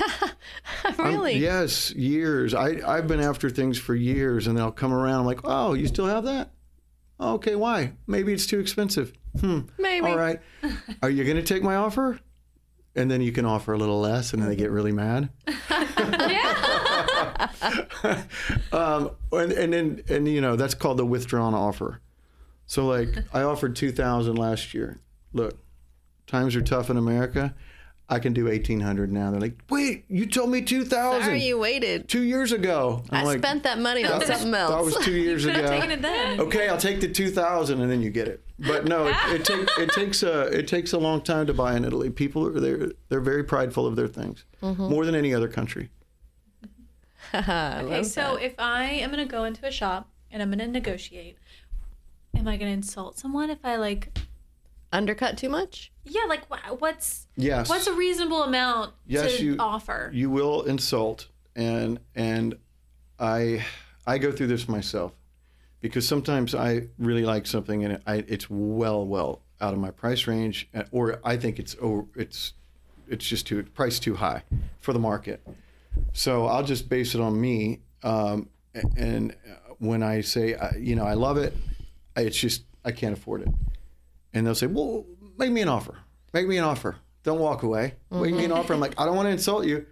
really? 0.97 1.37
yes, 1.37 1.91
years. 1.91 2.55
I 2.55 2.81
I've 2.87 3.07
been 3.07 3.21
after 3.21 3.51
things 3.51 3.77
for 3.77 3.93
years, 3.93 4.47
and 4.47 4.57
they'll 4.57 4.71
come 4.71 4.91
around. 4.91 5.19
I'm 5.19 5.25
like, 5.27 5.41
oh, 5.43 5.75
you 5.75 5.85
still 5.85 6.07
have 6.07 6.23
that? 6.23 6.49
Okay, 7.21 7.53
why? 7.53 7.91
Maybe 8.07 8.33
it's 8.33 8.47
too 8.47 8.59
expensive. 8.59 9.13
Hmm. 9.39 9.59
Maybe. 9.77 10.07
All 10.07 10.17
right. 10.17 10.39
Are 11.03 11.09
you 11.11 11.23
going 11.23 11.37
to 11.37 11.43
take 11.43 11.61
my 11.61 11.75
offer? 11.75 12.19
And 12.99 13.09
then 13.09 13.21
you 13.21 13.31
can 13.31 13.45
offer 13.45 13.73
a 13.73 13.77
little 13.77 14.01
less, 14.01 14.33
and 14.33 14.41
then 14.41 14.49
they 14.49 14.55
get 14.55 14.71
really 14.71 14.91
mad. 14.91 15.29
um, 18.71 19.11
and, 19.31 19.51
and 19.51 19.73
then 19.73 20.03
and 20.09 20.27
you 20.27 20.41
know 20.41 20.55
that's 20.55 20.73
called 20.73 20.97
the 20.97 21.05
withdrawn 21.05 21.53
offer. 21.53 22.01
So 22.65 22.85
like 22.85 23.09
I 23.33 23.41
offered 23.41 23.75
two 23.75 23.91
thousand 23.91 24.35
last 24.35 24.73
year. 24.73 24.99
Look, 25.33 25.57
times 26.27 26.55
are 26.55 26.61
tough 26.61 26.89
in 26.89 26.97
America. 26.97 27.55
I 28.11 28.17
can 28.19 28.33
do 28.33 28.47
eighteen 28.47 28.79
hundred 28.79 29.11
now. 29.11 29.29
They're 29.29 29.39
like, 29.39 29.59
wait, 29.69 30.05
you 30.09 30.25
told 30.25 30.49
me 30.49 30.61
two 30.61 30.83
thousand 30.83 31.23
Sorry 31.23 31.43
you 31.43 31.59
waited. 31.59 32.09
two 32.09 32.23
years 32.23 32.51
ago. 32.51 33.03
I'm 33.11 33.19
I 33.19 33.23
like, 33.23 33.37
spent 33.39 33.63
that 33.63 33.77
money 33.79 34.03
on 34.03 34.11
that 34.11 34.19
was- 34.19 34.27
something 34.27 34.53
else. 34.55 34.71
That 34.71 34.83
was 34.99 35.05
two 35.05 35.13
years 35.15 35.45
ago. 35.51 35.61
Taking 35.67 35.91
it 35.91 36.01
then. 36.01 36.39
Okay, 36.39 36.67
I'll 36.69 36.77
take 36.77 37.01
the 37.01 37.07
two 37.07 37.29
thousand, 37.29 37.81
and 37.81 37.91
then 37.91 38.01
you 38.01 38.09
get 38.09 38.27
it. 38.27 38.41
But 38.57 38.85
no, 38.85 39.07
it, 39.07 39.15
it, 39.27 39.45
take, 39.45 39.67
it 39.77 39.89
takes 39.91 40.23
a 40.23 40.41
it 40.47 40.67
takes 40.67 40.91
a 40.93 40.97
long 40.97 41.21
time 41.21 41.45
to 41.47 41.53
buy 41.53 41.75
in 41.77 41.85
Italy. 41.85 42.09
People 42.09 42.47
are 42.47 42.59
they're 42.59 42.91
they're 43.09 43.21
very 43.21 43.43
prideful 43.43 43.85
of 43.85 43.95
their 43.95 44.07
things, 44.07 44.43
Mm-hmm. 44.63 44.89
more 44.89 45.05
than 45.05 45.13
any 45.15 45.33
other 45.33 45.47
country. 45.47 45.89
Okay, 47.33 48.03
so 48.03 48.35
that. 48.37 48.43
if 48.43 48.53
I 48.57 48.85
am 48.85 49.11
gonna 49.11 49.25
go 49.25 49.43
into 49.43 49.65
a 49.67 49.71
shop 49.71 50.09
and 50.31 50.41
I'm 50.41 50.49
gonna 50.49 50.67
negotiate, 50.67 51.37
am 52.35 52.47
I 52.47 52.57
gonna 52.57 52.71
insult 52.71 53.19
someone 53.19 53.49
if 53.49 53.59
I 53.63 53.75
like? 53.75 54.17
undercut 54.91 55.37
too 55.37 55.49
much. 55.49 55.91
Yeah, 56.09 56.25
like 56.27 56.41
what's 56.79 57.27
Yes. 57.35 57.69
what's 57.69 57.87
a 57.87 57.93
reasonable 57.93 58.43
amount 58.43 58.93
Yes, 59.07 59.37
to 59.37 59.43
you- 59.45 59.55
offer? 59.59 60.09
You 60.13 60.29
will 60.29 60.63
insult, 60.63 61.27
and 61.55 61.99
and 62.15 62.55
I 63.19 63.65
I 64.07 64.17
go 64.17 64.31
through 64.31 64.47
this 64.47 64.67
myself 64.67 65.13
because 65.81 66.07
sometimes 66.07 66.53
I 66.55 66.87
really 66.97 67.23
like 67.25 67.45
something 67.47 67.83
and 67.85 68.01
I, 68.07 68.23
it's 68.27 68.49
well 68.49 69.05
well 69.05 69.41
out 69.61 69.73
of 69.73 69.79
my 69.79 69.91
price 69.91 70.25
range, 70.27 70.69
or 70.91 71.19
I 71.23 71.37
think 71.37 71.59
it's 71.59 71.75
over, 71.81 72.05
it's 72.15 72.53
it's 73.07 73.25
just 73.25 73.45
too 73.47 73.63
price 73.63 73.99
too 73.99 74.15
high 74.15 74.43
for 74.79 74.93
the 74.93 74.99
market. 74.99 75.45
So 76.13 76.45
I'll 76.45 76.63
just 76.63 76.89
base 76.89 77.13
it 77.15 77.21
on 77.21 77.39
me. 77.39 77.79
Um, 78.03 78.47
and 78.95 79.35
when 79.79 80.01
I 80.03 80.21
say 80.21 80.53
uh, 80.55 80.71
you 80.77 80.95
know 80.95 81.03
I 81.05 81.13
love 81.13 81.37
it, 81.37 81.55
it's 82.15 82.37
just 82.37 82.63
I 82.85 82.91
can't 82.91 83.13
afford 83.17 83.41
it. 83.41 83.49
And 84.33 84.45
they'll 84.45 84.53
say, 84.55 84.67
well, 84.67 85.05
make 85.39 85.51
me 85.51 85.61
an 85.61 85.69
offer. 85.69 85.97
Make 86.33 86.47
me 86.47 86.57
an 86.57 86.63
offer. 86.63 86.97
Don't 87.23 87.39
walk 87.39 87.63
away. 87.63 87.95
Make 88.11 88.33
me 88.33 88.45
an 88.45 88.51
offer. 88.51 88.73
I'm 88.73 88.79
like, 88.79 88.99
I 88.99 89.05
don't 89.05 89.15
want 89.15 89.25
to 89.27 89.31
insult 89.31 89.65
you. 89.65 89.85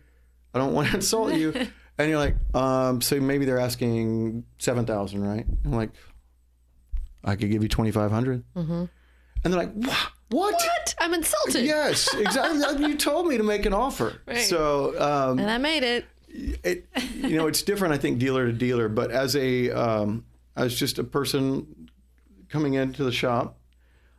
I 0.53 0.59
don't 0.59 0.73
want 0.73 0.89
to 0.89 0.95
insult 1.01 1.33
you. 1.33 1.53
And 1.99 2.11
you're 2.11 2.19
like, 2.19 2.35
um, 2.53 3.01
so 3.01 3.19
maybe 3.19 3.45
they're 3.45 3.57
asking 3.59 4.43
seven 4.59 4.85
thousand, 4.85 5.23
right? 5.23 5.47
I'm 5.65 5.71
like, 5.71 5.89
I 7.23 7.35
could 7.35 7.49
give 7.49 7.63
you 7.63 7.69
twenty 7.69 7.89
five 7.89 8.13
And 8.13 8.87
they're 9.41 9.51
like, 9.53 9.73
what? 9.73 9.97
What? 10.29 10.53
What? 10.53 10.95
I'm 10.99 11.15
insulted. 11.15 11.65
Yes, 11.65 12.13
exactly. 12.13 12.85
you 12.87 12.97
told 12.97 13.25
me 13.25 13.37
to 13.37 13.43
make 13.43 13.65
an 13.65 13.73
offer. 13.73 14.21
Right. 14.27 14.41
So 14.41 14.93
um, 15.01 15.39
And 15.39 15.49
I 15.49 15.57
made 15.57 15.81
it. 15.81 16.05
it, 16.27 16.85
you 17.15 17.35
know, 17.35 17.47
it's 17.47 17.63
different. 17.63 17.95
I 17.95 17.97
think 17.97 18.19
dealer 18.19 18.45
to 18.45 18.53
dealer, 18.53 18.89
but 18.89 19.09
as 19.09 19.35
a 19.35 19.71
um, 19.71 20.23
as 20.55 20.75
just 20.77 20.99
a 20.99 21.03
person 21.03 21.89
coming 22.49 22.75
into 22.75 23.03
the 23.05 23.11
shop, 23.11 23.57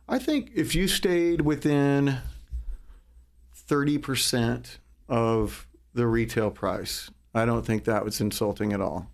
I 0.09 0.17
think 0.19 0.51
if 0.55 0.73
you 0.75 0.87
stayed 0.87 1.41
within 1.41 2.17
thirty 3.53 3.97
percent 3.97 4.79
of 5.07 5.67
the 5.93 6.07
retail 6.07 6.49
price, 6.49 7.09
I 7.33 7.45
don't 7.45 7.65
think 7.65 7.83
that 7.85 8.03
was 8.03 8.19
insulting 8.19 8.73
at 8.73 8.81
all. 8.81 9.09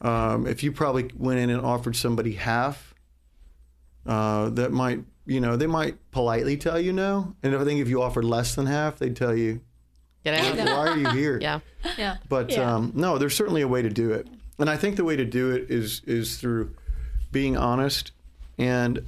Um, 0.00 0.46
if 0.46 0.62
you 0.62 0.72
probably 0.72 1.10
went 1.16 1.40
in 1.40 1.50
and 1.50 1.60
offered 1.60 1.96
somebody 1.96 2.32
half, 2.34 2.94
uh, 4.06 4.48
that 4.50 4.72
might, 4.72 5.00
you 5.26 5.40
know, 5.40 5.56
they 5.56 5.66
might 5.66 5.96
politely 6.10 6.56
tell 6.56 6.78
you 6.80 6.92
no. 6.92 7.34
And 7.42 7.54
I 7.54 7.64
think 7.64 7.80
if 7.80 7.88
you 7.88 8.02
offered 8.02 8.24
less 8.24 8.54
than 8.54 8.66
half, 8.66 8.98
they'd 8.98 9.16
tell 9.16 9.34
you, 9.36 9.60
Get 10.24 10.40
out. 10.40 10.56
"Why 10.56 10.88
are 10.88 10.96
you 10.98 11.10
here?" 11.10 11.38
Yeah. 11.42 11.60
yeah. 11.98 12.16
But 12.28 12.56
um, 12.58 12.92
no, 12.94 13.18
there's 13.18 13.34
certainly 13.34 13.62
a 13.62 13.68
way 13.68 13.82
to 13.82 13.90
do 13.90 14.12
it, 14.12 14.28
and 14.60 14.70
I 14.70 14.76
think 14.76 14.94
the 14.94 15.04
way 15.04 15.16
to 15.16 15.24
do 15.24 15.50
it 15.50 15.68
is 15.68 16.00
is 16.06 16.36
through 16.36 16.74
being 17.32 17.56
honest, 17.56 18.12
and 18.56 19.04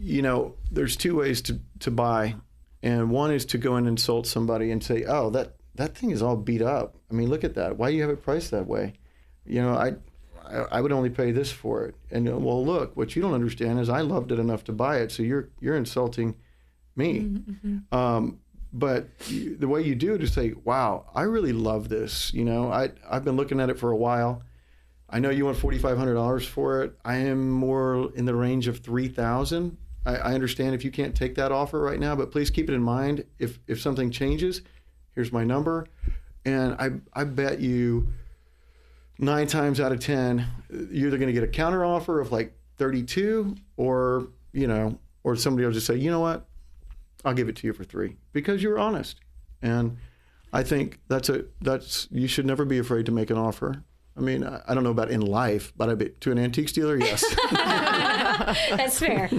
you 0.00 0.22
know, 0.22 0.54
there's 0.70 0.96
two 0.96 1.16
ways 1.16 1.42
to 1.42 1.60
to 1.80 1.90
buy, 1.90 2.36
and 2.82 3.10
one 3.10 3.32
is 3.32 3.44
to 3.46 3.58
go 3.58 3.76
and 3.76 3.86
insult 3.86 4.26
somebody 4.26 4.70
and 4.70 4.82
say, 4.82 5.04
"Oh, 5.04 5.30
that 5.30 5.56
that 5.74 5.96
thing 5.96 6.10
is 6.10 6.22
all 6.22 6.36
beat 6.36 6.62
up. 6.62 6.96
I 7.10 7.14
mean, 7.14 7.28
look 7.28 7.44
at 7.44 7.54
that. 7.54 7.76
Why 7.76 7.90
do 7.90 7.96
you 7.96 8.02
have 8.02 8.10
it 8.10 8.22
priced 8.22 8.50
that 8.50 8.66
way? 8.66 8.94
You 9.46 9.62
know, 9.62 9.74
I." 9.74 9.94
I 10.72 10.80
would 10.80 10.90
only 10.90 11.10
pay 11.10 11.30
this 11.30 11.52
for 11.52 11.84
it, 11.84 11.94
and 12.10 12.28
uh, 12.28 12.36
well, 12.36 12.64
look. 12.66 12.96
What 12.96 13.14
you 13.14 13.22
don't 13.22 13.34
understand 13.34 13.78
is 13.78 13.88
I 13.88 14.00
loved 14.00 14.32
it 14.32 14.40
enough 14.40 14.64
to 14.64 14.72
buy 14.72 14.96
it, 14.98 15.12
so 15.12 15.22
you're 15.22 15.48
you're 15.60 15.76
insulting 15.76 16.34
me. 16.96 17.20
Um, 17.92 18.40
but 18.72 19.08
you, 19.28 19.56
the 19.56 19.68
way 19.68 19.82
you 19.82 19.94
do 19.94 20.14
it 20.14 20.22
is 20.24 20.32
say, 20.32 20.54
"Wow, 20.64 21.06
I 21.14 21.22
really 21.22 21.52
love 21.52 21.88
this." 21.88 22.34
You 22.34 22.44
know, 22.44 22.72
I 22.72 22.90
I've 23.08 23.24
been 23.24 23.36
looking 23.36 23.60
at 23.60 23.70
it 23.70 23.78
for 23.78 23.92
a 23.92 23.96
while. 23.96 24.42
I 25.08 25.20
know 25.20 25.30
you 25.30 25.44
want 25.44 25.56
forty 25.56 25.78
five 25.78 25.96
hundred 25.96 26.14
dollars 26.14 26.46
for 26.46 26.82
it. 26.82 26.98
I 27.04 27.16
am 27.16 27.48
more 27.50 28.10
in 28.16 28.24
the 28.24 28.34
range 28.34 28.66
of 28.66 28.78
three 28.78 29.08
thousand. 29.08 29.76
I, 30.04 30.16
I 30.16 30.34
understand 30.34 30.74
if 30.74 30.84
you 30.84 30.90
can't 30.90 31.14
take 31.14 31.34
that 31.36 31.52
offer 31.52 31.80
right 31.80 32.00
now, 32.00 32.16
but 32.16 32.30
please 32.30 32.50
keep 32.50 32.68
it 32.68 32.74
in 32.74 32.82
mind. 32.82 33.24
If 33.38 33.58
if 33.66 33.80
something 33.80 34.10
changes, 34.10 34.62
here's 35.14 35.32
my 35.32 35.44
number, 35.44 35.86
and 36.44 36.74
I 36.74 36.90
I 37.12 37.24
bet 37.24 37.60
you 37.60 38.12
nine 39.18 39.46
times 39.46 39.80
out 39.80 39.92
of 39.92 40.00
ten, 40.00 40.46
you're 40.70 41.08
either 41.08 41.18
going 41.18 41.28
to 41.28 41.32
get 41.32 41.42
a 41.42 41.48
counter 41.48 41.84
offer 41.84 42.20
of 42.20 42.32
like 42.32 42.54
thirty 42.78 43.02
two, 43.02 43.56
or 43.76 44.28
you 44.52 44.66
know, 44.66 44.98
or 45.22 45.36
somebody 45.36 45.66
will 45.66 45.72
just 45.72 45.86
say, 45.86 45.96
you 45.96 46.10
know 46.10 46.20
what, 46.20 46.46
I'll 47.24 47.34
give 47.34 47.48
it 47.48 47.56
to 47.56 47.66
you 47.66 47.72
for 47.72 47.84
three 47.84 48.16
because 48.32 48.62
you're 48.62 48.78
honest. 48.78 49.20
And 49.62 49.98
I 50.52 50.62
think 50.62 50.98
that's 51.08 51.28
a 51.28 51.44
that's 51.60 52.08
you 52.10 52.26
should 52.26 52.46
never 52.46 52.64
be 52.64 52.78
afraid 52.78 53.06
to 53.06 53.12
make 53.12 53.30
an 53.30 53.36
offer. 53.36 53.84
I 54.16 54.20
mean, 54.20 54.44
I, 54.44 54.60
I 54.68 54.74
don't 54.74 54.84
know 54.84 54.90
about 54.90 55.10
in 55.10 55.20
life, 55.20 55.72
but 55.76 55.88
I 55.88 55.94
bet 55.94 56.20
to 56.22 56.32
an 56.32 56.38
antique 56.38 56.72
dealer, 56.72 56.96
yes. 56.96 57.24
That's 57.50 58.98
fair. 58.98 59.30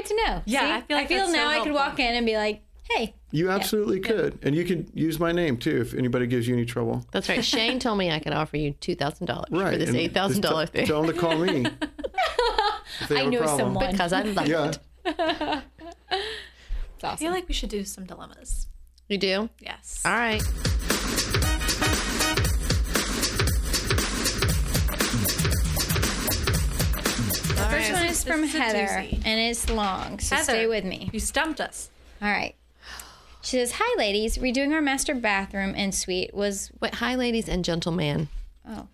No, 0.00 0.06
that's 0.06 0.08
good 0.08 0.16
to 0.16 0.26
know. 0.26 0.42
Yeah, 0.46 0.60
See? 0.60 0.70
I 0.72 0.80
feel 0.82 0.96
like 0.96 1.04
I 1.04 1.08
feel 1.08 1.18
that's 1.18 1.30
so 1.30 1.36
now 1.36 1.48
I 1.48 1.60
could 1.62 1.72
walk 1.72 1.98
in 1.98 2.14
and 2.14 2.24
be 2.26 2.36
like, 2.36 2.62
"Hey, 2.90 3.14
you 3.30 3.50
absolutely 3.50 4.00
could, 4.00 4.38
and 4.42 4.54
you 4.54 4.64
could 4.64 4.90
use 4.94 5.18
my 5.20 5.32
name 5.32 5.56
too 5.56 5.80
if 5.80 5.94
anybody 5.94 6.26
gives 6.26 6.46
you 6.48 6.54
any 6.54 6.64
trouble. 6.64 7.04
That's 7.12 7.28
right. 7.28 7.44
Shane 7.44 7.78
told 7.78 7.98
me 7.98 8.10
I 8.10 8.18
could 8.18 8.32
offer 8.32 8.56
you 8.56 8.72
two 8.72 8.94
thousand 8.94 9.26
dollars 9.26 9.48
Right. 9.50 9.72
for 9.72 9.78
this 9.78 9.88
and 9.88 9.98
eight 9.98 10.14
thousand 10.14 10.40
dollar 10.42 10.66
thing 10.66 10.86
Tell 10.86 11.02
them 11.02 11.12
to 11.14 11.20
call 11.20 11.36
me. 11.38 11.66
if 13.00 13.08
they 13.08 13.20
I 13.20 13.26
know 13.26 13.46
someone." 13.46 13.90
because 13.90 14.12
I 14.12 14.22
love 14.22 14.46
Yeah. 14.48 14.72
it. 15.04 15.62
It's 17.02 17.04
I 17.04 17.16
feel 17.16 17.32
like 17.32 17.48
we 17.48 17.54
should 17.54 17.70
do 17.70 17.82
some 17.84 18.04
dilemmas. 18.04 18.66
You 19.08 19.16
do? 19.16 19.48
Yes. 19.60 20.02
All 20.04 20.12
right. 20.12 20.42
First 27.80 27.92
one 27.92 28.06
is 28.06 28.24
from 28.24 28.44
is 28.44 28.52
Heather, 28.52 28.86
and 29.24 29.40
it's 29.40 29.68
long, 29.70 30.18
so 30.18 30.36
Heather. 30.36 30.44
stay 30.52 30.66
with 30.66 30.84
me. 30.84 31.10
You 31.12 31.20
stumped 31.20 31.60
us. 31.60 31.90
All 32.22 32.28
right. 32.30 32.54
She 33.42 33.56
says, 33.56 33.72
"Hi, 33.76 33.98
ladies. 33.98 34.38
Redoing 34.38 34.72
our 34.72 34.82
master 34.82 35.14
bathroom 35.14 35.74
and 35.76 35.94
suite 35.94 36.34
was 36.34 36.70
Wait, 36.80 36.94
hi, 36.96 37.14
ladies 37.14 37.48
and 37.48 37.64
gentlemen. 37.64 38.28
oh." 38.68 38.86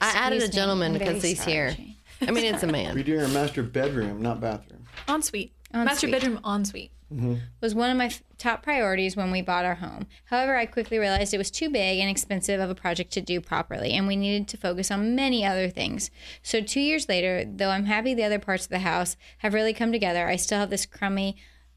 I 0.00 0.10
added 0.10 0.34
a 0.34 0.44
excuse 0.44 0.48
me, 0.50 0.54
gentleman 0.60 0.92
because 0.92 1.22
he's 1.22 1.38
sorry, 1.38 1.52
here. 1.52 1.76
I 2.20 2.30
mean, 2.30 2.44
it's 2.44 2.62
a 2.62 2.66
man. 2.66 2.94
You're 2.94 3.04
doing 3.04 3.22
a 3.24 3.28
master 3.28 3.62
bedroom, 3.62 4.20
not 4.22 4.40
bathroom. 4.40 4.84
Ensuite. 5.08 5.52
En 5.72 5.84
Master 5.84 6.06
suite. 6.06 6.12
bedroom 6.12 6.38
ensuite. 6.44 6.90
Mm-hmm. 7.14 7.34
was 7.60 7.74
one 7.74 7.90
of 7.90 7.96
my 7.96 8.06
f- 8.06 8.22
top 8.38 8.62
priorities 8.62 9.16
when 9.16 9.30
we 9.30 9.40
bought 9.42 9.64
our 9.64 9.76
home. 9.76 10.06
However, 10.24 10.56
I 10.56 10.66
quickly 10.66 10.98
realized 10.98 11.32
it 11.32 11.38
was 11.38 11.50
too 11.50 11.70
big 11.70 12.00
and 12.00 12.10
expensive 12.10 12.60
of 12.60 12.70
a 12.70 12.74
project 12.74 13.12
to 13.12 13.20
do 13.20 13.40
properly, 13.40 13.92
and 13.92 14.06
we 14.06 14.16
needed 14.16 14.48
to 14.48 14.56
focus 14.56 14.90
on 14.90 15.14
many 15.14 15.44
other 15.46 15.68
things. 15.70 16.10
So, 16.42 16.60
two 16.60 16.80
years 16.80 17.08
later, 17.08 17.44
though 17.44 17.70
I'm 17.70 17.84
happy 17.86 18.14
the 18.14 18.24
other 18.24 18.38
parts 18.38 18.64
of 18.64 18.70
the 18.70 18.80
house 18.80 19.16
have 19.38 19.54
really 19.54 19.72
come 19.72 19.92
together, 19.92 20.26
I 20.28 20.36
still 20.36 20.58
have 20.58 20.70
this 20.70 20.86
crummy 20.86 21.36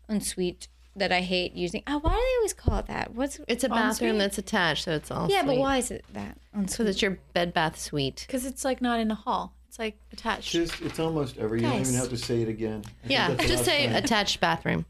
ensuite 0.09 0.67
that 0.95 1.11
I 1.11 1.21
hate 1.21 1.53
using. 1.53 1.83
Oh, 1.85 1.99
why 1.99 2.11
do 2.11 2.17
they 2.17 2.37
always 2.39 2.53
call 2.53 2.79
it 2.79 2.87
that? 2.87 3.13
What's 3.13 3.39
It's 3.47 3.63
a 3.63 3.69
bathroom 3.69 4.17
that's 4.17 4.37
attached, 4.39 4.85
so 4.85 4.91
it's 4.93 5.11
all 5.11 5.29
yeah, 5.29 5.43
but 5.43 5.57
why 5.57 5.77
is 5.77 5.91
it 5.91 6.03
that 6.13 6.37
Because 6.51 6.71
ensuite? 6.71 6.87
it's 6.89 7.01
your 7.01 7.19
bed 7.33 7.53
bath 7.53 7.79
suite. 7.79 8.23
Because 8.27 8.45
it's 8.45 8.65
like 8.65 8.81
not 8.81 8.99
in 8.99 9.11
a 9.11 9.15
hall. 9.15 9.53
It's 9.67 9.77
like 9.77 9.99
attached. 10.11 10.51
Just, 10.51 10.81
it's 10.81 10.97
almost 10.97 11.37
every. 11.37 11.61
You 11.61 11.67
don't 11.67 11.81
even 11.81 11.93
have 11.95 12.09
to 12.09 12.17
say 12.17 12.41
it 12.41 12.47
again. 12.47 12.83
I 13.03 13.07
Yeah, 13.09 13.35
just 13.35 13.65
say 13.65 13.85
time. 13.87 13.95
attached 13.95 14.39
bathroom. 14.39 14.85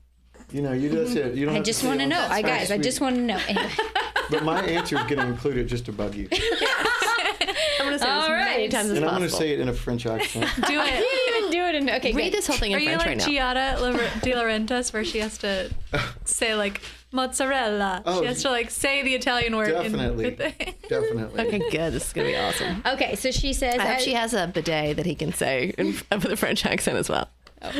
You 0.51 0.61
know, 0.61 0.71
you 0.71 0.89
just 0.89 1.15
it. 1.15 1.35
You 1.35 1.45
don't. 1.45 1.55
I 1.55 1.61
just 1.61 1.83
want 1.83 1.99
to 1.99 2.05
know, 2.05 2.19
I 2.21 2.41
side 2.41 2.45
guys. 2.45 2.71
I 2.71 2.77
just 2.77 3.01
want 3.01 3.15
to 3.17 3.21
know. 3.21 3.39
Anyway, 3.47 3.69
But 4.29 4.43
my 4.43 4.61
answer 4.61 4.95
is 4.97 5.03
going 5.03 5.17
to 5.17 5.27
include 5.27 5.57
it 5.57 5.65
just 5.65 5.85
to 5.85 5.91
bug 5.93 6.15
you. 6.15 6.27
I'm 7.79 7.85
going 7.85 7.93
to 7.93 7.99
say 7.99 8.09
All 8.09 8.21
this 8.21 8.29
many 8.29 8.63
right. 8.63 8.71
times 8.71 8.89
as 8.89 8.97
And 8.97 9.05
I'm 9.05 9.17
going 9.17 9.29
to 9.29 9.35
say 9.35 9.51
it 9.53 9.59
in 9.59 9.69
a 9.69 9.73
French 9.73 10.05
accent. 10.05 10.45
Do 10.55 10.61
it. 10.63 10.67
You 10.67 10.79
can't 10.79 11.35
even 11.37 11.51
do 11.51 11.63
it 11.63 11.75
in 11.75 11.89
okay. 11.91 12.11
Read 12.13 12.31
good. 12.31 12.33
this 12.37 12.47
whole 12.47 12.57
thing 12.57 12.71
in 12.71 12.79
French. 12.79 12.89
Are 12.89 12.91
you 12.91 12.99
French 12.99 13.27
like 13.27 13.27
right 13.27 13.55
now. 13.55 13.77
Giada 13.77 13.81
Lor- 13.81 14.21
De 14.21 14.31
Laurentiis, 14.33 14.91
where 14.91 15.05
she 15.05 15.19
has 15.19 15.37
to 15.39 15.69
say 16.25 16.55
like 16.55 16.81
mozzarella? 17.11 18.01
Oh, 18.05 18.19
she 18.21 18.27
has 18.27 18.41
to 18.43 18.49
like 18.49 18.69
say 18.71 19.03
the 19.03 19.15
Italian 19.15 19.55
word. 19.55 19.69
Definitely. 19.69 20.25
with 20.25 20.37
the- 20.37 20.73
Definitely. 20.89 21.47
Okay, 21.47 21.59
good. 21.69 21.93
This 21.93 22.07
is 22.07 22.13
going 22.13 22.27
to 22.27 22.33
be 22.33 22.37
awesome. 22.37 22.83
Okay, 22.85 23.15
so 23.15 23.31
she 23.31 23.53
says 23.53 23.75
I 23.79 23.85
hope 23.85 23.97
as- 23.97 24.03
she 24.03 24.13
has 24.13 24.33
a 24.33 24.47
bidet 24.47 24.97
that 24.97 25.05
he 25.05 25.15
can 25.15 25.33
say 25.33 25.73
in, 25.77 25.95
with 26.11 26.25
a 26.25 26.35
French 26.37 26.65
accent 26.65 26.97
as 26.97 27.07
well. 27.09 27.29
Oh. 27.61 27.71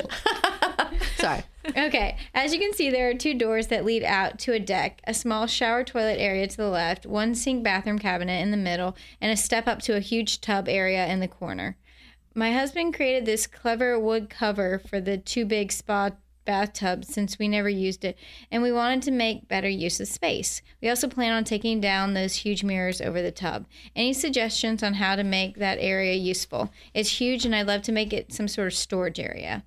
Sorry. 1.18 1.44
Okay, 1.76 2.18
as 2.34 2.54
you 2.54 2.60
can 2.60 2.74
see, 2.74 2.90
there 2.90 3.10
are 3.10 3.14
two 3.14 3.34
doors 3.34 3.68
that 3.68 3.84
lead 3.84 4.04
out 4.04 4.40
to 4.40 4.54
a 4.54 4.60
deck, 4.60 5.02
a 5.06 5.14
small 5.14 5.48
shower 5.48 5.84
toilet 5.84 6.18
area 6.18 6.48
to 6.48 6.58
the 6.58 6.70
left, 6.70 7.06
one 7.06 7.36
sink 7.36 7.64
bathroom 7.64 8.00
cabinet 8.00 8.42
in 8.42 8.52
the 8.52 8.58
middle, 8.58 8.96
and 9.20 9.32
a 9.32 9.38
step 9.38 9.68
up 9.68 9.82
to 9.82 9.96
a 9.96 10.00
huge 10.00 10.40
tub 10.40 10.70
area 10.70 11.06
in 11.08 11.20
the 11.20 11.28
corner. 11.28 11.78
My 12.34 12.54
husband 12.54 12.94
created 12.94 13.26
this 13.26 13.48
clever 13.48 14.00
wood 14.00 14.30
cover 14.30 14.80
for 14.80 15.02
the 15.02 15.18
two 15.18 15.46
big 15.46 15.72
spa 15.72 16.12
bathtubs 16.46 17.14
since 17.14 17.38
we 17.38 17.48
never 17.48 17.68
used 17.68 18.06
it, 18.06 18.18
and 18.50 18.64
we 18.64 18.72
wanted 18.72 19.02
to 19.04 19.12
make 19.12 19.50
better 19.50 19.68
use 19.68 20.00
of 20.00 20.08
space. 20.08 20.62
We 20.82 20.88
also 20.90 21.10
plan 21.10 21.34
on 21.34 21.44
taking 21.44 21.82
down 21.82 22.14
those 22.14 22.36
huge 22.36 22.64
mirrors 22.64 23.02
over 23.02 23.22
the 23.22 23.32
tub. 23.32 23.66
Any 23.96 24.14
suggestions 24.14 24.82
on 24.82 24.94
how 24.94 25.16
to 25.18 25.24
make 25.24 25.58
that 25.58 25.80
area 25.82 26.14
useful? 26.14 26.72
It's 26.94 27.20
huge, 27.20 27.46
and 27.46 27.54
I'd 27.54 27.68
love 27.68 27.82
to 27.84 27.92
make 27.92 28.14
it 28.14 28.32
some 28.32 28.48
sort 28.48 28.68
of 28.68 28.74
storage 28.74 29.20
area. 29.20 29.64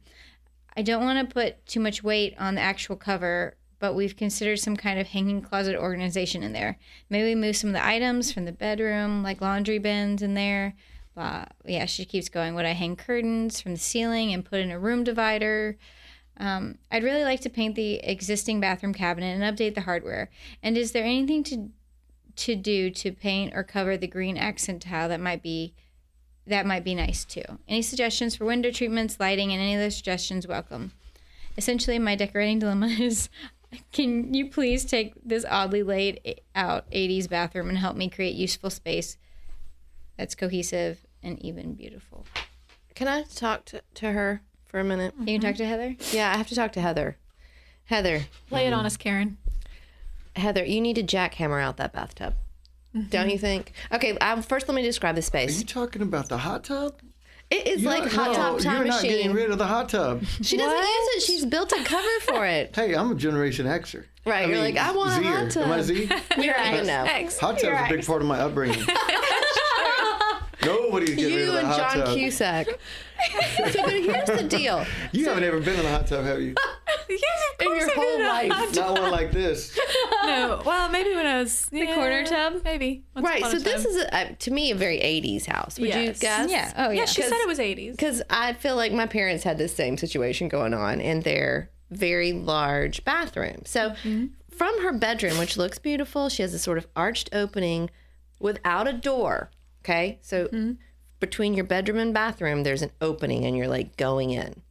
I 0.76 0.82
don't 0.82 1.04
want 1.04 1.28
to 1.28 1.32
put 1.32 1.66
too 1.66 1.80
much 1.80 2.02
weight 2.02 2.34
on 2.38 2.54
the 2.54 2.60
actual 2.60 2.96
cover, 2.96 3.56
but 3.78 3.94
we've 3.94 4.16
considered 4.16 4.58
some 4.58 4.76
kind 4.76 4.98
of 4.98 5.08
hanging 5.08 5.42
closet 5.42 5.76
organization 5.76 6.42
in 6.42 6.52
there. 6.52 6.78
Maybe 7.08 7.34
move 7.34 7.56
some 7.56 7.70
of 7.70 7.74
the 7.74 7.84
items 7.84 8.32
from 8.32 8.44
the 8.44 8.52
bedroom, 8.52 9.22
like 9.22 9.40
laundry 9.40 9.78
bins, 9.78 10.22
in 10.22 10.34
there. 10.34 10.74
Blah. 11.14 11.46
Yeah, 11.64 11.86
she 11.86 12.04
keeps 12.04 12.28
going. 12.28 12.54
Would 12.54 12.66
I 12.66 12.72
hang 12.72 12.94
curtains 12.96 13.60
from 13.60 13.72
the 13.72 13.78
ceiling 13.78 14.32
and 14.32 14.44
put 14.44 14.60
in 14.60 14.70
a 14.70 14.78
room 14.78 15.02
divider? 15.02 15.76
Um, 16.36 16.78
I'd 16.90 17.04
really 17.04 17.24
like 17.24 17.40
to 17.40 17.50
paint 17.50 17.74
the 17.74 17.94
existing 17.96 18.60
bathroom 18.60 18.94
cabinet 18.94 19.38
and 19.38 19.42
update 19.42 19.74
the 19.74 19.82
hardware. 19.82 20.30
And 20.62 20.76
is 20.76 20.92
there 20.92 21.04
anything 21.04 21.42
to 21.44 21.70
to 22.36 22.56
do 22.56 22.90
to 22.90 23.12
paint 23.12 23.52
or 23.54 23.62
cover 23.62 23.96
the 23.96 24.06
green 24.06 24.38
accent 24.38 24.82
tile 24.82 25.08
that 25.08 25.20
might 25.20 25.42
be 25.42 25.74
that 26.50 26.66
might 26.66 26.84
be 26.84 26.94
nice 26.94 27.24
too. 27.24 27.42
Any 27.66 27.82
suggestions 27.82 28.36
for 28.36 28.44
window 28.44 28.70
treatments, 28.70 29.18
lighting, 29.18 29.52
and 29.52 29.60
any 29.60 29.74
other 29.74 29.90
suggestions 29.90 30.46
welcome. 30.46 30.92
Essentially, 31.56 31.98
my 31.98 32.14
decorating 32.14 32.58
dilemma 32.58 32.86
is 33.00 33.28
can 33.92 34.34
you 34.34 34.50
please 34.50 34.84
take 34.84 35.14
this 35.24 35.44
oddly 35.48 35.82
laid 35.82 36.42
out 36.54 36.90
80s 36.90 37.28
bathroom 37.28 37.68
and 37.68 37.78
help 37.78 37.96
me 37.96 38.08
create 38.08 38.34
useful 38.34 38.70
space 38.70 39.16
that's 40.16 40.34
cohesive 40.34 41.06
and 41.22 41.38
even 41.40 41.74
beautiful? 41.74 42.26
Can 42.94 43.08
I 43.08 43.22
talk 43.22 43.64
to, 43.66 43.82
to 43.94 44.12
her 44.12 44.42
for 44.66 44.80
a 44.80 44.84
minute? 44.84 45.14
You 45.18 45.24
Can 45.24 45.34
you 45.34 45.40
talk 45.40 45.56
to 45.56 45.66
Heather? 45.66 45.96
Yeah, 46.12 46.32
I 46.32 46.36
have 46.36 46.48
to 46.48 46.54
talk 46.54 46.72
to 46.72 46.80
Heather. 46.80 47.16
Heather, 47.84 48.26
Lay 48.50 48.66
it 48.66 48.72
on 48.72 48.86
us, 48.86 48.96
Karen. 48.96 49.36
Heather, 50.36 50.64
you 50.64 50.80
need 50.80 50.94
to 50.94 51.02
jackhammer 51.02 51.60
out 51.60 51.76
that 51.78 51.92
bathtub. 51.92 52.34
Don't 53.08 53.30
you 53.30 53.38
think? 53.38 53.72
Okay, 53.92 54.16
um, 54.18 54.42
first 54.42 54.68
let 54.68 54.74
me 54.74 54.82
describe 54.82 55.14
the 55.14 55.22
space. 55.22 55.56
Are 55.56 55.58
you 55.60 55.64
talking 55.66 56.02
about 56.02 56.28
the 56.28 56.38
hot 56.38 56.64
tub? 56.64 56.94
It 57.50 57.66
is 57.66 57.82
You're 57.82 57.90
like 57.92 58.04
not- 58.04 58.12
hot 58.12 58.26
no, 58.28 58.34
top 58.34 58.58
time 58.60 58.76
You're 58.76 58.84
not 58.86 59.02
getting 59.02 59.32
rid 59.32 59.50
of 59.50 59.58
the 59.58 59.66
hot 59.66 59.88
tub. 59.88 60.24
She 60.42 60.56
doesn't 60.56 60.76
use 60.78 61.08
it. 61.16 61.22
She's 61.22 61.44
built 61.44 61.72
a 61.72 61.82
cover 61.84 62.20
for 62.22 62.46
it. 62.46 62.72
Hey, 62.76 62.94
I'm 62.94 63.10
a 63.10 63.14
Generation 63.16 63.66
Xer. 63.66 64.04
Right, 64.24 64.48
you're 64.48 64.58
like, 64.58 64.76
I 64.76 64.92
want 64.92 65.10
a 65.10 65.14
Zer. 65.14 65.22
hot 65.22 65.50
tub. 65.50 65.62
Am 65.64 65.72
I 65.72 65.82
Z? 65.82 65.94
You 66.02 66.52
don't 66.52 66.74
even 66.74 66.86
know. 66.86 67.04
X. 67.08 67.38
Hot 67.38 67.58
tub's 67.58 67.64
a 67.64 67.86
big 67.88 68.06
part 68.06 68.22
of 68.22 68.28
my 68.28 68.38
upbringing. 68.40 68.78
Nobody's 70.64 71.10
getting 71.14 71.24
rid 71.36 71.42
You 71.42 71.48
of 71.48 71.52
the 71.54 71.58
and 71.60 71.68
hot 71.68 71.94
John 71.96 72.04
tub. 72.06 72.14
Cusack. 72.16 72.66
so, 72.66 73.82
but 73.82 73.92
here's 73.92 74.28
the 74.28 74.46
deal. 74.48 74.84
You 75.12 75.26
haven't 75.26 75.44
ever 75.44 75.60
been 75.60 75.78
in 75.80 75.86
a 75.86 75.90
hot 75.90 76.06
tub, 76.06 76.24
have 76.24 76.40
you? 76.40 76.54
Yes, 77.08 77.22
of 77.58 77.60
In 77.62 77.66
course 77.66 77.80
your 77.80 77.90
I 77.90 77.94
whole 77.94 78.18
did 78.18 78.22
not. 78.22 78.48
life. 78.60 78.76
Not 78.76 79.00
one 79.02 79.10
like 79.10 79.32
this. 79.32 79.76
No. 80.24 80.62
Well, 80.64 80.88
maybe 80.90 81.12
when 81.14 81.26
I 81.26 81.38
was 81.38 81.66
the 81.66 81.86
corner 81.86 82.24
tub? 82.24 82.62
Maybe. 82.62 83.02
Once 83.16 83.26
Right, 83.26 83.40
upon 83.40 83.50
so 83.50 83.56
a 83.56 83.60
this 83.60 83.82
time. 83.82 83.90
is, 83.92 83.96
a, 83.96 84.14
uh, 84.16 84.28
to 84.38 84.50
me, 84.52 84.70
a 84.70 84.74
very 84.76 84.98
80s 84.98 85.46
house. 85.46 85.76
Would 85.80 85.88
you 85.92 86.12
guess? 86.12 86.50
Yeah. 86.50 86.72
Oh, 86.76 86.90
yeah. 86.90 87.00
Yeah, 87.00 87.04
she 87.06 87.22
said 87.22 87.32
it 87.32 87.48
was 87.48 87.58
80s. 87.58 87.92
Because 87.92 88.22
I 88.30 88.52
feel 88.52 88.76
like 88.76 88.92
my 88.92 89.06
parents 89.06 89.42
had 89.42 89.58
this 89.58 89.74
same 89.74 89.96
situation 89.98 90.46
going 90.48 90.72
on 90.72 91.00
in 91.00 91.20
their 91.20 91.70
very 91.90 92.32
large 92.32 93.04
bathroom. 93.04 93.62
So, 93.64 93.94
from 94.50 94.82
her 94.82 94.92
bedroom, 94.92 95.36
which 95.38 95.56
looks 95.56 95.78
beautiful, 95.80 96.28
she 96.28 96.42
has 96.42 96.54
a 96.54 96.58
sort 96.60 96.78
of 96.78 96.86
arched 96.94 97.30
opening 97.32 97.90
without 98.38 98.86
a 98.86 98.92
door. 98.92 99.50
Okay. 99.82 100.18
So, 100.22 100.76
between 101.20 101.54
your 101.54 101.64
bedroom 101.64 101.98
and 101.98 102.14
bathroom, 102.14 102.62
there's 102.62 102.82
an 102.82 102.92
opening 103.00 103.44
and 103.44 103.56
you're 103.56 103.68
like 103.68 103.96
going 103.96 104.30
in, 104.30 104.62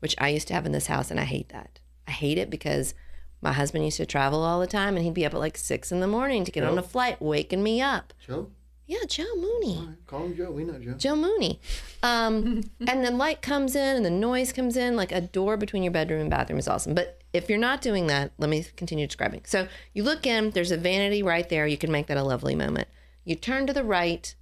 which 0.00 0.14
I 0.18 0.28
used 0.28 0.48
to 0.48 0.54
have 0.54 0.66
in 0.66 0.72
this 0.72 0.86
house. 0.86 1.10
And 1.10 1.18
I 1.18 1.24
hate 1.24 1.48
that. 1.48 1.80
I 2.06 2.10
hate 2.10 2.38
it 2.38 2.50
because 2.50 2.94
my 3.40 3.52
husband 3.52 3.84
used 3.84 3.96
to 3.96 4.06
travel 4.06 4.42
all 4.42 4.60
the 4.60 4.66
time 4.66 4.96
and 4.96 5.04
he'd 5.04 5.14
be 5.14 5.24
up 5.24 5.34
at 5.34 5.40
like 5.40 5.56
six 5.56 5.90
in 5.90 6.00
the 6.00 6.06
morning 6.06 6.44
to 6.44 6.52
get 6.52 6.64
on 6.64 6.78
a 6.78 6.82
flight, 6.82 7.20
waking 7.22 7.62
me 7.62 7.80
up. 7.80 8.12
Joe? 8.26 8.50
Yeah, 8.86 9.04
Joe 9.06 9.36
Mooney. 9.36 9.88
Call 10.06 10.24
him 10.24 10.36
Joe. 10.36 10.50
We 10.50 10.64
know 10.64 10.76
Joe. 10.78 10.94
Joe 10.94 11.14
Mooney. 11.14 11.60
Um, 12.02 12.62
and 12.88 13.04
the 13.04 13.12
light 13.12 13.40
comes 13.40 13.76
in 13.76 13.96
and 13.96 14.04
the 14.04 14.10
noise 14.10 14.52
comes 14.52 14.76
in, 14.76 14.96
like 14.96 15.12
a 15.12 15.20
door 15.20 15.56
between 15.56 15.84
your 15.84 15.92
bedroom 15.92 16.20
and 16.20 16.28
bathroom 16.28 16.58
is 16.58 16.66
awesome. 16.66 16.94
But 16.94 17.20
if 17.32 17.48
you're 17.48 17.58
not 17.58 17.82
doing 17.82 18.08
that, 18.08 18.32
let 18.38 18.50
me 18.50 18.66
continue 18.76 19.06
describing. 19.06 19.42
So 19.46 19.68
you 19.94 20.02
look 20.02 20.26
in, 20.26 20.50
there's 20.50 20.72
a 20.72 20.76
vanity 20.76 21.22
right 21.22 21.48
there. 21.48 21.68
You 21.68 21.78
can 21.78 21.92
make 21.92 22.08
that 22.08 22.16
a 22.16 22.24
lovely 22.24 22.56
moment. 22.56 22.88
You 23.24 23.34
turn 23.36 23.66
to 23.66 23.72
the 23.72 23.84
right. 23.84 24.34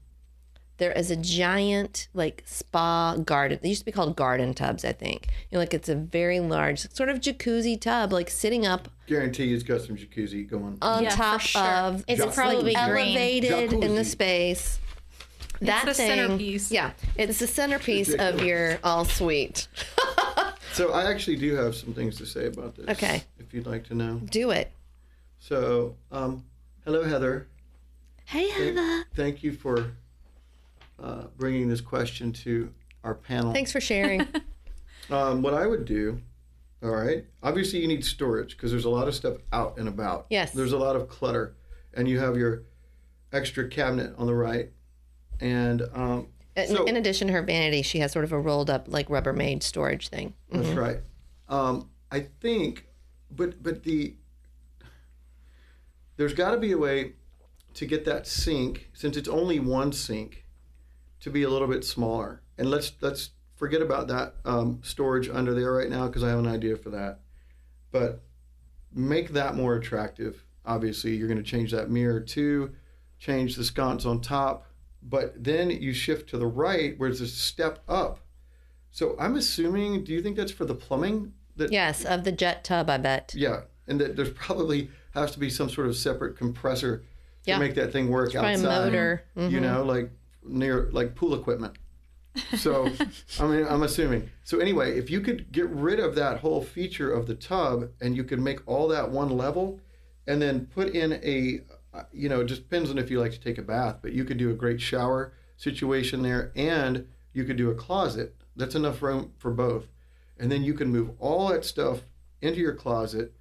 There 0.79 0.93
is 0.93 1.11
a 1.11 1.16
giant 1.16 2.09
like 2.14 2.43
spa 2.47 3.16
garden. 3.16 3.59
They 3.62 3.68
used 3.70 3.81
to 3.81 3.85
be 3.85 3.91
called 3.93 4.14
garden 4.14 4.55
tubs, 4.55 4.85
I 4.85 4.93
think. 4.93 5.26
You 5.51 5.57
know, 5.57 5.59
like 5.61 5.74
it's 5.74 5.89
a 5.89 5.97
very 5.97 6.39
large 6.39 6.89
sort 6.93 7.09
of 7.09 7.18
jacuzzi 7.20 7.81
tub, 7.81 8.12
like 8.12 8.31
sitting 8.31 8.64
up 8.66 8.89
Guarantee 9.09 9.47
you 9.47 9.55
it's 9.55 9.64
got 9.64 9.81
some 9.81 9.97
jacuzzi 9.97 10.49
going. 10.49 10.79
on 10.83 11.03
Yeah, 11.03 11.11
for 11.11 11.16
top 11.16 11.41
sure. 11.41 11.62
of 11.62 12.05
It's 12.07 12.22
Jacuzzi. 12.22 12.35
probably 12.35 12.74
green. 12.74 12.76
elevated 12.76 13.72
in 13.72 13.81
the 13.97 14.03
Jacuzzi. 14.03 14.05
space. 14.05 14.79
That 15.61 15.85
the 15.87 15.95
thing, 15.95 16.09
centerpiece. 16.16 16.70
Yeah, 16.70 16.93
it's 17.16 17.41
the 17.41 17.49
centerpiece 17.49 18.14
of 18.14 18.43
your 18.45 18.79
all 18.85 19.05
suite. 19.05 19.66
So 20.74 20.93
I 20.93 21.11
actually 21.11 21.37
do 21.37 21.57
have 21.57 21.74
some 21.74 21.93
things 21.93 22.18
to 22.18 22.26
say 22.26 22.47
about 22.47 22.76
this. 22.76 22.87
Okay. 22.89 23.24
If 23.41 23.53
you'd 23.53 23.66
like 23.66 23.89
to 23.89 23.95
know. 23.97 24.20
Do 24.31 24.51
it. 24.51 24.70
So, 25.41 25.97
um, 26.12 26.45
hello, 26.85 27.03
Heather. 27.03 27.49
Hey, 28.29 28.51
Heather. 28.51 29.05
Thank 29.14 29.43
you 29.43 29.53
for 29.53 29.93
uh, 31.03 31.29
bringing 31.39 31.66
this 31.66 31.81
question 31.81 32.31
to 32.35 32.70
our 33.03 33.14
panel. 33.14 33.55
Thanks 33.55 33.72
for 33.72 33.81
sharing. 33.81 34.26
Um, 35.11 35.41
what 35.41 35.55
I 35.55 35.66
would 35.66 35.87
do, 35.87 36.20
all 36.83 36.91
right, 36.91 37.24
obviously 37.43 37.79
you 37.81 37.89
need 37.89 38.05
storage 38.05 38.55
because 38.55 38.70
there's 38.70 38.85
a 38.85 38.91
lot 38.91 39.09
of 39.09 39.14
stuff 39.14 39.39
out 39.55 39.79
and 39.79 39.89
about. 39.89 40.26
Yes. 40.29 40.53
There's 40.53 40.72
a 40.72 40.76
lot 40.76 40.97
of 40.97 41.09
clutter, 41.09 41.57
and 41.95 42.07
you 42.07 42.18
have 42.18 42.37
your 42.37 42.64
extra 43.33 43.66
cabinet 43.70 44.12
on 44.18 44.26
the 44.26 44.35
right, 44.35 44.70
and 45.41 45.81
um, 45.95 46.29
in, 46.57 46.66
so 46.66 46.85
in 46.85 46.99
addition 46.99 47.29
to 47.29 47.33
her 47.33 47.41
vanity, 47.41 47.81
she 47.81 48.01
has 48.01 48.12
sort 48.12 48.26
of 48.26 48.33
a 48.33 48.39
rolled 48.39 48.68
up, 48.68 48.85
like 48.87 49.09
Rubbermaid 49.09 49.62
storage 49.62 50.09
thing. 50.09 50.35
that's 50.51 50.68
right. 50.76 50.99
Um, 51.49 51.89
I 52.12 52.26
think, 52.43 52.85
but 53.31 53.62
but 53.62 53.85
the 53.85 54.14
there's 56.18 56.35
got 56.35 56.51
to 56.51 56.59
be 56.59 56.72
a 56.72 56.79
way 56.79 57.14
to 57.79 57.87
get 57.87 58.05
that 58.05 58.26
sink 58.26 58.91
since 58.93 59.16
it's 59.16 59.29
only 59.29 59.61
one 59.61 59.93
sink 59.93 60.45
to 61.20 61.31
be 61.31 61.45
a 61.45 61.49
little 61.49 61.68
bit 61.68 61.85
smaller. 61.85 62.43
And 62.59 62.68
let's 62.68 62.91
let's 63.01 63.31
forget 63.55 63.81
about 63.81 64.09
that 64.09 64.35
um, 64.45 64.81
storage 64.83 65.29
under 65.29 65.55
there 65.55 65.72
right 65.72 65.89
now 65.89 66.09
because 66.09 66.24
I 66.24 66.29
have 66.31 66.41
an 66.41 66.49
idea 66.49 66.76
for 66.76 66.91
that. 66.91 67.20
But 67.93 68.24
make 68.93 69.29
that 69.31 69.55
more 69.55 69.76
attractive. 69.76 70.45
Obviously, 70.66 71.14
you're 71.14 71.29
going 71.29 71.39
to 71.39 71.49
change 71.49 71.70
that 71.70 71.89
mirror 71.89 72.18
too, 72.18 72.74
change 73.16 73.55
the 73.55 73.62
sconce 73.62 74.05
on 74.05 74.20
top, 74.20 74.66
but 75.01 75.45
then 75.45 75.70
you 75.70 75.93
shift 75.93 76.29
to 76.31 76.37
the 76.37 76.49
right 76.49 76.99
where 76.99 77.09
it's 77.09 77.20
a 77.20 77.29
step 77.29 77.79
up. 77.89 78.18
So 78.91 79.14
I'm 79.20 79.37
assuming. 79.37 80.03
Do 80.03 80.12
you 80.12 80.20
think 80.20 80.37
that's 80.37 80.51
for 80.51 80.64
the 80.64 80.74
plumbing? 80.74 81.33
That 81.55 81.70
Yes, 81.70 82.05
of 82.05 82.24
the 82.24 82.33
jet 82.33 82.64
tub, 82.64 82.91
I 82.91 82.99
bet. 82.99 83.35
yeah, 83.37 83.61
and 83.87 84.01
that 84.01 84.16
there's 84.16 84.31
probably 84.31 84.91
has 85.14 85.31
to 85.31 85.39
be 85.39 85.49
some 85.49 85.68
sort 85.70 85.87
of 85.87 85.97
separate 85.97 86.37
compressor 86.37 87.05
Yeah. 87.49 87.55
to 87.55 87.61
make 87.61 87.74
that 87.74 87.92
thing 87.92 88.09
work 88.09 88.34
a 88.34 88.38
outside. 88.38 88.62
motor. 88.62 89.24
Mm-hmm. 89.36 89.55
You 89.55 89.61
know, 89.61 89.82
like 89.82 90.11
near 90.44 90.88
like 90.92 91.14
pool 91.14 91.34
equipment. 91.34 91.76
So, 92.57 92.88
I 93.40 93.46
mean, 93.46 93.66
I'm 93.66 93.82
assuming. 93.82 94.30
So 94.44 94.59
anyway, 94.59 94.99
if 94.99 95.11
you 95.11 95.20
could 95.20 95.51
get 95.51 95.68
rid 95.70 95.99
of 95.99 96.14
that 96.14 96.38
whole 96.40 96.62
feature 96.62 97.11
of 97.11 97.26
the 97.26 97.34
tub 97.34 97.88
and 98.01 98.16
you 98.16 98.24
could 98.24 98.40
make 98.40 98.61
all 98.66 98.88
that 98.88 99.11
one 99.11 99.30
level, 99.30 99.80
and 100.26 100.40
then 100.42 100.66
put 100.66 100.94
in 100.94 101.14
a, 101.14 101.61
uh, 101.96 102.05
you 102.12 102.28
know, 102.28 102.42
it 102.42 102.46
just 102.46 102.62
depends 102.62 102.90
on 102.90 102.99
if 102.99 103.11
you 103.11 103.18
like 103.18 103.32
to 103.32 103.40
take 103.40 103.57
a 103.57 103.62
bath, 103.62 103.96
but 104.03 104.12
you 104.12 104.24
could 104.24 104.36
do 104.36 104.51
a 104.51 104.55
great 104.55 104.80
shower 104.80 105.32
situation 105.57 106.22
there, 106.22 106.53
and 106.55 107.09
you 107.32 107.44
could 107.44 107.57
do 107.57 107.70
a 107.70 107.74
closet. 107.74 108.36
That's 108.55 108.74
enough 108.74 109.03
room 109.03 109.32
for 109.38 109.51
both, 109.51 109.88
and 110.38 110.53
then 110.53 110.62
you 110.62 110.74
can 110.74 110.88
move 110.88 111.12
all 111.18 111.49
that 111.49 111.64
stuff 111.64 112.01
into 112.42 112.61
your 112.61 112.74
closet, 112.74 113.32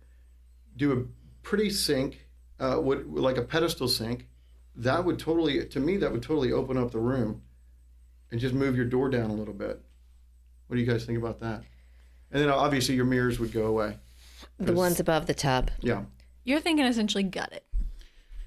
do 0.76 0.94
a 0.94 1.06
pretty 1.44 1.70
sink, 1.70 2.27
uh, 2.60 2.80
with, 2.82 3.06
like 3.08 3.38
a 3.38 3.42
pedestal 3.42 3.88
sink, 3.88 4.28
that 4.76 5.04
would 5.04 5.20
totally, 5.20 5.66
to 5.66 5.80
me, 5.80 5.98
that 5.98 6.12
would 6.12 6.22
totally 6.24 6.52
open 6.52 6.78
up 6.78 6.92
the 6.92 7.00
room 7.00 7.42
and 8.32 8.40
just 8.40 8.54
move 8.54 8.76
your 8.76 8.86
door 8.86 9.10
down 9.10 9.30
a 9.30 9.34
little 9.34 9.54
bit. 9.54 9.82
What 10.68 10.76
do 10.76 10.82
you 10.82 10.88
guys 10.92 11.06
think 11.06 11.18
about 11.18 11.40
that? 11.40 11.64
And 12.32 12.42
then 12.44 12.50
obviously 12.50 12.96
your 12.96 13.06
mirrors 13.06 13.40
would 13.40 13.52
go 13.54 13.68
away. 13.68 13.98
The 14.60 14.74
ones 14.74 15.00
above 15.00 15.26
the 15.28 15.34
tub. 15.34 15.72
Yeah. 15.82 16.04
You're 16.44 16.60
thinking 16.60 16.86
essentially 16.86 17.24
gut 17.24 17.52
it. 17.54 17.64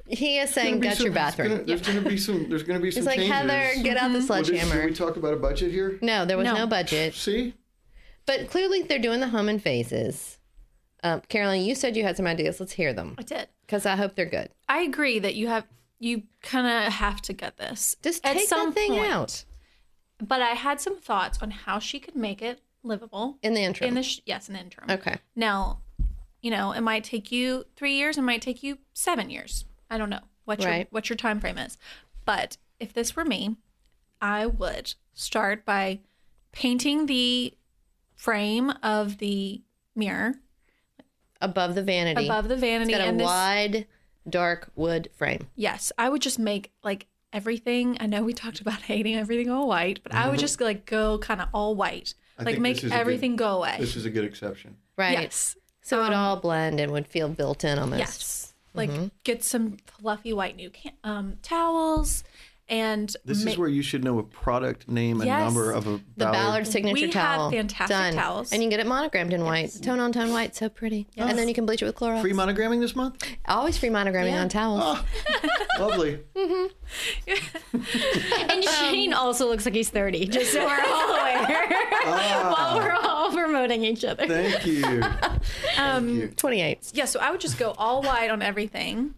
He 0.07 0.39
is 0.39 0.51
saying, 0.51 0.81
Gonna 0.81 0.89
"Gut 0.91 0.97
some- 0.97 1.05
your 1.07 1.15
bathroom." 1.15 1.49
There's 1.49 1.61
gonna, 1.61 1.67
there's 1.67 1.83
gonna 1.97 2.09
be 2.09 2.17
some. 2.17 2.49
There's 2.49 2.63
gonna 2.65 2.81
be 2.81 2.91
some 2.91 2.99
It's 3.03 3.07
like 3.07 3.19
changes. 3.19 3.33
Heather, 3.33 3.83
get 3.85 3.97
out 3.97 4.09
the 4.09 4.15
Well, 4.15 4.43
did- 4.43 4.47
sledgehammer. 4.47 4.81
Did 4.83 4.91
we 4.91 4.95
talk 4.97 5.17
about 5.17 5.35
a 5.35 5.37
budget 5.37 5.71
here? 5.71 5.99
no, 6.03 6.25
there 6.25 6.37
was 6.37 6.45
No. 6.47 6.55
no. 6.57 6.67
budget, 6.67 7.15
See, 7.15 7.55
but 8.27 8.51
clearly 8.51 8.83
they're 8.83 8.99
doing 8.99 9.21
the 9.21 9.29
hum 9.29 9.49
in 9.49 9.61
phases. 9.61 10.39
Um, 11.03 11.21
Carolyn, 11.29 11.63
you 11.63 11.75
said 11.75 11.97
you 11.97 12.03
had 12.05 12.17
some 12.17 12.27
ideas. 12.27 12.61
Let's 12.61 12.73
hear 12.73 12.93
them 12.93 13.15
I 13.19 13.23
did. 13.23 13.49
because 13.67 13.87
I 13.87 13.97
hope 13.97 14.15
they're 14.15 14.27
good. 14.27 14.51
I 14.69 14.81
agree 14.83 15.19
that 15.19 15.35
you 15.35 15.49
have 15.49 15.65
you 15.99 16.23
kind 16.43 16.67
of 16.67 16.93
have 16.93 17.21
to 17.23 17.33
get 17.33 17.57
this. 17.59 17.97
Just 18.03 18.23
take 18.23 18.49
some 18.49 18.67
that 18.71 18.75
thing 18.75 18.93
point. 18.93 19.11
out 19.13 19.45
But 20.19 20.41
I 20.43 20.51
had 20.51 20.81
some 20.81 20.99
thoughts 20.99 21.39
on 21.43 21.51
how 21.51 21.79
she 21.79 22.01
could 22.01 22.17
make 22.17 22.41
it 22.43 22.61
livable 22.83 23.39
in 23.43 23.53
the 23.55 23.61
intro. 23.63 23.87
in 23.87 23.95
the 23.95 24.03
sh- 24.03 24.21
yes, 24.27 24.49
in 24.49 24.55
the 24.55 24.61
interim. 24.61 24.91
okay. 24.91 25.17
Now, 25.37 25.81
you 26.43 26.51
know, 26.51 26.73
it 26.73 26.81
might 26.81 27.05
take 27.05 27.31
you 27.31 27.65
three 27.77 27.95
years. 27.95 28.17
It 28.17 28.23
might 28.23 28.41
take 28.41 28.63
you 28.63 28.79
seven 28.95 29.29
years. 29.31 29.67
I 29.91 29.99
don't 29.99 30.09
know 30.11 30.21
what 30.45 30.61
your 30.63 30.71
Right. 30.71 30.89
what 30.91 31.09
your 31.11 31.17
time 31.17 31.39
frame 31.41 31.59
is. 31.59 31.77
But 32.25 32.57
if 32.79 32.93
this 32.95 33.15
were 33.15 33.25
me, 33.25 33.57
I 34.23 34.47
would 34.47 34.95
start 35.13 35.65
by 35.67 36.01
painting 36.53 37.07
the 37.07 37.55
frame 38.15 38.71
of 38.83 39.19
the 39.19 39.63
mirror 39.95 40.35
Above 41.41 41.75
the 41.75 41.83
vanity. 41.83 42.27
above 42.27 42.49
the 42.49 42.57
vanity, 42.57 42.93
It's 42.93 42.99
got 42.99 43.05
a 43.05 43.09
and 43.09 43.21
this 43.21 43.25
wide, 43.27 43.87
dark 44.29 44.71
wood 44.77 45.09
frame. 45.17 45.49
Yes, 45.57 45.91
I 45.97 46.09
would 46.09 46.23
just 46.23 46.39
make 46.39 46.73
like 46.83 47.07
everything. 47.33 47.97
I 48.01 48.07
know 48.07 48.23
we 48.23 48.33
talked 48.35 48.61
about 48.61 48.83
hating 48.83 49.17
everything 49.17 49.51
all 49.51 49.67
white, 49.69 50.01
but 50.03 50.15
I 50.15 50.27
would 50.27 50.35
mm-hmm. 50.35 50.41
just 50.41 50.61
like 50.61 50.87
go 50.87 51.19
kind 51.19 51.41
of 51.41 51.49
all 51.55 51.75
white, 51.75 52.15
I 52.39 52.43
like 52.43 52.55
think 52.55 52.63
make 52.63 52.75
this 52.77 52.85
is 52.85 52.91
a 52.91 52.95
good- 52.95 53.01
everything 53.01 53.37
go 53.37 53.57
away. 53.59 53.77
this 53.79 53.97
is 53.97 54.05
a 54.05 54.11
good 54.11 54.25
exception. 54.25 54.77
Right. 54.97 55.13
Yes, 55.19 55.57
So 55.83 56.03
it 56.05 56.13
um, 56.13 56.15
all 56.15 56.37
blend 56.37 56.79
and 56.79 56.93
would 56.93 57.07
feel 57.07 57.29
built 57.29 57.65
in 57.65 57.79
almost. 57.79 57.99
yes. 57.99 58.55
Like 58.75 58.91
mm-hmm. 58.91 59.07
get 59.25 59.43
some 59.43 59.79
fluffy 59.87 60.33
white 60.33 60.57
new 60.57 60.71
can- 60.71 60.93
um, 61.03 61.39
towels, 61.43 62.23
and 62.71 63.15
This 63.25 63.45
ma- 63.45 63.51
is 63.51 63.59
where 63.59 63.69
you 63.69 63.83
should 63.83 64.03
know 64.05 64.19
a 64.19 64.23
product 64.23 64.89
name 64.89 65.21
and 65.21 65.27
Yes. 65.29 65.43
number 65.43 65.73
of 65.73 65.87
a 65.87 66.01
The 66.17 66.27
Ballard 66.27 66.67
signature 66.67 66.95
We 66.95 67.01
have 67.03 67.11
towel. 67.13 67.51
fantastic 67.51 67.97
Done. 67.97 68.15
towels. 68.15 68.53
And 68.53 68.63
you 68.63 68.67
can 68.67 68.71
get 68.79 68.81
it 68.81 68.87
monogrammed 68.89 69.33
in 69.33 69.45
white. 69.45 69.77
Tone 69.83 70.01
on 70.01 70.13
tone 70.13 70.33
white, 70.33 70.55
so 70.57 70.69
pretty. 70.69 71.07
And 71.17 71.37
then 71.39 71.49
you 71.49 71.55
can 71.55 71.67
bleach 71.67 71.83
it 71.83 71.87
with 71.87 71.97
Clorox. 71.97 72.21
Free 72.23 72.33
monogramming 72.33 72.81
this 72.81 72.97
month? 72.97 73.23
Always 73.47 73.77
free 73.77 73.89
monogramming 73.91 74.41
on 74.41 74.49
towels. 74.49 74.81
Ah, 74.83 75.05
lovely. 75.79 76.21
mhm 76.35 76.71
And 77.75 78.51
um, 78.51 78.63
Shane 78.63 79.13
also 79.13 79.49
looks 79.49 79.65
like 79.65 79.75
he's 79.75 79.91
30, 79.91 80.27
just 80.27 80.53
so 80.53 80.65
we're 80.65 80.85
all 80.87 81.11
aware. 81.11 81.67
Ah. 82.03 82.55
While 82.57 82.79
we're 82.79 82.93
all 82.95 83.31
promoting 83.31 83.85
each 83.85 84.05
other. 84.05 84.27
Thank 84.27 84.65
you. 84.67 84.83
Thank 85.03 85.79
um, 85.79 86.09
you. 86.09 86.29
28. 86.29 86.93
yeah. 86.95 87.05
So 87.05 87.21
I 87.21 87.31
would 87.31 87.41
just 87.41 87.59
go 87.59 87.73
all 87.77 88.03
white 88.03 88.31
on 88.31 88.41
everything, 88.41 89.15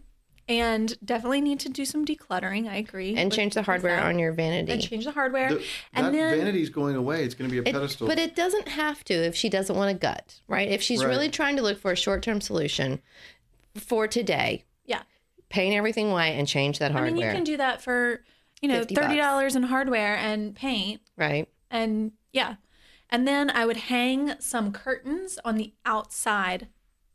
and 0.47 0.97
definitely 1.05 1.41
need 1.41 1.59
to 1.61 1.69
do 1.69 1.85
some 1.85 2.05
decluttering. 2.05 2.67
I 2.69 2.75
agree, 2.75 3.15
And 3.15 3.31
change 3.31 3.53
the 3.53 3.63
hardware 3.63 3.95
that. 3.97 4.05
on 4.05 4.19
your 4.19 4.33
vanity. 4.33 4.71
and 4.71 4.81
change 4.81 5.05
the 5.05 5.11
hardware, 5.11 5.49
The- 5.55 5.63
and 5.93 6.07
that 6.07 6.11
then 6.11 6.37
vanity's 6.39 6.69
going 6.69 6.95
away. 6.95 7.23
It's 7.23 7.33
going 7.35 7.49
to 7.49 7.51
be 7.51 7.59
a 7.59 7.61
It- 7.69 7.73
pedestal. 7.73 8.07
but 8.07 8.19
it 8.19 8.35
doesn't 8.35 8.67
have 8.67 9.03
to 9.05 9.13
if 9.13 9.35
she 9.35 9.49
doesn't 9.49 9.75
want 9.75 9.91
to 9.91 9.97
gut, 9.97 10.41
right? 10.47 10.67
If 10.67 10.81
she's 10.81 11.01
Right. 11.03 11.09
really 11.09 11.29
trying 11.29 11.55
to 11.55 11.61
look 11.61 11.79
for 11.79 11.91
a 11.91 11.95
short 11.95 12.21
term 12.23 12.41
solution 12.41 13.01
for 13.75 14.07
today, 14.07 14.65
yeah. 14.85 15.03
paint 15.49 15.75
everything 15.75 16.11
white 16.11 16.31
and 16.37 16.47
change 16.47 16.79
that 16.79 16.91
I 16.91 16.93
hardware. 16.93 17.11
mean, 17.13 17.23
you 17.25 17.31
can 17.31 17.43
do 17.43 17.57
that 17.57 17.81
for, 17.81 18.23
you 18.61 18.67
know, 18.67 18.83
thirty 18.83 19.15
dollars 19.17 19.55
in 19.55 19.63
hardware 19.63 20.15
and 20.17 20.55
paint, 20.55 21.01
right? 21.17 21.47
and 21.71 22.11
yeah, 22.33 22.55
and 23.09 23.27
then 23.27 23.49
I 23.49 23.65
would 23.65 23.77
hang 23.77 24.33
some 24.39 24.71
curtains 24.71 25.39
on 25.45 25.55
the 25.57 25.73
outside 25.85 26.67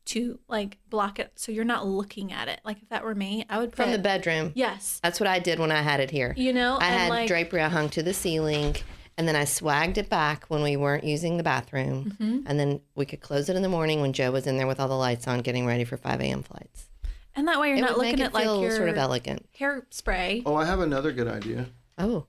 to 0.08 0.38
like 0.48 0.78
block 0.90 1.18
it, 1.18 1.32
so 1.36 1.52
you're 1.52 1.64
not 1.64 1.86
looking 1.86 2.32
at 2.32 2.48
it. 2.48 2.60
Like 2.64 2.82
if 2.82 2.88
that 2.90 3.04
were 3.04 3.14
me, 3.14 3.44
I 3.50 3.58
would 3.58 3.74
From 3.76 3.92
the 3.92 3.98
bedroom. 3.98 4.52
yes, 4.54 5.00
That's 5.02 5.20
what 5.20 5.26
I 5.26 5.38
did 5.38 5.58
when 5.58 5.70
I 5.72 5.82
had 5.82 6.00
it 6.00 6.10
here. 6.10 6.34
you 6.36 6.52
know, 6.52 6.78
I 6.80 6.86
had 6.86 7.08
like 7.10 7.28
drapery 7.28 7.60
I 7.62 7.68
hung 7.68 7.88
to 7.90 8.02
the 8.02 8.14
ceiling, 8.14 8.76
and 9.16 9.26
then 9.28 9.36
I 9.36 9.42
swagged 9.44 9.96
it 9.98 10.08
back 10.08 10.46
when 10.48 10.62
we 10.62 10.76
weren't 10.76 11.04
using 11.04 11.36
the 11.36 11.42
bathroom, 11.42 12.16
Mm-hmm. 12.20 12.46
and 12.46 12.58
then 12.60 12.80
we 12.94 13.04
could 13.06 13.20
close 13.20 13.48
it 13.48 13.56
in 13.56 13.62
the 13.62 13.68
morning 13.68 14.00
when 14.00 14.12
Joe 14.12 14.30
was 14.30 14.46
in 14.46 14.56
there 14.56 14.66
with 14.66 14.80
all 14.80 14.88
the 14.88 14.94
lights 14.94 15.26
on, 15.28 15.40
getting 15.40 15.66
ready 15.66 15.84
for 15.84 15.96
five 15.96 16.20
a.m. 16.20 16.42
flights. 16.42 16.88
and 17.36 17.46
that 17.48 17.60
way 17.60 17.68
you're 17.68 17.78
It 17.78 17.80
not 17.82 17.96
would 17.96 18.02
make 18.02 18.12
looking 18.12 18.24
it 18.24 18.28
at 18.28 18.34
like 18.34 18.44
your 18.62 18.70
sort 18.76 18.88
of 18.88 18.96
elegant. 18.98 19.46
hairspray. 19.58 20.42
oh, 20.46 20.54
I 20.56 20.64
have 20.64 20.80
another 20.80 21.12
good 21.12 21.28
idea. 21.28 21.66
Oh, 21.98 22.26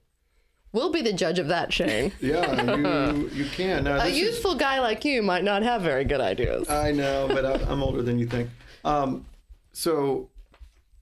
we'll 0.71 0.91
be 0.91 1.01
the 1.01 1.13
judge 1.13 1.39
of 1.39 1.47
that, 1.47 1.71
Shane. 1.73 2.11
Yeah, 2.21 2.75
you, 2.75 3.29
you 3.33 3.45
can. 3.45 3.83
Now, 3.85 3.97
a 3.97 4.03
this 4.05 4.13
is- 4.13 4.17
youthful 4.19 4.55
guy 4.55 4.79
like 4.79 5.03
you 5.05 5.21
might 5.21 5.43
not 5.43 5.63
have 5.63 5.81
very 5.81 6.03
good 6.05 6.21
ideas. 6.21 6.69
I 6.69 6.91
know, 6.91 7.27
but 7.27 7.45
I, 7.45 7.53
I'm 7.71 7.81
older 7.83 8.01
than 8.01 8.19
you 8.19 8.25
think. 8.27 8.49
Um, 8.85 9.25
so 9.73 10.29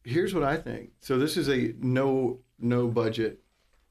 here's 0.04 0.34
what 0.34 0.44
I 0.44 0.58
think. 0.58 0.92
So 1.02 1.18
this 1.18 1.38
is 1.38 1.50
a 1.50 1.74
no 1.80 2.40
no 2.60 2.88
budget 2.88 3.40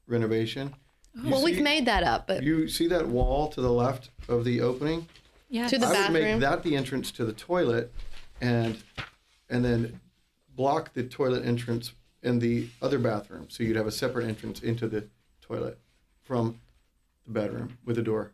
renovation. 0.07 0.73
You 1.15 1.31
well, 1.31 1.43
we've 1.43 1.61
made 1.61 1.85
that 1.85 2.03
up, 2.03 2.27
but 2.27 2.43
You 2.43 2.67
see 2.67 2.87
that 2.87 3.07
wall 3.07 3.47
to 3.49 3.61
the 3.61 3.71
left 3.71 4.09
of 4.27 4.43
the 4.45 4.61
opening? 4.61 5.07
Yeah, 5.49 5.67
To 5.67 5.77
the 5.79 5.87
I 5.87 6.01
would 6.03 6.13
make 6.13 6.39
that 6.41 6.61
the 6.63 6.75
entrance 6.75 7.09
to 7.13 7.25
the 7.25 7.33
toilet, 7.33 7.91
and 8.41 8.77
and 9.49 9.63
then 9.63 9.99
block 10.55 10.93
the 10.93 11.03
toilet 11.03 11.45
entrance 11.45 11.93
in 12.23 12.39
the 12.39 12.67
other 12.81 12.99
bathroom. 12.99 13.47
So 13.49 13.63
you'd 13.63 13.77
have 13.77 13.87
a 13.87 13.91
separate 13.91 14.27
entrance 14.27 14.59
into 14.61 14.87
the 14.87 15.05
toilet 15.47 15.77
from 16.23 16.59
the 17.25 17.31
bedroom 17.31 17.77
with 17.85 17.97
a 17.97 18.01
door. 18.01 18.31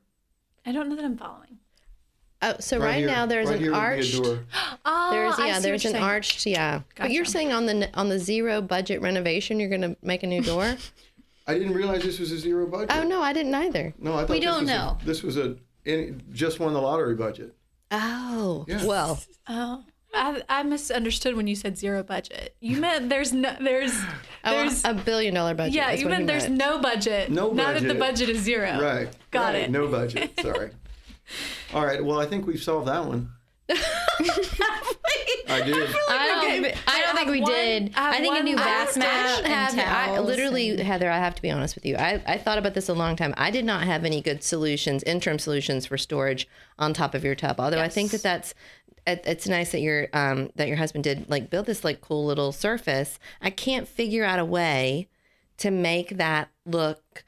I 0.65 0.71
don't 0.71 0.89
know 0.89 0.95
that 0.95 1.05
I'm 1.05 1.17
following. 1.17 1.57
oh, 2.41 2.55
so 2.59 2.77
right, 2.79 2.97
here- 2.97 3.07
now 3.07 3.25
there's 3.25 3.47
right 3.47 3.55
an 3.57 3.61
here 3.63 3.71
would 3.71 3.77
be 3.77 3.79
a 3.79 3.81
arched. 3.81 4.21
Oh, 4.85 5.11
There's 5.11 5.35
I 5.39 5.47
yeah, 5.47 5.57
see 5.59 5.63
there's 5.63 5.83
what 5.85 5.91
an 5.91 5.91
you're 5.95 5.99
saying. 6.01 6.03
arched 6.03 6.45
yeah. 6.45 6.81
But 6.97 7.11
you're 7.11 7.23
saying 7.25 7.53
on 7.53 7.65
the 7.65 7.89
on 7.93 8.09
the 8.09 8.19
zero 8.19 8.61
budget 8.61 9.01
renovation, 9.01 9.59
you're 9.59 9.69
gonna 9.69 9.95
make 10.01 10.23
a 10.23 10.27
new 10.27 10.41
door? 10.51 10.75
I 11.47 11.53
didn't 11.57 11.73
realize 11.73 12.03
this 12.03 12.19
was 12.19 12.31
a 12.31 12.37
zero 12.37 12.65
budget. 12.67 12.91
oh 12.93 13.03
no, 13.07 13.21
I 13.21 13.31
didn't 13.33 13.55
either. 13.55 13.93
No, 13.97 14.13
I 14.15 14.21
thought 14.21 14.29
We 14.31 14.39
this 14.39 14.45
don't 14.45 14.61
was 14.63 14.69
a- 14.69 14.73
know. 14.73 14.97
this 15.05 15.23
was 15.23 15.37
a 15.37 15.55
any, 15.85 16.15
just 16.33 16.59
won 16.59 16.73
the 16.73 16.81
lottery 16.81 17.15
budget. 17.15 17.53
Oh 17.91 18.65
Yeah. 18.67 18.85
well, 18.85 19.21
Oh, 19.47 19.83
I, 20.13 20.41
I 20.47 20.63
misunderstood 20.63 21.35
when 21.35 21.47
you 21.47 21.55
said 21.55 21.77
zero 21.77 22.03
budget. 22.03 22.55
You 22.59 22.77
meant 22.77 23.09
there's 23.09 23.33
no 23.33 23.55
there's 23.59 23.93
oh, 24.45 24.51
there's 24.51 24.83
a 24.85 24.93
billion 24.93 25.33
dollar 25.33 25.53
budget. 25.55 25.73
yeah. 25.73 25.91
is 25.91 26.01
You 26.01 26.07
what 26.07 26.17
he 26.19 26.23
meant 26.23 26.27
there's 26.27 26.49
no 26.49 26.79
budget. 26.79 27.31
No 27.31 27.49
budget. 27.49 27.55
Now 27.57 27.73
that 27.73 27.81
the 27.81 27.87
budget. 27.95 27.99
budget 27.99 28.29
is 28.29 28.41
zero. 28.43 28.79
Right. 28.81 29.09
Got 29.31 29.53
right, 29.53 29.63
it. 29.63 29.71
No 29.71 29.87
budget. 29.87 30.31
Sorry. 30.41 30.71
All 31.73 31.85
right. 31.85 32.03
Well, 32.03 32.19
I 32.19 32.25
think 32.25 32.45
we've 32.45 32.61
solved 32.61 32.87
that 32.87 33.05
one. 33.05 33.29
I 35.49 35.61
did. 35.61 35.75
I 35.75 36.27
don't, 36.27 36.43
Okay, 36.65 36.75
I 36.87 36.99
don't 37.01 37.09
I 37.09 37.13
think 37.15 37.29
we 37.31 37.41
one- 37.41 37.51
did. 37.51 37.93
I 37.95 38.17
I 38.17 38.21
think 38.21 38.39
a 38.39 38.43
new 38.43 38.55
last- 38.55 38.95
bath 38.95 38.97
I 38.97 38.99
mat 38.99 39.37
don't 39.37 39.45
and 39.51 39.79
have. 39.79 40.09
I 40.17 40.19
literally, 40.19 40.69
and- 40.71 40.79
Heather. 40.79 41.09
I 41.09 41.17
have 41.17 41.35
to 41.35 41.41
be 41.41 41.49
honest 41.51 41.75
with 41.75 41.85
you. 41.85 41.95
I, 41.95 42.21
I 42.25 42.37
thought 42.37 42.57
about 42.57 42.73
this 42.73 42.89
a 42.89 42.93
long 42.93 43.15
time. 43.15 43.33
I 43.37 43.51
did 43.51 43.65
not 43.65 43.83
have 43.83 44.03
any 44.05 44.21
good 44.21 44.43
solutions, 44.43 45.03
interim 45.03 45.39
solutions 45.39 45.85
for 45.85 45.97
storage 45.97 46.47
on 46.77 46.93
top 46.93 47.13
of 47.13 47.23
your 47.23 47.35
tub. 47.35 47.59
Although 47.59 47.79
I 47.81 47.89
think 47.89 48.11
that 48.11 48.23
that's. 48.23 48.53
It- 49.07 49.23
It's 49.25 49.47
nice 49.47 49.71
that 49.71 49.81
your 49.81 50.07
um 50.13 50.49
that 50.55 50.67
your 50.67 50.77
husband 50.77 51.03
did 51.03 51.29
like 51.29 51.49
build 51.49 51.65
this 51.65 51.83
like 51.83 52.01
cool 52.01 52.25
little 52.25 52.51
surface. 52.51 53.19
I 53.41 53.49
can't 53.49 53.87
figure 53.87 54.23
out 54.23 54.39
a 54.39 54.45
way 54.45 55.07
to 55.57 55.71
make 55.71 56.17
that 56.17 56.49
look 56.65 57.23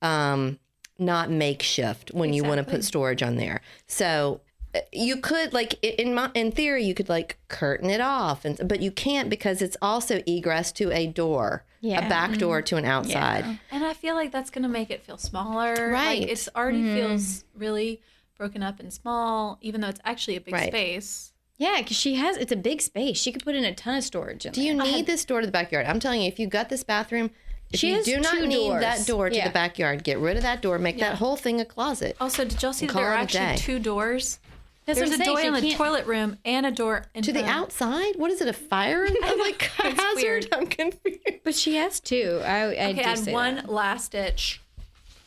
um 0.00 0.58
not 0.98 1.30
makeshift 1.30 2.12
when 2.12 2.32
you 2.32 2.44
want 2.44 2.58
to 2.58 2.64
put 2.64 2.84
storage 2.84 3.22
on 3.22 3.36
there. 3.36 3.60
So 3.86 4.40
uh, 4.74 4.80
you 4.92 5.16
could 5.16 5.52
like 5.52 5.74
in 5.82 6.14
my, 6.14 6.30
in 6.34 6.50
theory 6.52 6.84
you 6.84 6.94
could 6.94 7.08
like 7.08 7.38
curtain 7.48 7.90
it 7.90 8.00
off 8.00 8.44
and 8.44 8.60
but 8.68 8.80
you 8.80 8.90
can't 8.90 9.28
because 9.28 9.60
it's 9.62 9.76
also 9.82 10.22
egress 10.26 10.70
to 10.72 10.90
a 10.92 11.06
door 11.06 11.64
Yeah. 11.80 12.06
a 12.06 12.08
back 12.08 12.38
door 12.38 12.62
to 12.62 12.76
an 12.76 12.84
outside 12.84 13.44
And 13.70 13.84
I 13.84 13.92
feel 13.94 14.14
like 14.14 14.32
that's 14.32 14.50
gonna 14.50 14.68
make 14.68 14.90
it 14.90 15.02
feel 15.04 15.18
smaller. 15.18 15.74
Right. 15.90 16.20
Like 16.20 16.28
it's 16.30 16.48
already 16.54 16.84
feels 16.84 17.44
really 17.56 18.00
broken 18.42 18.60
up 18.62 18.80
and 18.80 18.92
small, 18.92 19.56
even 19.60 19.80
though 19.80 19.88
it's 19.88 20.00
actually 20.04 20.34
a 20.36 20.40
big 20.40 20.52
Right. 20.52 20.68
space. 20.72 21.32
Yeah, 21.58 21.76
because 21.78 21.96
she 21.96 22.16
has, 22.16 22.36
it's 22.36 22.50
a 22.50 22.56
big 22.56 22.82
space. 22.82 23.16
She 23.20 23.30
could 23.30 23.44
put 23.44 23.54
in 23.54 23.64
a 23.64 23.72
ton 23.72 23.94
of 23.96 24.02
storage 24.02 24.44
in 24.46 24.52
do 24.52 24.60
you 24.60 24.74
there. 24.76 24.84
need 24.84 25.00
um, 25.00 25.04
this 25.04 25.24
door 25.24 25.40
to 25.40 25.46
the 25.46 25.52
backyard 25.52 25.86
i'm 25.86 26.00
telling 26.00 26.20
you 26.22 26.26
if 26.26 26.40
you 26.40 26.46
got 26.48 26.68
this 26.68 26.82
bathroom 26.82 27.30
if 27.70 27.78
She 27.78 27.90
you 27.90 27.94
has 27.96 28.04
do 28.04 28.18
not 28.18 28.34
two 28.34 28.46
need 28.48 28.68
doors. 28.70 28.80
that 28.82 29.06
door 29.06 29.30
to 29.30 29.36
Yeah. 29.36 29.46
the 29.46 29.52
backyard 29.54 30.02
get 30.02 30.18
rid 30.18 30.36
of 30.36 30.42
that 30.42 30.60
door 30.60 30.78
make 30.80 30.98
that 30.98 31.14
whole 31.18 31.36
thing 31.36 31.60
a 31.60 31.64
closet 31.64 32.16
Also, 32.20 32.44
did 32.44 32.60
y'all 32.60 32.72
see 32.72 32.86
that 32.86 32.94
there 32.96 33.06
are 33.06 33.14
actually 33.14 33.56
two 33.58 33.78
doors? 33.78 34.40
That's 34.86 34.98
There's 34.98 35.12
a 35.12 35.16
saying. 35.18 35.30
door 35.36 35.40
in 35.40 35.54
the 35.54 35.72
toilet 35.74 36.06
room 36.06 36.36
and 36.44 36.66
a 36.66 36.72
door 36.72 37.04
in 37.14 37.22
to 37.22 37.32
the 37.32 37.44
outside 37.44 38.14
what 38.16 38.32
is 38.32 38.40
it 38.40 38.48
a 38.48 38.52
fire 38.52 39.06
like 39.38 39.62
hazard 39.62 40.16
weird. 40.16 40.48
i'm 40.52 40.66
confused 40.66 41.20
But 41.44 41.54
she 41.54 41.76
has 41.76 42.00
two. 42.00 42.40
I, 42.44 42.56
I 42.56 42.66
Okay, 42.90 43.02
do 43.04 43.08
I 43.10 43.14
say 43.14 43.32
one 43.32 43.54
that. 43.56 43.68
last 43.70 44.10
ditch 44.12 44.60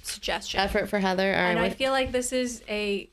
suggestion, 0.06 0.60
effort 0.60 0.88
for 0.90 1.00
heather 1.00 1.28
all 1.34 1.42
right 1.42 1.50
and 1.52 1.60
I 1.60 1.64
what- 1.70 1.78
feel 1.78 1.92
like 1.92 2.12
this 2.12 2.32
is 2.34 2.62
a 2.70 3.10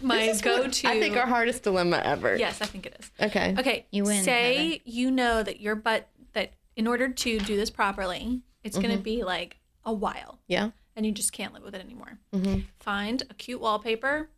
my 0.00 0.26
this 0.26 0.36
is 0.36 0.42
go-to. 0.42 0.88
i 0.88 0.98
think 0.98 1.16
our 1.16 1.26
hardest 1.26 1.62
dilemma 1.62 2.00
ever 2.04 2.36
yes, 2.36 2.60
I 2.60 2.66
think 2.66 2.86
it 2.86 2.96
is. 2.98 3.10
okay 3.20 3.54
Okay, 3.58 3.86
You 3.90 4.04
win, 4.04 4.22
Say 4.24 4.80
you 4.84 5.10
know 5.10 5.42
that 5.42 5.60
your 5.60 5.74
butt 5.76 6.08
that 6.32 6.52
in 6.76 6.86
order 6.86 7.08
to 7.08 7.38
do 7.38 7.56
this 7.56 7.70
properly, 7.70 8.42
it's 8.64 8.76
Mm-hmm. 8.76 8.86
going 8.86 8.96
to 8.98 9.02
be 9.02 9.22
like 9.22 9.58
a 9.84 9.92
while 9.92 10.40
Yeah. 10.48 10.70
and 10.96 11.06
you 11.06 11.12
just 11.12 11.32
can't 11.32 11.52
live 11.54 11.62
with 11.62 11.74
it 11.74 11.80
anymore. 11.80 12.18
Mm-hmm. 12.34 12.60
Find 12.80 13.22
a 13.30 13.34
cute 13.34 13.60
wallpaper 13.60 14.30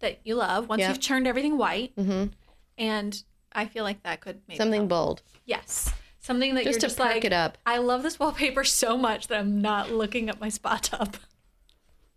that 0.00 0.20
you 0.24 0.34
love 0.34 0.68
once 0.68 0.80
Yeah. 0.80 0.88
you've 0.90 1.00
turned 1.00 1.26
everything 1.26 1.56
white. 1.56 1.94
Mhm. 1.96 2.32
And 2.76 3.22
I 3.52 3.64
feel 3.66 3.84
like 3.84 4.02
that 4.02 4.20
could 4.20 4.42
maybe 4.46 4.58
Something 4.58 4.80
help. 4.82 4.88
bold. 4.90 5.22
Yes. 5.46 5.92
Something 6.26 6.56
that 6.56 6.64
Just 6.64 6.72
you're 6.72 6.80
to 6.80 6.86
just 6.86 6.96
perk 6.96 7.06
like, 7.06 7.24
it 7.24 7.32
up. 7.32 7.56
I 7.64 7.78
love 7.78 8.02
this 8.02 8.18
wallpaper 8.18 8.64
so 8.64 8.98
much 8.98 9.28
that 9.28 9.38
I'm 9.38 9.62
not 9.62 9.92
looking 9.92 10.28
at 10.28 10.40
my 10.40 10.48
spot 10.48 10.82
tub. 10.82 11.14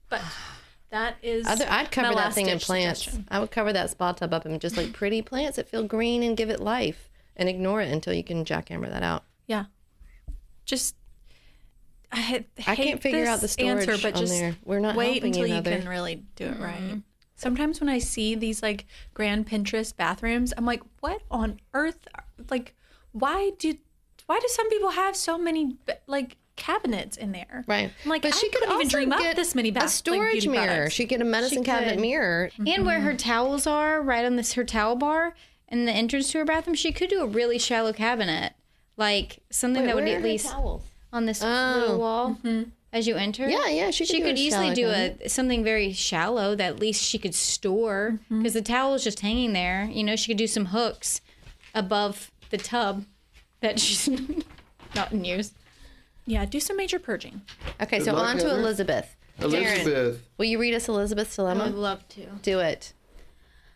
But 0.09 0.23
that 0.89 1.17
is. 1.21 1.45
I'd, 1.45 1.61
I'd 1.61 1.91
cover 1.91 2.07
my 2.07 2.15
that 2.15 2.19
last 2.19 2.33
thing 2.33 2.47
in 2.47 2.57
plants. 2.57 3.03
suggestion. 3.03 3.27
I 3.29 3.39
would 3.39 3.51
cover 3.51 3.71
that 3.71 3.91
spot 3.91 4.17
tub 4.17 4.33
up 4.33 4.47
in 4.47 4.57
just 4.57 4.77
like 4.77 4.93
pretty 4.93 5.21
plants 5.21 5.57
that 5.57 5.69
feel 5.69 5.83
green 5.83 6.23
and 6.23 6.35
give 6.35 6.49
it 6.49 6.59
life 6.59 7.07
and 7.35 7.47
ignore 7.47 7.81
it 7.81 7.91
until 7.91 8.15
you 8.15 8.23
can 8.23 8.45
jackhammer 8.45 8.89
that 8.89 9.03
out. 9.03 9.25
Yeah. 9.45 9.65
Just. 10.65 10.95
I, 12.11 12.19
ha- 12.19 12.45
I 12.65 12.75
can't 12.75 12.99
figure 12.99 13.27
out 13.27 13.41
the 13.41 13.47
storage 13.47 13.87
answer, 13.87 14.01
but 14.01 14.15
on 14.15 14.21
just 14.21 14.33
there. 14.33 14.55
We're 14.65 14.79
not 14.79 14.95
wait 14.95 15.21
helping 15.21 15.35
until 15.35 15.45
you, 15.45 15.55
you 15.57 15.61
can 15.61 15.87
really 15.87 16.23
do 16.35 16.45
it 16.45 16.59
right. 16.59 16.81
Mm-hmm. 16.81 16.99
Sometimes 17.35 17.79
when 17.79 17.89
I 17.89 17.99
see 17.99 18.33
these 18.33 18.63
like 18.63 18.87
grand 19.13 19.47
Pinterest 19.47 19.95
bathrooms, 19.95 20.51
I'm 20.57 20.65
like, 20.65 20.81
what 21.01 21.21
on 21.29 21.59
earth? 21.75 22.07
Like, 22.49 22.73
why 23.11 23.51
do 23.59 23.75
why 24.29 24.37
do 24.39 24.47
some 24.47 24.69
people 24.69 24.91
have 24.91 25.15
so 25.15 25.39
many 25.39 25.75
like 26.05 26.37
cabinets 26.55 27.17
in 27.17 27.31
there? 27.31 27.63
Right. 27.65 27.89
I'm 28.03 28.09
like, 28.11 28.21
but 28.21 28.35
I 28.35 28.37
she 28.37 28.47
could 28.51 28.59
couldn't 28.59 28.75
even 28.75 28.87
dream 28.87 29.11
up 29.11 29.19
get 29.21 29.35
this 29.35 29.55
many 29.55 29.71
bath- 29.71 29.85
a 29.85 29.89
storage 29.89 30.33
beauty 30.33 30.49
mirror. 30.49 30.65
products. 30.67 30.93
She 30.93 31.05
could 31.05 31.09
get 31.09 31.21
a 31.21 31.25
medicine 31.25 31.63
cabinet 31.63 31.93
could. 31.93 32.01
mirror. 32.01 32.51
And 32.67 32.85
where 32.85 32.99
her 33.01 33.09
mm-hmm. 33.09 33.17
towels 33.17 33.65
are, 33.65 33.99
right 34.03 34.23
on 34.23 34.35
this 34.35 34.53
her 34.53 34.63
towel 34.63 34.95
bar 34.95 35.33
and 35.67 35.87
the 35.87 35.91
entrance 35.91 36.31
to 36.33 36.37
her 36.37 36.45
bathroom, 36.45 36.75
she 36.75 36.91
could 36.91 37.09
do 37.09 37.23
a 37.23 37.25
really 37.25 37.57
shallow 37.57 37.91
cabinet, 37.91 38.53
like 38.97 39.39
something 39.49 39.87
that 39.87 39.95
would 39.95 40.03
Where 40.03 40.17
at 40.17 40.21
least 40.23 40.45
towels? 40.45 40.83
on 41.11 41.25
this 41.25 41.41
Oh. 41.43 41.73
little 41.79 41.97
wall 41.99 42.29
mm-hmm. 42.43 42.69
as 42.93 43.07
you 43.07 43.15
enter. 43.15 43.49
Yeah, 43.49 43.67
yeah, 43.69 43.89
she 43.89 44.03
could 44.05 44.11
she 44.11 44.17
do 44.19 44.25
a 44.25 44.27
could 44.27 44.37
easily 44.37 44.73
do 44.75 44.89
cabinet. 44.91 45.21
a 45.25 45.29
something 45.29 45.63
very 45.63 45.91
shallow 45.91 46.53
that 46.53 46.67
at 46.73 46.79
least 46.79 47.03
she 47.03 47.17
could 47.17 47.33
store 47.33 48.19
mm-hmm. 48.25 48.43
because 48.43 48.53
the 48.53 48.61
towel 48.61 48.93
is 48.93 49.03
just 49.03 49.21
hanging 49.21 49.53
there. 49.53 49.85
You 49.91 50.03
know, 50.03 50.15
she 50.15 50.27
could 50.27 50.37
do 50.37 50.45
some 50.45 50.65
hooks 50.67 51.21
above 51.73 52.29
the 52.51 52.57
tub 52.59 53.05
that 53.61 53.79
she's 53.79 54.09
not 54.95 55.11
in 55.11 55.23
use. 55.23 55.51
Yeah, 56.25 56.45
do 56.45 56.59
some 56.59 56.77
major 56.77 56.99
purging. 56.99 57.41
Okay, 57.81 57.99
so 57.99 58.13
luck, 58.13 58.27
on 58.27 58.37
to 58.37 58.43
Heather. 58.47 58.59
Elizabeth. 58.59 59.15
Darren, 59.39 59.53
Elizabeth. 59.53 60.27
will 60.37 60.45
you 60.45 60.59
read 60.59 60.73
us 60.73 60.87
Elizabeth's 60.87 61.35
dilemma? 61.35 61.65
I'd 61.65 61.73
love 61.73 62.07
to. 62.09 62.25
Do 62.41 62.59
it. 62.59 62.93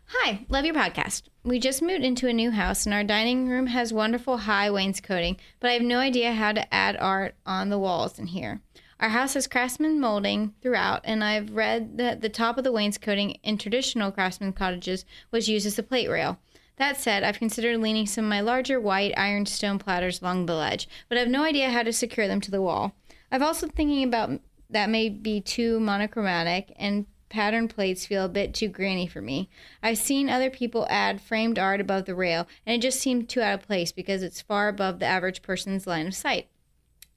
Hi, 0.07 0.45
love 0.49 0.65
your 0.65 0.75
podcast. 0.75 1.23
We 1.43 1.57
just 1.59 1.81
moved 1.81 2.03
into 2.03 2.27
a 2.27 2.33
new 2.33 2.51
house 2.51 2.85
and 2.85 2.93
our 2.93 3.03
dining 3.03 3.47
room 3.47 3.67
has 3.67 3.91
wonderful 3.93 4.37
high 4.39 4.69
wainscoting, 4.69 5.37
but 5.59 5.69
I 5.69 5.73
have 5.73 5.81
no 5.81 5.99
idea 5.99 6.33
how 6.33 6.51
to 6.51 6.71
add 6.73 6.97
art 6.97 7.35
on 7.45 7.69
the 7.69 7.79
walls 7.79 8.19
in 8.19 8.27
here. 8.27 8.61
Our 8.99 9.09
house 9.09 9.33
has 9.33 9.47
craftsman 9.47 9.99
molding 9.99 10.53
throughout, 10.61 11.01
and 11.03 11.23
I've 11.23 11.51
read 11.51 11.97
that 11.97 12.21
the 12.21 12.29
top 12.29 12.57
of 12.57 12.63
the 12.63 12.71
wainscoting 12.71 13.31
in 13.43 13.57
traditional 13.57 14.11
craftsman 14.11 14.53
cottages 14.53 15.03
was 15.31 15.49
used 15.49 15.65
as 15.65 15.79
a 15.79 15.83
plate 15.83 16.09
rail. 16.09 16.37
That 16.77 16.97
said, 16.97 17.23
I've 17.23 17.39
considered 17.39 17.77
leaning 17.77 18.07
some 18.07 18.25
of 18.25 18.29
my 18.29 18.41
larger 18.41 18.79
white 18.79 19.13
ironstone 19.17 19.79
platters 19.79 20.21
along 20.21 20.45
the 20.45 20.55
ledge, 20.55 20.89
but 21.07 21.17
I 21.17 21.21
have 21.21 21.29
no 21.29 21.43
idea 21.43 21.69
how 21.69 21.83
to 21.83 21.93
secure 21.93 22.27
them 22.27 22.41
to 22.41 22.51
the 22.51 22.61
wall. 22.61 22.95
I've 23.31 23.41
also 23.41 23.67
been 23.67 23.75
thinking 23.75 24.03
about 24.03 24.41
that 24.69 24.89
may 24.89 25.09
be 25.09 25.39
too 25.39 25.79
monochromatic 25.79 26.73
and 26.77 27.05
pattern 27.29 27.67
plates 27.67 28.05
feel 28.05 28.25
a 28.25 28.29
bit 28.29 28.53
too 28.53 28.67
granny 28.67 29.07
for 29.07 29.21
me. 29.21 29.49
I've 29.81 29.97
seen 29.97 30.29
other 30.29 30.49
people 30.49 30.85
add 30.89 31.19
framed 31.19 31.57
art 31.57 31.81
above 31.81 32.05
the 32.05 32.15
rail, 32.15 32.47
and 32.65 32.75
it 32.75 32.85
just 32.85 32.99
seemed 32.99 33.27
too 33.27 33.41
out 33.41 33.55
of 33.55 33.67
place 33.67 33.91
because 33.91 34.21
it's 34.21 34.41
far 34.41 34.67
above 34.67 34.99
the 34.99 35.07
average 35.07 35.41
person's 35.41 35.87
line 35.87 36.07
of 36.07 36.13
sight. 36.13 36.47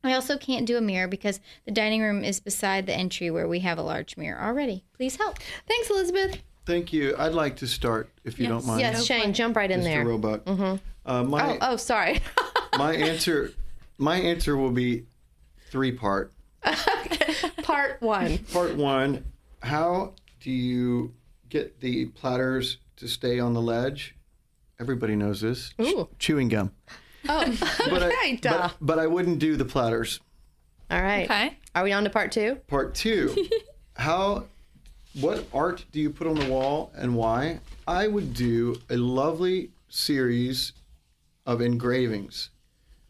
I 0.02 0.14
also 0.14 0.38
can't 0.38 0.66
do 0.66 0.76
a 0.76 0.80
mirror 0.80 1.08
because 1.08 1.40
the 1.64 1.72
dining 1.72 2.00
room 2.00 2.24
is 2.24 2.40
beside 2.40 2.86
the 2.86 2.94
entry 2.94 3.30
where 3.30 3.48
we 3.48 3.60
have 3.60 3.78
a 3.78 3.82
large 3.82 4.16
mirror 4.16 4.40
already. 4.40 4.84
Please 4.94 5.16
help. 5.16 5.38
Thanks, 5.66 5.90
Elizabeth. 5.90 6.42
Thank 6.66 6.92
you. 6.92 7.14
I'd 7.16 7.32
like 7.32 7.56
to 7.58 7.66
start, 7.66 8.10
if 8.24 8.38
you 8.38 8.48
don't 8.48 8.66
mind, 8.66 8.80
Yes, 8.80 9.04
Shane, 9.06 9.32
jump 9.32 9.56
right 9.56 9.70
in 9.70 9.80
Mr. 9.80 9.84
there. 9.84 10.04
Roebuck. 10.04 10.42
Uh, 11.06 11.22
my 11.22 11.52
Oh, 11.52 11.58
oh, 11.60 11.76
sorry. 11.76 12.20
my 12.78 12.92
answer, 12.94 13.52
my 13.98 14.16
answer 14.16 14.56
will 14.56 14.72
be 14.72 15.06
three 15.70 15.92
part. 15.92 16.32
Part 17.62 18.00
one. 18.02 18.38
Part 18.52 18.76
one: 18.76 19.24
How 19.62 20.14
do 20.40 20.50
you 20.50 21.14
get 21.48 21.80
the 21.80 22.06
platters 22.06 22.78
to 22.96 23.06
stay 23.08 23.38
on 23.38 23.54
the 23.54 23.60
ledge? 23.62 24.14
Everybody 24.80 25.14
knows 25.16 25.40
this. 25.40 25.70
Ch- 25.70 25.80
Ooh. 25.80 26.08
chewing 26.18 26.48
gum. 26.48 26.72
Oh, 27.28 27.44
But 27.90 28.02
I, 28.02 28.06
okay, 28.08 28.36
duh. 28.36 28.58
but, 28.68 28.76
but 28.80 28.98
I 28.98 29.06
wouldn't 29.06 29.38
do 29.38 29.56
the 29.56 29.64
platters. 29.64 30.20
All 30.90 31.00
right. 31.02 31.24
Okay. 31.24 31.58
Are 31.74 31.82
we 31.84 31.92
on 31.92 32.04
to 32.04 32.10
part 32.10 32.32
two? 32.32 32.56
Part 32.66 32.94
two: 32.94 33.48
How, 33.94 34.46
what 35.20 35.44
art 35.52 35.84
do 35.92 36.00
you 36.00 36.10
put 36.10 36.26
on 36.26 36.34
the 36.36 36.46
wall 36.50 36.92
and 36.96 37.14
why? 37.14 37.60
I 37.86 38.08
would 38.08 38.34
do 38.34 38.80
a 38.90 38.96
lovely 38.96 39.70
series 39.88 40.72
of 41.46 41.60
engravings, 41.60 42.50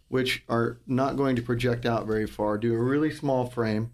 which 0.08 0.44
are 0.48 0.78
not 0.86 1.16
going 1.16 1.36
to 1.36 1.42
project 1.42 1.86
out 1.86 2.06
very 2.06 2.26
far. 2.26 2.58
Do 2.58 2.74
a 2.74 2.78
really 2.78 3.10
small 3.10 3.46
frame. 3.46 3.90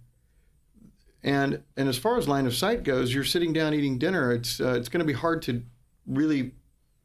And 1.22 1.62
and 1.76 1.88
as 1.88 1.96
far 1.98 2.18
as 2.18 2.26
line 2.26 2.46
of 2.46 2.54
sight 2.54 2.82
goes, 2.82 3.14
you're 3.14 3.22
sitting 3.22 3.52
down 3.52 3.74
eating 3.74 3.96
dinner. 3.98 4.32
It's 4.32 4.60
uh, 4.60 4.74
it's 4.74 4.88
going 4.88 5.00
to 5.00 5.06
be 5.06 5.12
hard 5.12 5.42
to 5.42 5.62
really 6.06 6.50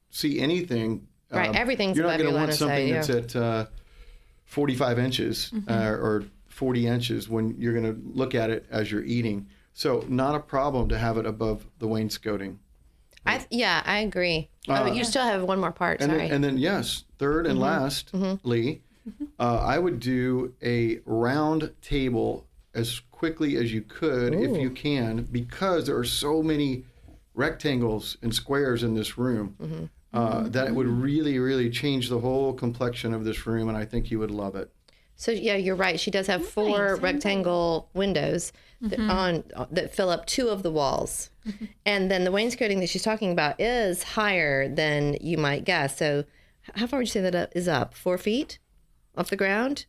see 0.10 0.40
anything. 0.40 1.08
Right, 1.32 1.54
everything's 1.56 1.98
You're 1.98 2.08
not 2.08 2.18
your 2.20 2.32
gonna 2.32 2.38
want 2.40 2.54
something 2.54 2.94
sight, 3.02 3.08
that's 3.08 3.36
at 3.36 3.36
uh, 3.36 3.66
45 4.46 4.98
inches 4.98 5.52
Mm-hmm. 5.54 5.70
uh, 5.70 5.92
or 5.92 6.24
40 6.48 6.88
inches 6.88 7.30
when 7.30 7.54
you're 7.60 7.74
going 7.74 7.86
to 7.86 8.02
look 8.18 8.34
at 8.34 8.50
it 8.50 8.66
as 8.72 8.92
you're 8.92 9.04
eating. 9.04 9.48
So 9.78 10.04
not 10.08 10.34
a 10.34 10.40
problem 10.40 10.90
to 10.90 10.98
have 10.98 11.20
it 11.20 11.28
above 11.28 11.68
the 11.78 11.88
wainscoting. 11.88 12.58
I 13.28 13.46
yeah, 13.52 13.84
I 13.86 14.00
agree. 14.00 14.50
Uh, 14.68 14.86
oh, 14.86 14.92
you 14.92 15.04
still 15.04 15.22
have 15.22 15.44
one 15.44 15.60
more 15.60 15.72
part. 15.72 16.02
And 16.02 16.10
Sorry. 16.10 16.22
Mm-hmm. 16.22 16.30
then, 16.30 16.36
and 16.36 16.44
then 16.44 16.58
yes, 16.58 17.04
third 17.20 17.46
and 17.46 17.60
lastly, 17.60 18.82
uh, 19.40 19.60
I 19.60 19.78
would 19.78 20.00
do 20.00 20.56
a 20.64 21.00
round 21.06 21.76
table 21.84 22.48
as 22.74 23.02
quickly 23.12 23.56
as 23.58 23.72
you 23.72 23.84
could, 23.84 24.34
if 24.34 24.58
you 24.58 24.72
can, 24.72 25.28
because 25.32 25.86
there 25.86 25.98
are 25.98 26.04
so 26.04 26.42
many 26.42 26.84
rectangles 27.36 28.18
and 28.24 28.34
squares 28.34 28.82
in 28.82 28.96
this 28.96 29.16
room. 29.16 29.58
Mm-hmm. 29.62 29.86
Uh, 30.12 30.48
that 30.48 30.70
it 30.70 30.74
would 30.74 30.88
really, 30.88 31.38
really 31.38 31.70
change 31.70 32.10
the 32.10 32.18
whole 32.18 32.52
complexion 32.52 33.14
of 33.14 33.26
this 33.26 33.46
room, 33.46 33.68
and 33.70 33.78
I 33.78 33.86
think 33.86 34.10
you 34.10 34.18
would 34.18 34.32
love 34.32 34.56
it. 34.56 34.72
So 35.20 35.32
yeah, 35.32 35.56
you're 35.56 35.76
right. 35.76 36.00
She 36.00 36.12
does 36.12 36.28
have 36.28 36.48
four 36.48 36.96
rectangle 36.98 37.90
windows 37.94 38.54
that 38.80 39.00
Mm-hmm. 39.00 39.10
on 39.10 39.44
that 39.72 39.94
fill 39.96 40.10
up 40.12 40.28
two 40.28 40.50
of 40.50 40.62
the 40.62 40.70
walls, 40.72 41.32
and 41.86 42.12
then 42.12 42.24
the 42.24 42.32
wainscoting 42.32 42.80
that 42.82 42.90
she's 42.90 43.02
talking 43.02 43.32
about 43.32 43.60
is 43.60 44.04
higher 44.04 44.70
than 44.70 45.18
you 45.20 45.38
might 45.40 45.66
guess. 45.66 45.98
So, 45.98 46.26
how 46.76 46.86
far 46.86 47.00
would 47.00 47.08
you 47.08 47.12
say 47.12 47.22
that 47.22 47.34
up- 47.34 47.56
is 47.56 47.68
up? 47.68 47.96
Four 47.96 48.20
feet 48.20 48.60
off 49.18 49.32
the 49.32 49.36
ground? 49.36 49.88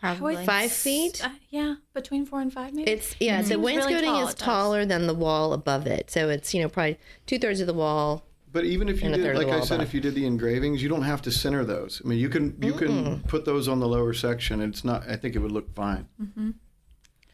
Probably. 0.00 0.44
Five 0.44 0.72
feet? 0.72 1.24
Uh, 1.24 1.28
yeah, 1.50 1.74
between 1.94 2.26
four 2.26 2.40
and 2.40 2.52
five, 2.52 2.72
maybe. 2.72 2.90
It's 2.90 3.14
yeah. 3.20 3.40
The 3.42 3.48
Seems 3.48 3.60
wainscoting 3.60 3.96
really 3.96 4.06
tall, 4.06 4.28
is 4.28 4.34
does. 4.34 4.42
taller 4.44 4.84
than 4.86 5.06
the 5.06 5.14
wall 5.14 5.52
above 5.52 5.86
it, 5.86 6.10
so 6.10 6.28
it's 6.28 6.52
you 6.54 6.62
know 6.62 6.68
probably 6.68 6.98
two 7.26 7.38
thirds 7.38 7.60
of 7.60 7.66
the 7.68 7.74
wall. 7.74 8.24
But 8.52 8.64
even 8.66 8.88
if 8.88 9.00
you 9.00 9.06
And 9.06 9.14
a 9.14 9.18
third 9.18 9.36
did, 9.36 9.46
like 9.48 9.56
I 9.56 9.60
said, 9.64 9.76
above. 9.76 9.88
if 9.88 9.94
you 9.94 10.00
did 10.00 10.14
the 10.14 10.26
engravings, 10.26 10.82
you 10.82 10.88
don't 10.90 11.02
have 11.02 11.22
to 11.22 11.30
center 11.30 11.64
those. 11.64 12.02
I 12.04 12.08
mean, 12.08 12.18
you 12.18 12.28
can 12.28 12.56
you 12.60 12.74
can 12.74 13.20
put 13.22 13.44
those 13.46 13.66
on 13.66 13.80
the 13.80 13.88
lower 13.88 14.12
section. 14.12 14.60
It's 14.60 14.84
not. 14.84 15.08
I 15.08 15.16
think 15.16 15.34
it 15.34 15.38
would 15.38 15.52
look 15.52 15.74
fine. 15.74 16.06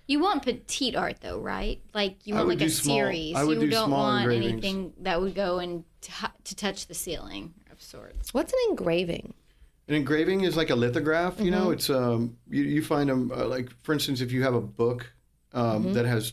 You 0.06 0.20
want 0.20 0.42
petite 0.42 0.96
art 0.96 1.20
though, 1.20 1.38
right? 1.40 1.82
Like 1.92 2.16
you 2.26 2.34
I 2.34 2.38
want 2.38 2.48
like 2.50 2.60
a 2.62 2.70
small- 2.70 2.96
series. 2.96 3.36
I 3.36 3.44
would 3.44 3.56
you 3.60 3.66
do 3.66 3.70
don't 3.70 3.88
small 3.88 4.04
want 4.04 4.22
engravings. 4.22 4.52
anything 4.52 4.92
that 5.00 5.20
would 5.20 5.34
go 5.34 5.58
and 5.58 5.84
t- 6.00 6.12
to 6.44 6.54
touch 6.56 6.86
the 6.86 6.94
ceiling 6.94 7.52
of 7.70 7.82
sorts. 7.82 8.32
What's 8.32 8.52
an 8.52 8.58
engraving? 8.70 9.34
An 9.88 9.94
engraving 9.94 10.42
is 10.42 10.56
like 10.56 10.70
a 10.70 10.74
lithograph. 10.76 11.40
You 11.40 11.50
know, 11.50 11.70
it's 11.72 11.90
um 11.90 12.36
you, 12.48 12.62
you 12.62 12.82
find 12.82 13.10
them 13.10 13.32
uh, 13.34 13.46
like 13.46 13.70
for 13.82 13.92
instance, 13.92 14.20
if 14.20 14.32
you 14.32 14.42
have 14.44 14.54
a 14.54 14.60
book 14.60 15.12
um, 15.52 15.92
that 15.94 16.06
has 16.06 16.32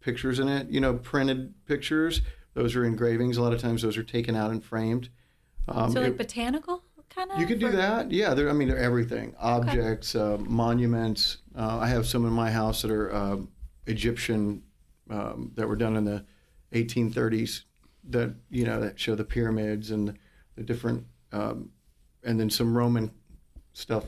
pictures 0.00 0.38
in 0.38 0.48
it, 0.48 0.68
you 0.70 0.80
know, 0.80 0.94
printed 0.94 1.52
pictures. 1.66 2.22
Those 2.54 2.74
are 2.76 2.84
engravings. 2.84 3.36
A 3.36 3.42
lot 3.42 3.52
of 3.52 3.60
times, 3.60 3.82
those 3.82 3.96
are 3.96 4.02
taken 4.02 4.34
out 4.34 4.50
and 4.50 4.62
framed. 4.64 5.10
Um, 5.68 5.92
so 5.92 6.00
like 6.00 6.10
it- 6.10 6.18
botanical 6.18 6.82
kind 7.10 7.30
of. 7.30 7.38
You 7.40 7.46
could 7.46 7.58
do 7.58 7.70
that. 7.72 8.10
Yeah, 8.10 8.34
they're, 8.34 8.48
I 8.50 8.52
mean, 8.52 8.68
they're 8.68 8.78
everything. 8.78 9.34
Objects, 9.38 10.14
uh, 10.14 10.36
monuments. 10.40 11.38
Uh, 11.56 11.78
I 11.78 11.88
have 11.88 12.06
some 12.06 12.24
in 12.26 12.32
my 12.32 12.50
house 12.50 12.82
that 12.82 12.90
are 12.90 13.14
um, 13.14 13.48
Egyptian 13.86 14.62
um, 15.10 15.52
that 15.56 15.68
were 15.68 15.76
done 15.76 15.96
in 15.96 16.04
the 16.04 16.24
1830s. 16.72 17.62
That 18.10 18.34
you 18.50 18.64
know 18.66 18.80
that 18.80 19.00
show 19.00 19.14
the 19.14 19.24
pyramids 19.24 19.90
and 19.90 20.18
the 20.56 20.62
different, 20.62 21.06
um, 21.32 21.70
and 22.22 22.38
then 22.38 22.50
some 22.50 22.76
Roman 22.76 23.10
stuff. 23.72 24.04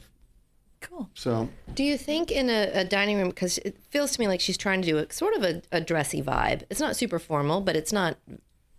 Cool. 0.89 1.11
So 1.14 1.49
Do 1.74 1.82
you 1.82 1.99
think 1.99 2.30
in 2.30 2.49
a, 2.49 2.70
a 2.72 2.84
dining 2.84 3.18
room 3.18 3.28
because 3.30 3.59
it 3.59 3.76
feels 3.91 4.12
to 4.12 4.20
me 4.20 4.28
like 4.28 4.41
she's 4.41 4.57
trying 4.57 4.82
to 4.82 4.87
do 4.87 4.99
a 4.99 5.12
sort 5.12 5.34
of 5.34 5.43
a, 5.43 5.62
a 5.72 5.80
dressy 5.80 6.22
vibe? 6.22 6.62
It's 6.70 6.80
not 6.80 6.97
super 6.97 7.18
formal, 7.18 7.61
but 7.61 7.76
it's 7.76 7.93
not 7.93 8.16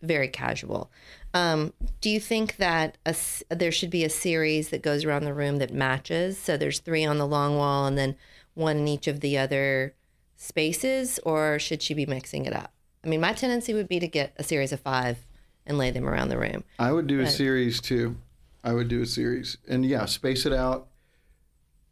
very 0.01 0.27
casual. 0.27 0.89
Um, 1.33 1.73
do 2.01 2.09
you 2.09 2.19
think 2.19 2.57
that 2.57 2.97
a 3.05 3.09
s 3.09 3.43
there 3.49 3.71
should 3.71 3.89
be 3.89 4.03
a 4.03 4.09
series 4.09 4.69
that 4.69 4.81
goes 4.81 5.03
around 5.03 5.25
the 5.25 5.33
room 5.33 5.57
that 5.57 5.73
matches? 5.73 6.37
So 6.37 6.55
there's 6.55 6.79
three 6.79 7.03
on 7.03 7.17
the 7.17 7.27
long 7.27 7.57
wall 7.57 7.85
and 7.85 7.97
then 7.97 8.15
one 8.53 8.77
in 8.77 8.87
each 8.87 9.07
of 9.07 9.19
the 9.19 9.37
other 9.37 9.93
spaces, 10.35 11.19
or 11.23 11.59
should 11.59 11.81
she 11.81 11.93
be 11.93 12.05
mixing 12.05 12.45
it 12.45 12.53
up? 12.53 12.73
I 13.03 13.07
mean, 13.07 13.21
my 13.21 13.33
tendency 13.33 13.73
would 13.73 13.87
be 13.87 13.99
to 13.99 14.07
get 14.07 14.33
a 14.37 14.43
series 14.43 14.71
of 14.71 14.79
five 14.79 15.25
and 15.65 15.77
lay 15.77 15.91
them 15.91 16.07
around 16.07 16.29
the 16.29 16.37
room. 16.37 16.63
I 16.79 16.91
would 16.91 17.07
do 17.07 17.19
a 17.19 17.27
series 17.27 17.81
too. 17.81 18.15
I 18.63 18.73
would 18.73 18.87
do 18.87 19.01
a 19.01 19.05
series, 19.05 19.57
and 19.67 19.85
yeah, 19.85 20.05
space 20.05 20.45
it 20.45 20.53
out. 20.53 20.87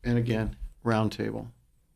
And 0.06 0.18
again, 0.18 0.56
round 0.84 1.12
table. 1.12 1.48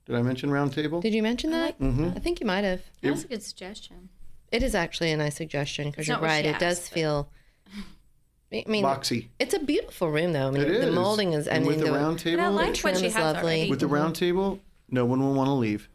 Did 0.05 0.15
I 0.15 0.21
mention 0.23 0.49
round 0.51 0.73
table? 0.73 0.99
Did 1.01 1.13
you 1.13 1.21
mention 1.23 1.51
that? 1.51 1.79
Mm-hmm. 1.79 2.11
I 2.15 2.19
think 2.19 2.41
you 2.41 2.47
might 2.47 2.63
have. 2.63 2.81
That 3.01 3.11
was 3.11 3.23
a 3.23 3.27
good 3.27 3.43
suggestion. 3.43 4.09
It 4.51 4.63
is 4.63 4.73
actually 4.73 5.11
a 5.11 5.17
nice 5.17 5.35
suggestion 5.35 5.91
because 5.91 6.07
you're 6.07 6.17
right. 6.19 6.43
she 6.43 6.49
It 6.49 6.59
does 6.59 6.79
but- 6.79 6.93
feel. 6.93 7.29
I 8.51 8.63
mean, 8.65 8.83
Boxy. 8.83 9.27
it's 9.39 9.53
a 9.53 9.59
beautiful 9.59 10.09
room, 10.09 10.33
though. 10.33 10.47
I 10.47 10.51
mean, 10.51 10.61
It 10.63 10.69
the 10.81 10.87
is. 10.87 10.95
molding 10.95 11.33
is. 11.33 11.47
I 11.47 11.51
and 11.51 11.65
mean, 11.65 11.75
with 11.75 11.85
the, 11.85 11.91
the 11.91 11.97
round 11.99 12.17
But 12.17 12.27
I 12.27 12.35
table, 12.35 12.51
like 12.51 12.65
what 12.67 12.75
trim 12.75 12.95
she 12.97 13.05
is 13.05 13.13
has 13.13 13.21
lovely. 13.35 13.41
already. 13.57 13.69
with 13.69 13.79
the 13.79 13.85
round 13.87 14.15
table, 14.15 14.59
no 14.89 15.05
one 15.05 15.19
will 15.19 15.35
want 15.35 15.49
to 15.49 15.53
leave. 15.53 15.87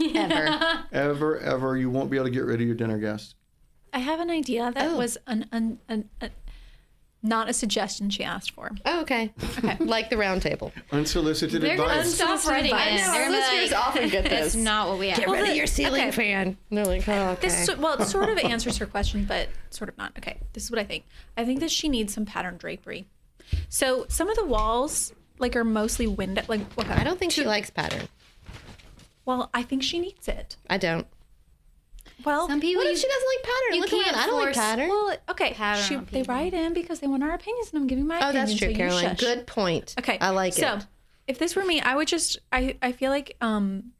ever. 0.14 0.84
Ever, 0.92 1.38
ever, 1.40 1.76
you 1.76 1.90
won't 1.90 2.10
be 2.10 2.16
able 2.16 2.24
to 2.24 2.30
get 2.30 2.44
rid 2.44 2.58
of 2.62 2.66
your 2.66 2.74
dinner 2.74 2.96
guest. 2.96 3.34
I 3.92 3.98
have 3.98 4.18
an 4.18 4.30
idea 4.30 4.72
that 4.74 4.92
Oh. 4.92 4.96
was 4.96 5.18
an, 5.26 5.44
an, 5.52 5.78
an, 5.86 6.08
an 6.22 6.30
not 7.24 7.48
a 7.48 7.52
suggestion 7.52 8.10
she 8.10 8.22
asked 8.22 8.52
for. 8.52 8.70
Oh, 8.84 9.00
okay. 9.00 9.32
Okay. 9.58 9.76
like 9.80 10.10
the 10.10 10.16
round 10.16 10.42
table. 10.42 10.72
Unsolicited 10.92 11.62
They're 11.62 11.76
gonna 11.76 11.90
advice. 11.90 12.14
stop 12.14 12.44
writing 12.46 12.70
in. 12.70 12.76
advice. 12.76 13.06
They're 13.06 13.24
gonna 13.26 13.38
Listeners 13.38 13.72
like, 13.72 13.88
often 13.88 14.08
get 14.10 14.24
That's 14.24 14.52
this. 14.52 14.56
not 14.56 14.88
what 14.88 14.98
we 14.98 15.08
asked. 15.08 15.20
Get 15.20 15.30
rid 15.30 15.48
of 15.48 15.56
your 15.56 15.66
ceiling 15.66 16.08
okay. 16.08 16.10
fan. 16.10 16.56
They're 16.70 16.84
like, 16.84 17.08
oh, 17.08 17.30
okay. 17.30 17.48
This 17.48 17.66
so- 17.66 17.76
well, 17.76 18.00
it 18.00 18.06
sort 18.06 18.28
of 18.28 18.38
answers 18.44 18.76
her 18.76 18.86
question, 18.86 19.24
but 19.24 19.48
sort 19.70 19.88
of 19.88 19.96
not. 19.96 20.12
Okay, 20.18 20.38
this 20.52 20.64
is 20.64 20.70
what 20.70 20.78
I 20.78 20.84
think. 20.84 21.04
I 21.36 21.44
think 21.44 21.60
that 21.60 21.70
she 21.70 21.88
needs 21.88 22.12
some 22.12 22.26
pattern 22.26 22.58
drapery. 22.58 23.06
So 23.68 24.06
some 24.08 24.28
of 24.28 24.36
the 24.36 24.44
walls 24.44 25.12
like 25.38 25.56
are 25.56 25.64
mostly 25.64 26.06
window. 26.06 26.42
Like 26.46 26.60
okay, 26.78 26.92
I 26.92 27.04
don't 27.04 27.18
think 27.18 27.32
she 27.32 27.44
likes 27.44 27.70
pattern. 27.70 28.08
Well, 29.24 29.48
I 29.54 29.62
think 29.62 29.82
she 29.82 29.98
needs 29.98 30.28
it. 30.28 30.56
I 30.68 30.76
don't. 30.76 31.06
Well, 32.24 32.48
Some 32.48 32.60
people 32.60 32.82
What 32.82 32.90
if 32.90 32.98
she 32.98 33.08
doesn't 33.08 33.28
like 33.28 33.42
pattern? 33.42 33.74
you 33.74 33.80
Look 33.80 33.90
can't. 33.90 34.16
I 34.16 34.26
don't 34.26 34.44
like 34.44 34.54
pattern. 34.54 34.88
well, 34.88 35.16
okay. 35.30 35.52
Pattern 35.52 35.84
She, 35.84 35.96
they 36.12 36.22
write 36.22 36.54
in 36.54 36.72
because 36.72 37.00
they 37.00 37.06
want 37.06 37.22
our 37.22 37.32
opinions, 37.32 37.70
and 37.72 37.80
I'm 37.80 37.86
giving 37.86 38.06
my 38.06 38.16
oh, 38.16 38.30
opinion. 38.30 38.46
that's 38.46 38.58
true, 38.58 38.70
so 38.70 38.76
Caroline. 38.76 39.16
Good 39.16 39.46
point. 39.46 39.94
Okay, 39.98 40.18
I 40.20 40.30
like 40.30 40.52
so, 40.52 40.74
it. 40.76 40.80
So, 40.82 40.86
if 41.26 41.38
this 41.38 41.56
were 41.56 41.64
me, 41.64 41.80
I 41.80 41.96
would 41.96 42.08
just. 42.08 42.38
I 42.52 42.76
I 42.80 42.92
feel 42.92 43.10
like 43.10 43.36
um, 43.40 43.92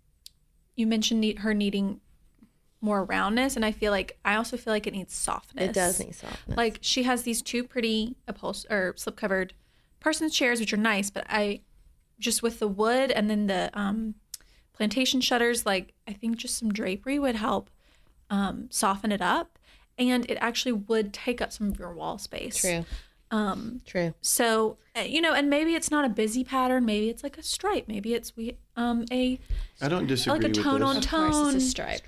you 0.76 0.86
mentioned 0.86 1.20
need, 1.20 1.40
her 1.40 1.54
needing 1.54 2.00
more 2.80 3.04
roundness, 3.04 3.56
and 3.56 3.64
I 3.64 3.72
feel 3.72 3.90
like 3.90 4.18
I 4.24 4.36
also 4.36 4.56
feel 4.56 4.72
like 4.72 4.86
it 4.86 4.92
needs 4.92 5.14
softness. 5.14 5.70
It 5.70 5.72
does 5.72 5.98
need 5.98 6.14
softness. 6.14 6.56
Like 6.56 6.78
she 6.82 7.02
has 7.04 7.22
these 7.22 7.42
two 7.42 7.64
pretty 7.64 8.16
upholst 8.28 8.66
or 8.70 8.94
slip 8.96 9.16
covered 9.16 9.54
person's 10.00 10.34
chairs, 10.34 10.60
which 10.60 10.72
are 10.72 10.78
nice, 10.78 11.10
but 11.10 11.24
I 11.28 11.62
just 12.20 12.42
with 12.42 12.58
the 12.58 12.68
wood 12.68 13.10
and 13.10 13.28
then 13.28 13.46
the 13.46 13.70
um, 13.72 14.14
plantation 14.72 15.20
shutters, 15.20 15.66
like 15.66 15.94
I 16.06 16.12
think 16.12 16.36
just 16.36 16.58
some 16.58 16.72
drapery 16.72 17.18
would 17.18 17.36
help 17.36 17.70
um, 18.30 18.66
soften 18.70 19.12
it 19.12 19.20
up, 19.22 19.58
and 19.98 20.28
it 20.30 20.38
actually 20.40 20.72
would 20.72 21.12
take 21.12 21.40
up 21.40 21.52
some 21.52 21.68
of 21.68 21.78
your 21.78 21.92
wall 21.92 22.18
space. 22.18 22.60
True. 22.60 22.84
Um, 23.30 23.80
True. 23.86 24.14
so 24.20 24.76
uh, 24.96 25.00
you 25.00 25.20
know, 25.20 25.32
and 25.34 25.50
maybe 25.50 25.74
it's 25.74 25.90
not 25.90 26.04
a 26.04 26.08
busy 26.08 26.44
pattern. 26.44 26.84
Maybe 26.84 27.08
it's 27.08 27.22
like 27.24 27.36
a 27.38 27.42
stripe. 27.42 27.86
Maybe 27.88 28.14
it's 28.14 28.36
we 28.36 28.56
um 28.76 29.04
a 29.10 29.40
I 29.80 29.88
don't 29.88 30.06
disagree 30.06 30.38
like 30.40 30.48
a 30.50 30.52
tone 30.54 30.82
on 30.82 30.96
this. 30.96 31.04
Of 31.06 31.10
tone. 31.10 31.54
it's 31.56 31.64
a 31.64 31.68
stripe. 31.68 32.02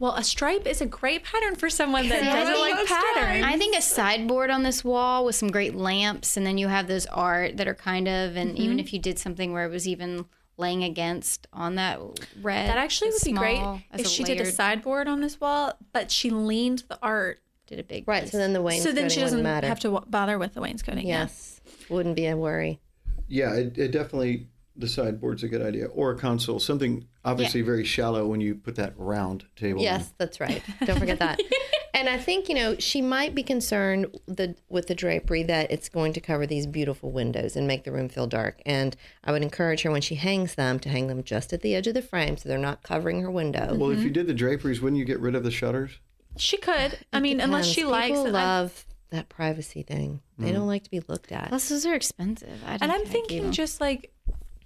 Well, 0.00 0.14
a 0.16 0.24
stripe 0.24 0.66
is 0.66 0.80
a 0.80 0.86
great 0.86 1.22
pattern 1.22 1.54
for 1.54 1.70
someone 1.70 2.08
that 2.08 2.22
Yeah, 2.24 2.32
I 2.32 2.36
doesn't 2.40 2.54
think 2.54 2.76
like 2.76 2.84
a 2.84 2.88
patterns. 2.88 3.44
I 3.46 3.56
think 3.56 3.76
a 3.76 3.82
sideboard 3.82 4.50
on 4.50 4.64
this 4.64 4.82
wall 4.82 5.24
with 5.24 5.36
some 5.36 5.52
great 5.52 5.76
lamps, 5.76 6.36
and 6.36 6.44
then 6.44 6.58
you 6.58 6.66
have 6.66 6.88
those 6.88 7.06
art 7.06 7.58
that 7.58 7.68
are 7.68 7.74
kind 7.76 8.08
of, 8.08 8.34
and 8.36 8.52
Mm-hmm. 8.54 8.62
even 8.62 8.80
if 8.80 8.92
you 8.92 8.98
did 8.98 9.20
something 9.20 9.52
where 9.52 9.64
it 9.64 9.70
was 9.70 9.86
even 9.86 10.24
laying 10.56 10.84
against 10.84 11.46
on 11.52 11.74
that 11.76 11.98
red, 12.42 12.68
That 12.68 12.78
actually 12.78 13.10
would 13.10 13.22
be 13.24 13.32
great 13.32 13.80
if 13.94 14.06
a 14.06 14.08
she 14.08 14.22
did 14.24 14.40
a 14.40 14.46
sideboard 14.50 15.08
on 15.08 15.20
this 15.20 15.40
wall, 15.40 15.72
but 15.92 16.10
she 16.10 16.30
leaned 16.30 16.84
the 16.88 16.98
art, 17.02 17.40
did 17.66 17.78
a 17.80 17.84
big 17.84 18.06
Right. 18.06 18.22
piece. 18.22 18.32
So 18.32 18.38
then 18.38 18.52
the 18.52 18.62
wainscoting 18.62 18.94
so 18.96 19.00
then 19.00 19.10
she 19.10 19.20
doesn't 19.20 19.42
matter. 19.42 19.66
have 19.66 19.80
to 19.80 19.88
w- 19.88 20.04
bother 20.10 20.38
with 20.38 20.54
the 20.54 20.60
wainscoting. 20.60 21.06
yeah. 21.06 21.22
Yes. 21.22 21.60
Wouldn't 21.88 22.16
be 22.16 22.26
a 22.26 22.36
worry. 22.36 22.80
Yeah, 23.28 23.54
it, 23.54 23.78
it 23.78 23.92
definitely 23.92 24.48
the 24.76 24.88
sideboard's 24.88 25.42
a 25.42 25.48
good 25.48 25.60
idea, 25.62 25.86
or 25.86 26.12
a 26.12 26.18
console, 26.18 26.58
something 26.58 27.06
obviously 27.24 27.60
very 27.60 27.84
shallow 27.84 28.26
when 28.26 28.40
you 28.40 28.54
put 28.54 28.74
that 28.76 28.94
round 28.96 29.44
table. 29.56 29.78
in. 29.80 29.84
Yes, 29.84 30.12
that's 30.18 30.40
right. 30.40 30.62
Don't 30.84 30.98
forget 30.98 31.18
that. 31.18 31.38
and 31.94 32.08
I 32.08 32.18
think 32.18 32.48
you 32.48 32.54
know 32.54 32.76
she 32.78 33.02
might 33.02 33.34
be 33.34 33.42
concerned 33.42 34.06
the 34.26 34.54
with 34.68 34.86
the 34.88 34.94
drapery 34.94 35.42
that 35.44 35.70
it's 35.70 35.88
going 35.88 36.12
to 36.14 36.20
cover 36.20 36.46
these 36.46 36.66
beautiful 36.66 37.10
windows 37.10 37.56
and 37.56 37.66
make 37.66 37.84
the 37.84 37.92
room 37.92 38.08
feel 38.08 38.26
dark. 38.26 38.60
And 38.64 38.96
I 39.24 39.32
would 39.32 39.42
encourage 39.42 39.82
her 39.82 39.90
when 39.90 40.02
she 40.02 40.14
hangs 40.14 40.54
them 40.54 40.78
to 40.80 40.88
hang 40.88 41.06
them 41.08 41.22
just 41.22 41.52
at 41.52 41.62
the 41.62 41.74
edge 41.74 41.86
of 41.86 41.94
the 41.94 42.02
frame 42.02 42.36
so 42.36 42.48
they're 42.48 42.58
not 42.58 42.82
covering 42.82 43.20
her 43.22 43.30
window. 43.30 43.74
Well, 43.74 43.90
if 43.90 44.00
you 44.00 44.10
did 44.10 44.26
the 44.26 44.34
draperies, 44.34 44.80
wouldn't 44.80 44.98
you 44.98 45.04
get 45.04 45.20
rid 45.20 45.34
of 45.34 45.44
the 45.44 45.50
shutters? 45.50 45.98
She 46.36 46.56
could. 46.56 46.98
I 47.12 47.20
mean, 47.20 47.40
unless 47.40 47.66
she 47.66 47.82
Depends. 47.82 47.90
likes 47.90 48.08
People 48.08 48.26
it. 48.26 48.28
I- 48.30 48.44
love 48.44 48.86
that 49.10 49.28
privacy 49.28 49.82
thing. 49.82 50.20
They 50.38 50.46
mm-hmm. 50.46 50.54
don't 50.54 50.66
like 50.66 50.84
to 50.84 50.90
be 50.90 51.00
looked 51.06 51.32
at. 51.32 51.50
Plus, 51.50 51.68
those 51.68 51.84
are 51.84 51.94
expensive. 51.94 52.62
I 52.66 52.78
and 52.80 52.90
I'm 52.90 53.04
thinking 53.04 53.40
keep 53.40 53.44
'em. 53.44 53.52
just 53.52 53.80
like 53.80 54.10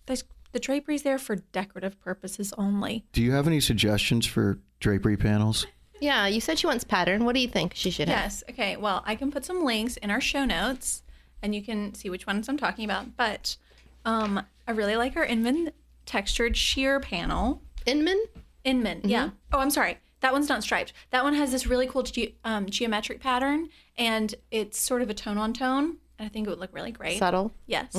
the, 0.06 0.22
the 0.52 0.60
drapery's 0.60 1.02
there 1.02 1.18
for 1.18 1.36
decorative 1.36 2.00
purposes 2.00 2.54
only. 2.56 3.04
Do 3.12 3.22
you 3.22 3.32
have 3.32 3.46
any 3.48 3.60
suggestions 3.60 4.24
for 4.24 4.60
drapery 4.78 5.16
panels? 5.16 5.66
Yeah, 6.00 6.26
you 6.26 6.40
said 6.40 6.58
she 6.58 6.66
wants 6.66 6.84
pattern. 6.84 7.24
What 7.24 7.34
do 7.34 7.40
you 7.40 7.48
think 7.48 7.72
she 7.74 7.90
should 7.90 8.08
have? 8.08 8.18
Yes. 8.18 8.44
Okay. 8.50 8.76
Well, 8.76 9.02
I 9.06 9.14
can 9.14 9.30
put 9.30 9.44
some 9.44 9.64
links 9.64 9.96
in 9.96 10.10
our 10.10 10.20
show 10.20 10.44
notes, 10.44 11.02
and 11.42 11.54
you 11.54 11.62
can 11.62 11.94
see 11.94 12.10
which 12.10 12.26
ones 12.26 12.48
I'm 12.48 12.56
talking 12.58 12.84
about. 12.84 13.16
But 13.16 13.56
um, 14.04 14.42
I 14.66 14.72
really 14.72 14.96
like 14.96 15.16
our 15.16 15.24
Inman 15.24 15.70
textured 16.04 16.56
sheer 16.56 17.00
panel. 17.00 17.62
Inman? 17.86 18.22
Inman, 18.64 19.02
yeah. 19.04 19.30
Oh, 19.52 19.58
I'm 19.60 19.70
sorry. 19.70 19.98
That 20.20 20.32
one's 20.32 20.48
not 20.48 20.62
striped. 20.62 20.92
That 21.10 21.22
one 21.22 21.34
has 21.34 21.52
this 21.52 21.66
really 21.66 21.86
cool 21.86 22.02
ge- 22.02 22.34
um, 22.44 22.66
geometric 22.66 23.20
pattern, 23.20 23.68
and 23.96 24.34
it's 24.50 24.78
sort 24.78 25.02
of 25.02 25.10
a 25.10 25.14
tone 25.14 25.38
on 25.38 25.52
tone. 25.52 25.98
And 26.18 26.26
I 26.26 26.28
think 26.28 26.46
it 26.46 26.50
would 26.50 26.58
look 26.58 26.74
really 26.74 26.90
great. 26.90 27.18
Subtle. 27.18 27.52
Yes. 27.66 27.94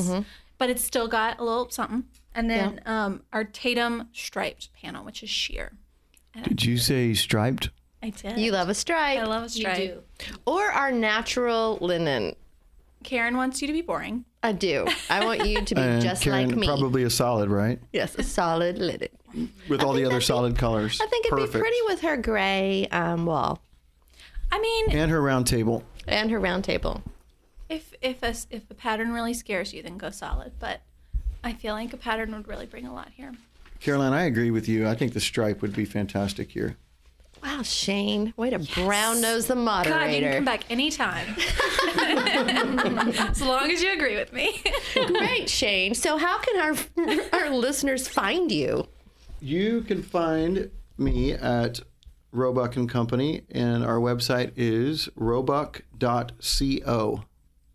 But 0.57 0.69
it's 0.69 0.83
still 0.83 1.07
got 1.07 1.39
a 1.39 1.43
little 1.43 1.69
something. 1.69 2.05
And 2.33 2.49
then 2.49 2.81
um, 2.85 3.23
our 3.31 3.43
Tatum 3.43 4.09
striped 4.13 4.73
panel, 4.73 5.05
which 5.05 5.23
is 5.23 5.29
sheer. 5.29 5.73
Did 6.43 6.65
you 6.65 6.77
say 6.77 7.13
striped? 7.13 7.69
I 8.03 8.09
did. 8.11 8.37
You 8.37 8.51
love 8.51 8.69
a 8.69 8.73
stripe. 8.73 9.19
I 9.19 9.23
love 9.23 9.43
a 9.43 9.49
stripe. 9.49 9.79
You 9.79 9.85
stripe. 10.17 10.35
do. 10.35 10.41
or 10.45 10.63
our 10.71 10.91
natural 10.91 11.77
linen. 11.81 12.35
Karen 13.03 13.37
wants 13.37 13.61
you 13.61 13.67
to 13.67 13.73
be 13.73 13.81
boring. 13.81 14.25
I 14.43 14.51
do. 14.51 14.85
I 15.09 15.23
want 15.25 15.45
you 15.45 15.61
to 15.63 15.75
be 15.75 15.81
And 15.81 16.01
just 16.01 16.23
Karen, 16.23 16.49
like 16.49 16.57
me. 16.57 16.67
probably 16.67 17.03
a 17.03 17.09
solid, 17.09 17.49
right? 17.49 17.79
Yes, 17.93 18.15
a 18.15 18.23
solid 18.23 18.77
linen. 18.77 19.09
With 19.69 19.81
all 19.81 19.93
the 19.93 20.05
other 20.05 20.21
solid 20.21 20.57
colors. 20.57 20.99
I 21.01 21.07
think 21.07 21.25
it'd 21.25 21.37
Perfect. 21.37 21.53
be 21.53 21.59
pretty 21.59 21.77
with 21.85 22.01
her 22.01 22.17
gray 22.17 22.87
um, 22.91 23.25
wall 23.25 23.61
I 24.51 24.59
mean, 24.59 24.91
And 24.91 25.11
her 25.11 25.21
round 25.21 25.47
table. 25.47 25.83
and 26.07 26.31
her 26.31 26.39
round 26.39 26.63
table. 26.63 27.01
if 27.69 27.93
if 28.01 28.23
a, 28.23 28.33
if 28.55 28.69
a 28.69 28.73
pattern 28.73 29.11
really 29.11 29.33
scares 29.33 29.73
you, 29.73 29.83
then 29.83 29.97
go 29.97 30.09
solid. 30.09 30.53
But 30.59 30.81
I 31.43 31.53
feel 31.53 31.73
like 31.73 31.93
a 31.93 31.97
pattern 31.97 32.31
would 32.35 32.47
really 32.47 32.65
bring 32.65 32.85
a 32.87 32.93
lot 32.93 33.09
here. 33.15 33.33
Caroline, 33.79 34.13
I 34.13 34.23
agree 34.23 34.49
with 34.51 34.67
you. 34.67 34.87
I 34.87 34.95
think 34.95 35.13
the 35.13 35.19
stripe 35.19 35.61
would 35.61 35.73
be 35.75 35.85
fantastic 35.85 36.51
here. 36.51 36.77
Wow, 37.43 37.61
Shane, 37.61 38.33
way 38.37 38.49
to 38.49 38.59
brown 38.59 39.21
nose 39.21 39.47
the 39.47 39.55
moderator. 39.55 39.99
God, 39.99 40.13
you 40.13 40.21
can 40.21 40.33
come 40.33 40.45
back 40.45 40.63
anytime. 40.69 41.27
as 43.29 43.41
long 43.41 43.71
as 43.71 43.81
you 43.81 43.93
agree 43.93 44.15
with 44.15 44.33
me. 44.33 44.61
Great, 45.07 45.49
Shane. 45.49 45.93
So, 45.93 46.17
how 46.17 46.39
can 46.39 46.59
our 46.59 46.75
our 47.33 47.49
listeners 47.49 48.07
find 48.07 48.51
you? 48.51 48.87
You 49.39 49.81
can 49.81 50.03
find 50.03 50.71
me 50.97 51.33
at 51.33 51.79
Roebuck 52.31 52.75
and 52.75 52.89
Company, 52.89 53.43
and 53.51 53.83
our 53.83 53.97
website 53.97 54.53
is 54.55 55.09
roebuck.co. 55.15 57.23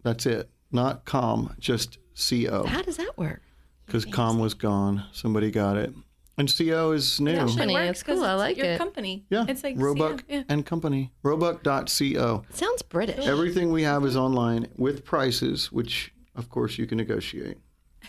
That's 0.02 0.26
it. 0.26 0.50
Not 0.70 1.04
com, 1.04 1.54
just 1.58 1.98
co. 2.16 2.64
How 2.64 2.82
does 2.82 2.96
that 2.96 3.16
work? 3.16 3.42
Because 3.86 4.04
com 4.04 4.38
was 4.38 4.54
gone. 4.54 5.04
Somebody 5.12 5.50
got 5.50 5.76
it. 5.76 5.92
And 6.38 6.48
co 6.56 6.92
is 6.92 7.20
new. 7.20 7.36
Company, 7.36 7.74
It 7.76 7.80
it's 7.90 8.02
'cause 8.02 8.16
cool. 8.18 8.24
I 8.24 8.34
like 8.34 8.56
your 8.56 8.66
it. 8.66 8.78
company. 8.78 9.24
Yeah. 9.28 9.44
It's 9.48 9.62
like 9.62 9.74
Roebuck 9.76 10.24
yeah, 10.28 10.38
yeah. 10.38 10.42
and 10.48 10.64
Company. 10.64 11.12
Roebuck.co. 11.22 12.44
Sounds 12.50 12.82
British. 12.82 13.26
Everything 13.26 13.70
we 13.70 13.82
have 13.82 14.04
is 14.04 14.16
online 14.16 14.68
with 14.76 15.04
prices, 15.04 15.70
which 15.70 16.12
of 16.34 16.48
course 16.48 16.78
you 16.78 16.86
can 16.86 16.98
negotiate. 16.98 17.58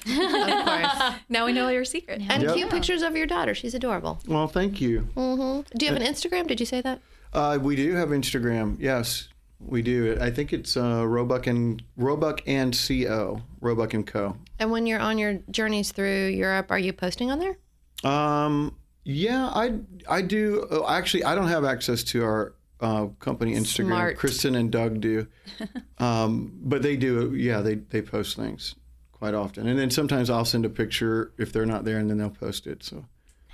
of 0.07 0.65
course. 0.65 1.13
Now 1.29 1.45
we 1.45 1.53
know 1.53 1.67
your 1.69 1.85
secret. 1.85 2.21
And 2.29 2.43
Yep. 2.43 2.55
cute 2.55 2.69
pictures 2.69 3.01
of 3.01 3.15
your 3.15 3.27
daughter. 3.27 3.53
She's 3.53 3.73
adorable. 3.73 4.19
Well, 4.27 4.47
thank 4.47 4.79
you. 4.81 5.07
Mm-hmm. 5.15 5.77
Do 5.77 5.85
you 5.85 5.91
have 5.91 6.01
an 6.01 6.07
Instagram? 6.07 6.47
Did 6.47 6.59
you 6.59 6.65
say 6.65 6.81
that? 6.81 6.99
Uh, 7.33 7.57
we 7.61 7.75
do 7.75 7.93
have 7.93 8.09
Instagram. 8.09 8.77
Yes, 8.79 9.27
we 9.59 9.81
do. 9.81 10.17
I 10.21 10.29
think 10.31 10.53
it's 10.53 10.77
uh, 10.77 11.05
Roebuck 11.07 11.47
and 11.47 11.81
Roebuck 11.97 12.41
and 12.47 12.73
Co. 12.87 13.41
Roebuck 13.61 13.93
and 13.93 14.05
Co. 14.05 14.37
And 14.59 14.71
when 14.71 14.85
you're 14.87 14.99
on 14.99 15.17
your 15.17 15.39
journeys 15.51 15.91
through 15.91 16.27
Europe, 16.27 16.71
are 16.71 16.79
you 16.79 16.93
posting 16.93 17.31
on 17.31 17.39
there? 17.39 17.57
Um, 18.03 18.75
yeah, 19.03 19.47
I 19.47 19.79
I 20.07 20.21
do. 20.21 20.67
Uh, 20.71 20.87
actually, 20.89 21.23
I 21.23 21.35
don't 21.35 21.47
have 21.47 21.65
access 21.65 22.03
to 22.05 22.23
our 22.23 22.53
uh, 22.79 23.07
company 23.19 23.53
Instagram. 23.55 23.87
Smart. 23.87 24.17
Kristen 24.17 24.55
and 24.55 24.71
Doug 24.71 25.01
do, 25.01 25.27
um, 25.97 26.53
but 26.61 26.81
they 26.81 26.95
do. 26.95 27.33
Yeah, 27.35 27.61
they 27.61 27.75
they 27.75 28.01
post 28.01 28.35
things 28.35 28.75
quite 29.11 29.33
often, 29.33 29.67
and 29.67 29.77
then 29.77 29.89
sometimes 29.89 30.29
I'll 30.29 30.45
send 30.45 30.65
a 30.65 30.69
picture 30.69 31.33
if 31.37 31.51
they're 31.53 31.65
not 31.65 31.85
there, 31.85 31.97
and 31.97 32.09
then 32.09 32.17
they'll 32.17 32.29
post 32.29 32.67
it. 32.67 32.83
So 32.83 33.05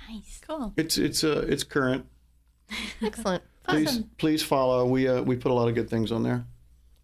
Nice. 0.08 0.40
Cool. 0.46 0.72
it's 0.76 0.98
it's 0.98 1.24
uh, 1.24 1.44
it's 1.48 1.64
current. 1.64 2.06
Excellent. 3.02 3.42
Please 3.64 4.02
please 4.18 4.42
follow. 4.42 4.84
We 4.86 5.08
uh, 5.08 5.22
we 5.22 5.36
put 5.36 5.50
a 5.50 5.54
lot 5.54 5.68
of 5.68 5.74
good 5.74 5.88
things 5.90 6.10
on 6.10 6.22
there. 6.22 6.44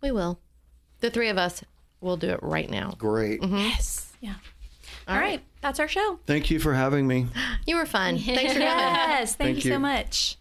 We 0.01 0.11
will. 0.11 0.41
The 1.01 1.11
three 1.11 1.29
of 1.29 1.39
us 1.39 1.63
will 2.01 2.17
do 2.17 2.31
it 2.31 2.41
right 2.43 2.71
now. 2.71 2.95
Great. 2.99 3.43
Yes. 3.43 4.13
Yeah. 4.21 4.35
All 5.09 5.19
right. 5.19 5.43
That's 5.61 5.81
our 5.81 5.89
show. 5.89 6.19
Thank 6.27 6.51
you 6.51 6.59
for 6.59 6.75
having 6.75 7.07
me. 7.07 7.27
You 7.67 7.77
were 7.77 7.87
fun. 7.87 8.19
Thanks 8.19 8.53
for 8.53 8.59
coming. 8.61 8.63
Yes. 8.63 9.35
Thank, 9.35 9.55
Thank 9.57 9.65
you, 9.65 9.73
so 9.73 9.79
much. 9.79 10.37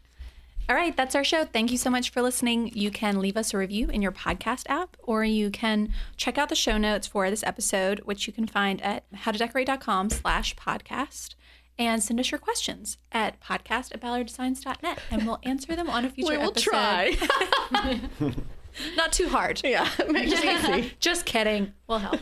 All 0.68 0.76
right. 0.76 0.96
That's 0.98 1.14
our 1.16 1.24
show. 1.24 1.46
Thank 1.46 1.72
you 1.72 1.78
so 1.78 1.90
much 1.92 2.10
for 2.12 2.22
listening. 2.22 2.72
You 2.74 2.90
can 2.90 3.20
leave 3.20 3.38
us 3.38 3.54
a 3.54 3.58
review 3.58 3.90
in 3.90 4.02
your 4.02 4.12
podcast 4.12 4.64
app, 4.68 4.98
or 5.04 5.24
you 5.24 5.52
can 5.52 5.94
check 6.18 6.38
out 6.38 6.50
the 6.50 6.56
show 6.56 6.78
notes 6.78 7.06
for 7.08 7.30
this 7.30 7.44
episode, 7.44 8.00
which 8.02 8.26
you 8.28 8.34
can 8.34 8.48
find 8.48 8.82
at 8.82 9.04
howtodecorate.com 9.14 10.10
slash 10.10 10.56
podcast. 10.56 11.36
And 11.78 12.02
send 12.02 12.22
us 12.22 12.32
your 12.32 12.40
questions 12.40 12.98
at 13.12 13.42
podcast 13.42 13.94
at 13.94 14.00
ballarddesigns.net, 14.00 14.98
and 15.12 15.28
we'll 15.28 15.40
answer 15.44 15.76
them 15.76 15.90
on 15.90 16.06
a 16.06 16.10
future 16.10 16.32
We 16.32 16.38
will 16.38 16.52
episode. 16.52 16.72
try. 16.72 18.00
Not 18.98 19.12
too 19.14 19.30
hard. 19.30 19.62
Yeah. 19.64 19.90
Easy. 20.16 20.94
Just 21.00 21.26
kidding. 21.26 21.74
We'll 21.88 22.00
help. 22.00 22.20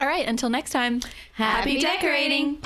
All 0.00 0.08
right. 0.08 0.26
Until 0.26 0.50
next 0.50 0.70
time. 0.70 1.00
Happy, 1.34 1.80
decorating. 1.80 2.60